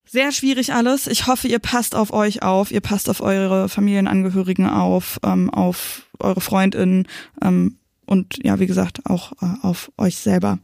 sehr 0.06 0.32
schwierig 0.32 0.74
alles. 0.74 1.08
Ich 1.08 1.28
hoffe, 1.28 1.48
ihr 1.48 1.60
passt 1.60 1.96
auf 1.96 2.14
euch 2.14 2.44
auf, 2.44 2.72
ihr 2.72 2.82
passt 2.82 3.10
auf 3.10 3.22
eure 3.22 3.70
Familienangehörigen 3.70 4.68
auf, 4.68 5.20
ähm, 5.24 5.50
auf 5.50 6.08
eure 6.20 6.42
Freundinnen. 6.42 7.08
Ähm, 7.42 7.78
und 8.06 8.40
ja, 8.44 8.60
wie 8.60 8.68
gesagt, 8.68 9.06
auch 9.06 9.34
äh, 9.42 9.46
auf 9.62 9.92
euch 9.98 10.18
selber. 10.18 10.60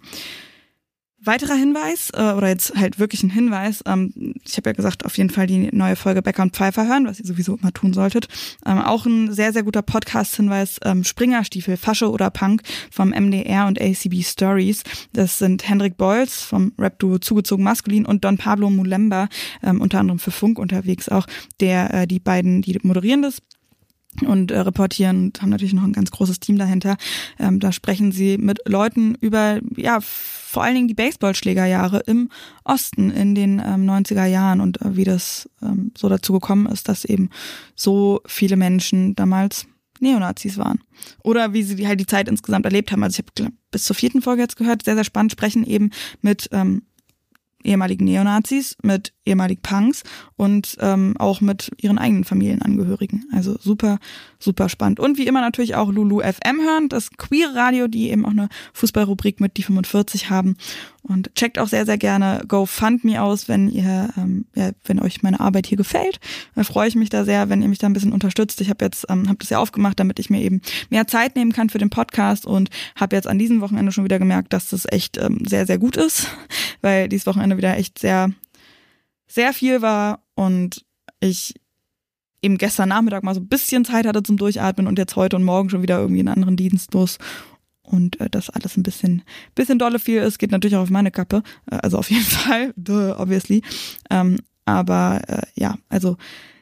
Weiterer 1.24 1.54
Hinweis, 1.54 2.10
äh, 2.14 2.34
oder 2.34 2.48
jetzt 2.48 2.76
halt 2.76 2.98
wirklich 2.98 3.22
ein 3.22 3.30
Hinweis, 3.30 3.84
ähm, 3.86 4.34
ich 4.44 4.58
habe 4.58 4.72
ja 4.72 4.74
gesagt, 4.74 5.06
auf 5.06 5.18
jeden 5.18 5.30
Fall 5.30 5.46
die 5.46 5.70
neue 5.72 5.96
Folge 5.96 6.24
Becker 6.24 6.42
und 6.42 6.56
Pfeiffer 6.56 6.88
hören, 6.88 7.06
was 7.06 7.20
ihr 7.20 7.28
sowieso 7.28 7.58
immer 7.58 7.72
tun 7.72 7.94
solltet. 7.94 8.28
Ähm, 8.66 8.80
auch 8.80 9.06
ein 9.06 9.32
sehr, 9.32 9.54
sehr 9.54 9.62
guter 9.62 9.84
Podcast-Hinweis, 9.84 10.80
ähm, 10.84 11.04
Springerstiefel, 11.04 11.78
Fasche 11.78 12.10
oder 12.10 12.32
Punk 12.32 12.64
vom 12.90 13.10
MDR 13.10 13.68
und 13.68 13.80
ACB 13.80 14.24
Stories. 14.24 14.84
Das 15.14 15.38
sind 15.38 15.70
Hendrik 15.70 15.96
Beuys 15.96 16.42
vom 16.42 16.74
Rap-Duo 16.80 17.20
Zugezogen 17.20 17.64
Maskulin 17.64 18.08
und 18.08 18.26
Don 18.26 18.38
Pablo 18.38 18.72
Mulemba, 18.72 19.30
ähm, 19.62 19.80
unter 19.80 20.00
anderem 20.00 20.18
für 20.18 20.32
Funk 20.32 20.58
unterwegs 20.58 21.08
auch, 21.08 21.28
der 21.60 21.94
äh, 21.94 22.08
die 22.08 22.20
beiden, 22.20 22.64
die 22.64 22.80
moderieren 22.82 23.22
das 23.22 23.44
und 24.26 24.52
äh, 24.52 24.60
reportieren 24.60 25.26
und 25.26 25.42
haben 25.42 25.50
natürlich 25.50 25.74
noch 25.74 25.84
ein 25.84 25.94
ganz 25.94 26.12
großes 26.12 26.40
Team 26.40 26.58
dahinter. 26.58 26.98
Ähm, 27.40 27.60
da 27.60 27.72
sprechen 27.72 28.12
sie 28.12 28.38
mit 28.38 28.60
Leuten 28.68 29.16
über, 29.16 29.60
ja, 29.76 30.00
vor 30.02 30.64
allen 30.64 30.76
Dingen 30.76 30.88
die 30.88 30.94
Baseballschlägerjahre 30.94 32.00
im 32.08 32.30
Osten 32.64 33.10
in 33.10 33.36
den 33.36 33.60
ähm, 33.60 33.90
90er 33.90 34.26
Jahren 34.26 34.60
und 34.60 34.82
äh, 34.82 34.98
wie 34.98 35.06
das 35.06 35.50
ähm, 35.62 35.92
so 35.98 36.10
dazu 36.10 36.34
gekommen 36.34 36.66
ist, 36.66 36.90
dass 36.90 37.06
eben 37.06 37.30
so 37.76 38.22
viele 38.26 38.58
Menschen 38.58 39.16
damals 39.16 39.66
Neonazis 40.02 40.58
waren. 40.58 40.80
Oder 41.24 41.54
wie 41.54 41.64
sie 41.64 41.76
die, 41.76 41.88
halt 41.88 42.00
die 42.00 42.06
Zeit 42.06 42.28
insgesamt 42.28 42.66
erlebt 42.66 42.92
haben. 42.92 43.04
Also 43.04 43.22
ich 43.22 43.44
habe 43.44 43.54
bis 43.70 43.86
zur 43.86 43.96
vierten 43.96 44.22
Folge 44.22 44.42
jetzt 44.42 44.58
gehört, 44.58 44.84
sehr, 44.84 44.96
sehr 44.96 45.04
spannend, 45.04 45.32
sprechen 45.32 45.64
eben 45.64 45.92
mit 46.22 46.50
ähm, 46.52 46.84
ehemaligen 47.64 48.06
Neonazis, 48.06 48.78
mit 48.84 49.14
ehemaligen 49.26 49.62
Punks 49.62 50.04
und 50.36 50.78
ähm, 50.80 51.16
auch 51.18 51.42
mit 51.42 51.72
ihren 51.78 51.98
eigenen 51.98 52.24
Familienangehörigen. 52.24 53.26
Also 53.32 53.58
super, 53.60 54.00
super 54.40 54.70
spannend. 54.70 55.00
Und 55.00 55.18
wie 55.18 55.28
immer 55.28 55.42
natürlich 55.42 55.76
auch 55.76 55.92
Lulu 55.92 56.20
FM 56.22 56.62
hören, 56.62 56.90
das 56.90 57.12
Queer 57.12 57.56
Radio, 57.56 57.88
die 57.88 58.10
eben 58.10 58.26
auch 58.26 58.32
eine 58.32 58.50
Fußballrubrik 58.74 59.40
mit 59.40 59.58
die 59.58 59.64
45 59.64 60.30
haben. 60.30 60.58
Und 61.04 61.34
checkt 61.34 61.58
auch 61.58 61.68
sehr, 61.68 61.86
sehr 61.86 61.98
gerne 61.98 62.44
GoFundMe 62.48 63.22
aus, 63.22 63.48
wenn 63.48 63.68
ihr, 63.68 64.10
ähm, 64.18 64.46
ja, 64.56 64.70
wenn 64.86 65.00
euch 65.00 65.24
meine 65.24 65.40
Arbeit 65.40 65.66
hier 65.66 65.78
gefällt. 65.78 66.20
Da 66.56 66.64
freue 66.64 66.88
ich 66.88 66.96
mich 66.96 67.10
da 67.10 67.26
sehr, 67.26 67.50
wenn 67.50 67.62
ihr 67.64 67.70
mich 67.70 67.80
da 67.80 67.88
ein 67.88 67.94
bisschen 67.94 68.14
unterstützt. 68.14 68.62
Ich 68.62 68.70
habe 68.70 68.86
jetzt, 68.86 69.08
ähm, 69.10 69.28
habe 69.28 69.40
das 69.40 69.50
ja 69.50 69.58
aufgemacht, 69.58 70.00
damit 70.00 70.20
ich 70.20 70.30
mir 70.30 70.42
eben 70.42 70.62
mehr 70.90 71.08
Zeit 71.08 71.36
nehmen 71.36 71.54
kann 71.54 71.70
für 71.70 71.80
den 71.80 71.90
Podcast 71.90 72.46
und 72.46 72.70
habe 72.96 73.16
jetzt 73.16 73.28
an 73.28 73.40
diesem 73.40 73.62
Wochenende 73.62 73.92
schon 73.92 74.04
wieder 74.04 74.20
gemerkt, 74.20 74.54
dass 74.54 74.70
das 74.70 74.86
echt 74.90 75.18
ähm, 75.18 75.44
sehr, 75.48 75.66
sehr 75.66 75.80
gut 75.80 75.98
ist, 75.98 76.28
weil 76.82 77.10
dieses 77.10 77.26
Wochenende 77.26 77.58
wieder 77.58 77.76
echt 77.78 77.98
sehr, 77.98 78.30
sehr 79.28 79.54
viel 79.54 79.82
war 79.82 80.24
und 80.36 80.86
ich 81.20 81.56
eben 82.44 82.58
gestern 82.58 82.90
Nachmittag 82.90 83.24
mal 83.24 83.34
so 83.34 83.42
ein 83.42 83.48
bisschen 83.48 83.86
Zeit 83.86 84.06
hatte 84.06 84.24
zum 84.24 84.38
Durchatmen 84.38 84.88
und 84.88 85.00
jetzt 85.00 85.16
heute 85.16 85.36
und 85.36 85.44
morgen 85.44 85.70
schon 85.70 85.82
wieder 85.82 86.00
irgendwie 86.00 86.22
einen 86.22 86.30
anderen 86.30 86.58
Dienst 86.58 86.94
los 86.94 87.18
und 87.92 88.20
äh, 88.20 88.30
das 88.30 88.50
alles 88.50 88.78
ein 88.78 88.84
bisschen, 88.84 89.24
bisschen 89.56 89.80
dolle 89.80 90.00
viel 90.00 90.22
ist, 90.22 90.40
geht 90.40 90.52
natürlich 90.52 90.76
auch 90.76 90.84
auf 90.84 90.90
meine 90.90 91.12
Kappe, 91.12 91.44
äh, 91.70 91.76
also 91.78 91.98
auf 91.98 92.10
jeden 92.10 92.24
Fall, 92.26 92.74
duh, 92.76 93.14
obviously. 93.18 93.62
Ähm, 94.10 94.38
aber 94.66 95.22
äh, 95.28 95.42
ja, 95.56 95.76
also 95.90 96.18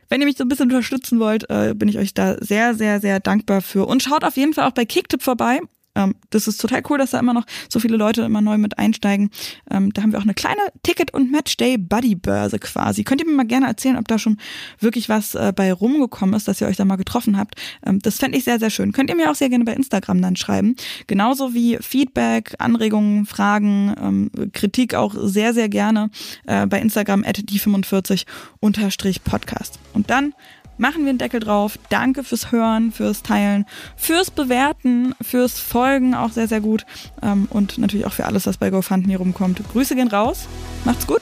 wenn 0.10 0.22
ihr 0.22 0.28
mich 0.28 0.38
so 0.38 0.44
ein 0.44 0.50
bisschen 0.50 0.70
unterstützen 0.72 1.20
wollt, 1.20 1.50
äh, 1.50 1.74
bin 1.76 1.88
ich 1.88 1.98
euch 1.98 2.14
da 2.14 2.38
sehr, 2.44 2.74
sehr, 2.74 3.00
sehr 3.00 3.20
dankbar 3.20 3.62
für. 3.62 3.86
Und 3.86 4.02
schaut 4.02 4.24
auf 4.24 4.38
jeden 4.38 4.54
Fall 4.54 4.68
auch 4.68 4.74
bei 4.74 4.86
Kicktip 4.86 5.22
vorbei. 5.22 5.60
Ähm, 5.96 6.16
das 6.30 6.48
ist 6.48 6.62
total 6.62 6.82
cool, 6.90 6.98
dass 6.98 7.12
da 7.12 7.20
immer 7.20 7.34
noch 7.34 7.46
so 7.68 7.80
viele 7.80 7.98
Leute 7.98 8.22
immer 8.22 8.42
neu 8.42 8.58
mit 8.58 8.78
einsteigen. 8.78 9.30
Ähm, 9.70 9.92
da 9.94 10.02
haben 10.02 10.12
wir 10.12 10.20
auch 10.20 10.24
eine 10.24 10.34
kleine 10.34 10.62
Ticket- 10.84 11.14
und 11.14 11.32
Matchday-Buddy-Börse 11.32 12.60
quasi. 12.60 13.04
Könnt 13.04 13.22
ihr 13.22 13.28
mir 13.28 13.36
mal 13.36 13.48
gerne 13.48 13.68
erzählen, 13.68 13.98
ob 13.98 14.08
da 14.08 14.20
schon 14.20 14.38
wirklich 14.80 15.10
was 15.10 15.36
äh, 15.36 15.54
bei 15.56 15.74
rumgekommen 15.74 16.36
ist, 16.36 16.48
dass 16.48 16.62
ihr 16.62 16.68
euch 16.68 16.78
da 16.78 16.86
mal 16.86 16.96
getroffen 16.96 17.38
habt. 17.38 17.56
Ähm, 17.86 18.00
das 18.00 18.18
fände 18.18 18.38
ich 18.38 18.44
sehr, 18.44 18.60
sehr 18.60 18.70
schön. 18.70 18.92
Könnt 18.92 19.10
ihr 19.10 19.16
mir 19.16 19.32
auch 19.32 19.36
sehr 19.36 19.50
gerne 19.50 19.66
bei 19.66 19.74
Instagram 19.74 20.22
dann 20.22 20.36
schreiben. 20.36 20.76
Genauso 21.08 21.54
wie 21.54 21.78
Feedback, 21.82 22.56
Anregungen, 22.60 23.26
Fragen, 23.26 23.96
ähm, 24.02 24.32
Kritik 24.54 24.96
auch 24.96 25.16
sehr, 25.18 25.54
sehr 25.54 25.70
gerne 25.70 26.10
äh, 26.46 26.68
bei 26.68 26.80
Instagram 26.80 27.24
at 27.24 27.38
die45 27.38 28.26
unterstrich 28.60 29.24
Podcast. 29.24 29.80
Und 29.94 30.10
dann 30.10 30.34
machen 30.80 31.04
wir 31.04 31.10
einen 31.10 31.20
Deckel 31.20 31.40
drauf. 31.40 31.78
Danke 31.90 32.24
fürs 32.24 32.52
Hören, 32.52 32.92
fürs 32.92 33.22
Teilen, 33.22 33.66
fürs 33.96 34.32
Bewerten, 34.32 35.14
fürs 35.22 35.60
Folgen, 35.60 36.16
auch 36.16 36.32
sehr, 36.32 36.48
sehr 36.48 36.62
gut. 36.62 36.86
Ähm, 37.22 37.48
und 37.52 37.78
natürlich 37.78 38.08
auch 38.08 38.14
für 38.14 38.26
alles, 38.26 38.48
was 38.48 38.58
bei 38.58 38.70
GoFundMe 38.70 39.18
rumkommt. 39.18 39.62
Grüße 39.72 39.96
gehen 39.96 40.08
raus. 40.08 40.48
Macht's 40.86 41.06
gut. 41.06 41.22